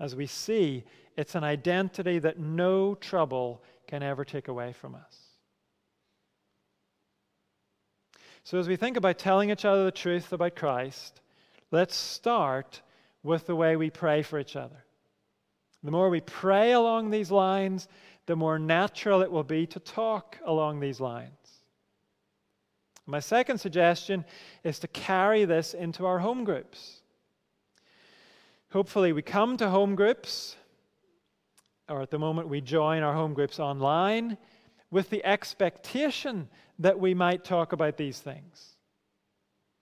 As 0.01 0.17
we 0.17 0.27
see 0.27 0.83
it's 1.17 1.37
an 1.37 1.45
identity 1.45 2.19
that 2.19 2.39
no 2.39 2.95
trouble 2.97 3.63
can 3.87 4.03
ever 4.03 4.25
take 4.25 4.49
away 4.49 4.73
from 4.73 4.95
us. 4.95 5.19
So, 8.45 8.59
as 8.59 8.69
we 8.69 8.77
think 8.77 8.97
about 8.97 9.19
telling 9.19 9.51
each 9.51 9.65
other 9.65 9.85
the 9.85 9.91
truth 9.91 10.33
about 10.33 10.55
Christ, 10.55 11.21
let's 11.71 11.97
start 11.97 12.83
with 13.23 13.47
the 13.47 13.57
way 13.57 13.75
we 13.75 13.89
pray 13.89 14.23
for 14.23 14.39
each 14.39 14.55
other. 14.55 14.85
The 15.83 15.91
more 15.91 16.11
we 16.11 16.21
pray 16.21 16.73
along 16.73 17.11
these 17.11 17.31
lines, 17.31 17.89
the 18.27 18.37
more 18.37 18.59
natural 18.59 19.23
it 19.23 19.31
will 19.31 19.45
be 19.45 19.67
to 19.69 19.81
talk 19.81 20.39
along 20.45 20.81
these 20.81 21.01
lines. 21.01 21.31
My 23.07 23.21
second 23.21 23.59
suggestion 23.59 24.25
is 24.63 24.79
to 24.79 24.89
carry 24.89 25.45
this 25.45 25.75
into 25.75 26.07
our 26.07 26.19
home 26.19 26.45
groups. 26.45 27.01
Hopefully, 28.73 29.13
we 29.13 29.23
come 29.23 29.57
to 29.59 29.71
home 29.71 29.95
groups 29.95 30.57
or 31.89 32.03
at 32.03 32.11
the 32.11 32.19
moment 32.19 32.49
we 32.49 32.61
join 32.61 33.03
our 33.03 33.15
home 33.15 33.35
groups 33.35 33.61
online 33.61 34.39
with 34.91 35.11
the 35.11 35.25
expectation 35.25 36.49
that 36.79 36.99
we 36.99 37.15
might 37.15 37.45
talk 37.45 37.73
about 37.73 37.97
these 37.97 38.19
things. 38.19 38.77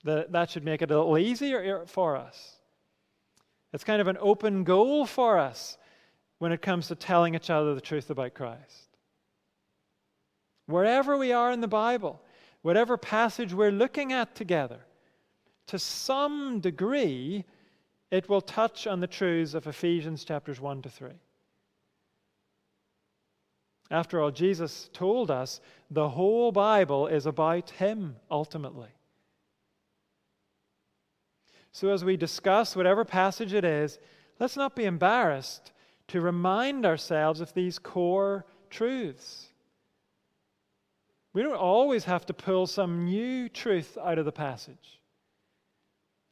That, 0.05 0.33
that 0.33 0.51
should 0.51 0.65
make 0.65 0.83
it 0.83 0.91
a 0.91 0.99
little 0.99 1.19
easier 1.19 1.85
for 1.87 2.17
us. 2.17 2.57
It's 3.73 3.85
kind 3.85 4.01
of 4.01 4.09
an 4.09 4.19
open 4.21 4.65
goal 4.65 5.07
for 5.07 5.39
us 5.39 5.79
when 6.39 6.53
it 6.53 6.61
comes 6.61 6.89
to 6.89 6.95
telling 6.95 7.35
each 7.35 7.51
other 7.51 7.75
the 7.75 7.81
truth 7.81 8.11
about 8.11 8.35
Christ. 8.35 8.89
Wherever 10.67 11.17
we 11.17 11.33
are 11.33 11.53
in 11.53 11.61
the 11.61 11.69
Bible, 11.69 12.21
whatever 12.63 12.97
passage 12.97 13.55
we're 13.55 13.71
looking 13.71 14.13
at 14.13 14.35
together, 14.35 14.81
to 15.69 15.79
some 15.79 16.61
degree, 16.61 17.45
it 18.11 18.29
will 18.29 18.41
touch 18.41 18.87
on 18.87 19.01
the 19.01 19.07
truths 19.07 19.55
of 19.55 19.67
Ephesians 19.67 20.25
chapters 20.25 20.61
1 20.61 20.83
to 20.83 20.89
3. 20.89 21.11
After 23.93 24.23
all, 24.23 24.31
Jesus 24.31 24.89
told 24.95 25.31
us 25.31 25.61
the 25.91 26.09
whole 26.09 26.51
Bible 26.51 27.07
is 27.07 27.27
about 27.27 27.69
Him 27.69 28.17
ultimately. 28.31 28.89
So, 31.73 31.91
as 31.91 32.03
we 32.03 32.17
discuss 32.17 32.75
whatever 32.75 33.05
passage 33.05 33.53
it 33.53 33.67
is, 33.67 33.99
let's 34.41 34.57
not 34.57 34.75
be 34.75 34.87
embarrassed 34.87 35.73
to 36.09 36.23
remind 36.23 36.87
ourselves 36.87 37.43
of 37.43 37.53
these 37.53 37.79
core 37.79 38.47
truths. 38.71 39.49
We 41.35 41.43
don't 41.43 41.55
always 41.55 42.05
have 42.05 42.25
to 42.27 42.35
pull 42.35 42.67
some 42.67 43.05
new 43.05 43.51
truth 43.51 43.99
out 44.03 44.19
of 44.19 44.25
the 44.25 44.33
passage. 44.33 45.03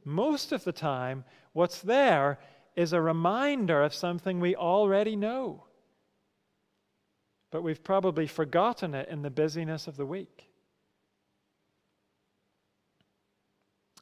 Most 0.02 0.52
of 0.52 0.64
the 0.64 0.72
time, 0.72 1.24
what's 1.52 1.82
there 1.82 2.38
is 2.74 2.94
a 2.94 3.02
reminder 3.02 3.82
of 3.82 3.92
something 3.92 4.40
we 4.40 4.56
already 4.56 5.14
know 5.14 5.64
but 7.50 7.62
we've 7.62 7.82
probably 7.82 8.26
forgotten 8.26 8.94
it 8.94 9.08
in 9.08 9.22
the 9.22 9.30
busyness 9.30 9.86
of 9.86 9.96
the 9.96 10.06
week. 10.06 10.48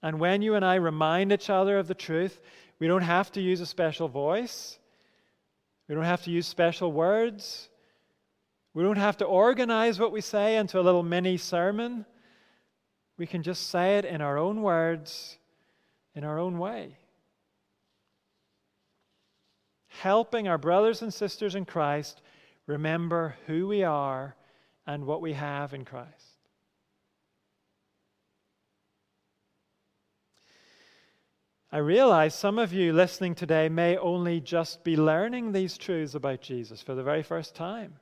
And 0.03 0.21
when 0.21 0.43
you 0.43 0.55
and 0.55 0.65
I 0.65 0.77
remind 0.77 1.33
each 1.33 1.51
other 1.51 1.79
of 1.79 1.89
the 1.89 1.95
truth, 1.95 2.41
we 2.79 2.87
don't 2.87 3.03
have 3.03 3.33
to 3.33 3.41
use 3.41 3.61
a 3.61 3.67
special 3.67 4.09
voice. 4.09 4.79
We 5.89 5.95
don't 5.95 6.05
have 6.05 6.23
to 6.25 6.31
use 6.31 6.47
special 6.47 6.93
words. 6.93 7.69
We 8.75 8.83
don't 8.83 8.97
have 8.97 9.17
to 9.17 9.25
organize 9.25 9.99
what 9.99 10.13
we 10.13 10.21
say 10.21 10.57
into 10.57 10.79
a 10.79 10.83
little 10.83 11.03
mini 11.03 11.37
sermon. 11.37 12.05
We 13.17 13.27
can 13.27 13.43
just 13.43 13.71
say 13.71 13.99
it 13.99 14.05
in 14.05 14.21
our 14.21 14.39
own 14.39 14.63
words, 14.63 15.39
in 16.15 16.23
our 16.23 16.39
own 16.39 16.59
way. 16.59 16.97
Helping 19.89 20.47
our 20.47 20.59
brothers 20.59 21.03
and 21.03 21.13
sisters 21.13 21.57
in 21.57 21.65
Christ 21.65 22.23
remember 22.69 23.35
who 23.47 23.67
we 23.67 23.83
are 23.83 24.37
and 24.87 25.07
what 25.07 25.21
we 25.21 25.33
have 25.33 25.75
in 25.75 25.85
Christ. 25.85 26.13
I 31.73 31.79
realize 31.79 32.35
some 32.35 32.59
of 32.59 32.73
you 32.73 32.93
listening 32.93 33.35
today 33.35 33.69
may 33.69 33.97
only 33.97 34.41
just 34.41 34.85
be 34.85 34.97
learning 34.97 35.53
these 35.53 35.77
truths 35.77 36.15
about 36.15 36.41
Jesus 36.41 36.81
for 36.81 36.95
the 36.95 37.03
very 37.03 37.23
first 37.23 37.55
time. 37.55 37.97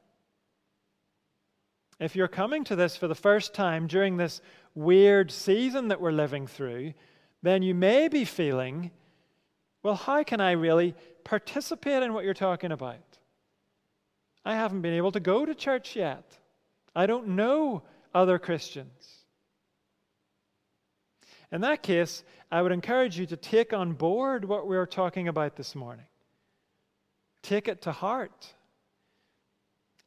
If 1.98 2.14
you're 2.14 2.28
coming 2.28 2.62
to 2.64 2.76
this 2.76 2.96
for 2.96 3.08
the 3.08 3.14
first 3.14 3.54
time 3.54 3.86
during 3.86 4.16
this 4.16 4.40
weird 4.74 5.30
season 5.30 5.88
that 5.88 6.00
we're 6.00 6.12
living 6.12 6.46
through, 6.46 6.92
then 7.42 7.62
you 7.62 7.74
may 7.74 8.08
be 8.08 8.24
feeling, 8.24 8.90
well, 9.82 9.94
how 9.94 10.22
can 10.22 10.40
I 10.40 10.52
really 10.52 10.94
participate 11.24 12.02
in 12.02 12.12
what 12.12 12.24
you're 12.24 12.34
talking 12.34 12.72
about? 12.72 13.15
I 14.46 14.54
haven't 14.54 14.82
been 14.82 14.94
able 14.94 15.10
to 15.10 15.18
go 15.18 15.44
to 15.44 15.56
church 15.56 15.96
yet. 15.96 16.38
I 16.94 17.06
don't 17.06 17.30
know 17.30 17.82
other 18.14 18.38
Christians. 18.38 19.24
In 21.50 21.62
that 21.62 21.82
case, 21.82 22.22
I 22.50 22.62
would 22.62 22.70
encourage 22.70 23.18
you 23.18 23.26
to 23.26 23.36
take 23.36 23.72
on 23.72 23.94
board 23.94 24.44
what 24.44 24.68
we 24.68 24.76
are 24.76 24.86
talking 24.86 25.26
about 25.26 25.56
this 25.56 25.74
morning. 25.74 26.06
Take 27.42 27.66
it 27.66 27.82
to 27.82 27.92
heart 27.92 28.54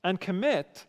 and 0.06 0.18
commit 0.22 0.86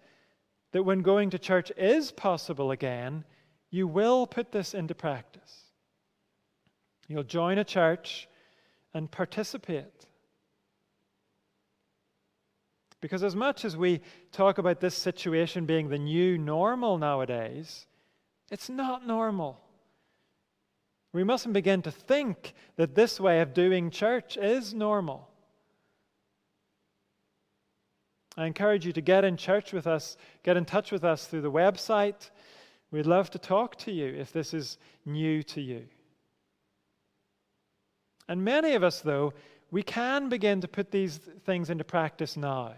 that 0.70 0.84
when 0.84 1.02
going 1.02 1.30
to 1.30 1.38
church 1.38 1.72
is 1.76 2.12
possible 2.12 2.70
again, 2.70 3.24
you 3.68 3.88
will 3.88 4.28
put 4.28 4.52
this 4.52 4.74
into 4.74 4.94
practice. 4.94 5.64
You'll 7.08 7.24
join 7.24 7.58
a 7.58 7.64
church 7.64 8.28
and 8.94 9.10
participate. 9.10 10.06
Because 13.00 13.22
as 13.22 13.34
much 13.34 13.64
as 13.64 13.76
we 13.76 14.00
talk 14.30 14.58
about 14.58 14.80
this 14.80 14.94
situation 14.94 15.64
being 15.64 15.88
the 15.88 15.98
new 15.98 16.36
normal 16.36 16.98
nowadays, 16.98 17.86
it's 18.50 18.68
not 18.68 19.06
normal. 19.06 19.60
We 21.12 21.24
mustn't 21.24 21.54
begin 21.54 21.82
to 21.82 21.90
think 21.90 22.52
that 22.76 22.94
this 22.94 23.18
way 23.18 23.40
of 23.40 23.54
doing 23.54 23.90
church 23.90 24.36
is 24.36 24.74
normal. 24.74 25.28
I 28.36 28.46
encourage 28.46 28.86
you 28.86 28.92
to 28.92 29.00
get 29.00 29.24
in 29.24 29.36
church 29.36 29.72
with 29.72 29.86
us, 29.86 30.16
get 30.44 30.56
in 30.56 30.64
touch 30.64 30.92
with 30.92 31.04
us 31.04 31.26
through 31.26 31.40
the 31.40 31.50
website. 31.50 32.30
We'd 32.90 33.06
love 33.06 33.30
to 33.30 33.38
talk 33.38 33.76
to 33.78 33.92
you 33.92 34.06
if 34.06 34.32
this 34.32 34.54
is 34.54 34.78
new 35.04 35.42
to 35.44 35.60
you. 35.60 35.86
And 38.28 38.44
many 38.44 38.74
of 38.74 38.84
us, 38.84 39.00
though, 39.00 39.32
we 39.72 39.82
can 39.82 40.28
begin 40.28 40.60
to 40.60 40.68
put 40.68 40.90
these 40.90 41.18
things 41.44 41.70
into 41.70 41.82
practice 41.82 42.36
now 42.36 42.74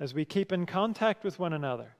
as 0.00 0.14
we 0.14 0.24
keep 0.24 0.50
in 0.50 0.64
contact 0.64 1.22
with 1.22 1.38
one 1.38 1.52
another. 1.52 1.94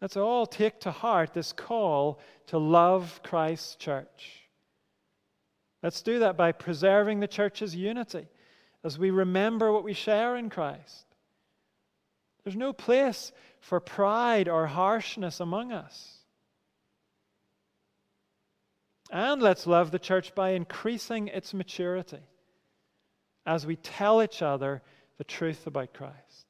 Let's 0.00 0.16
all 0.16 0.46
take 0.46 0.80
to 0.80 0.90
heart 0.90 1.34
this 1.34 1.52
call 1.52 2.18
to 2.46 2.58
love 2.58 3.20
Christ's 3.22 3.76
church. 3.76 4.48
Let's 5.82 6.00
do 6.00 6.20
that 6.20 6.38
by 6.38 6.52
preserving 6.52 7.20
the 7.20 7.28
church's 7.28 7.76
unity 7.76 8.26
as 8.82 8.98
we 8.98 9.10
remember 9.10 9.70
what 9.70 9.84
we 9.84 9.92
share 9.92 10.36
in 10.36 10.48
Christ. 10.48 11.04
There's 12.42 12.56
no 12.56 12.72
place 12.72 13.32
for 13.60 13.80
pride 13.80 14.48
or 14.48 14.66
harshness 14.66 15.40
among 15.40 15.72
us. 15.72 16.16
And 19.10 19.42
let's 19.42 19.66
love 19.66 19.90
the 19.90 19.98
church 19.98 20.34
by 20.34 20.50
increasing 20.50 21.28
its 21.28 21.52
maturity 21.52 22.20
as 23.44 23.66
we 23.66 23.76
tell 23.76 24.22
each 24.22 24.40
other 24.40 24.82
the 25.20 25.24
truth 25.24 25.66
about 25.66 25.92
Christ. 25.92 26.46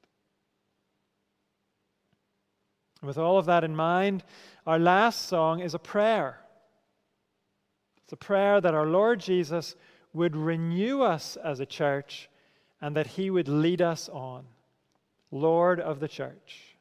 With 3.03 3.19
all 3.19 3.37
of 3.37 3.47
that 3.47 3.65
in 3.65 3.75
mind, 3.75 4.23
our 4.65 4.79
last 4.79 5.27
song 5.27 5.59
is 5.59 5.75
a 5.75 5.79
prayer. 5.81 6.39
It's 8.05 8.13
a 8.13 8.17
prayer 8.17 8.61
that 8.61 8.73
our 8.73 8.87
Lord 8.87 9.19
Jesus 9.19 9.75
would 10.13 10.37
renew 10.37 11.03
us 11.03 11.37
as 11.37 11.59
a 11.59 11.67
church 11.67 12.31
and 12.81 12.95
that 12.95 13.09
he 13.09 13.29
would 13.29 13.49
lead 13.49 13.83
us 13.83 14.09
on. 14.09 14.45
Lord 15.33 15.81
of 15.81 15.99
the 15.99 16.07
church. 16.07 16.77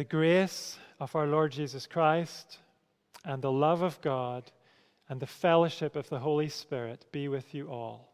The 0.00 0.04
grace 0.04 0.78
of 0.98 1.14
our 1.14 1.26
Lord 1.26 1.52
Jesus 1.52 1.86
Christ 1.86 2.56
and 3.22 3.42
the 3.42 3.52
love 3.52 3.82
of 3.82 4.00
God 4.00 4.50
and 5.10 5.20
the 5.20 5.26
fellowship 5.26 5.94
of 5.94 6.08
the 6.08 6.20
Holy 6.20 6.48
Spirit 6.48 7.04
be 7.12 7.28
with 7.28 7.52
you 7.52 7.68
all. 7.68 8.09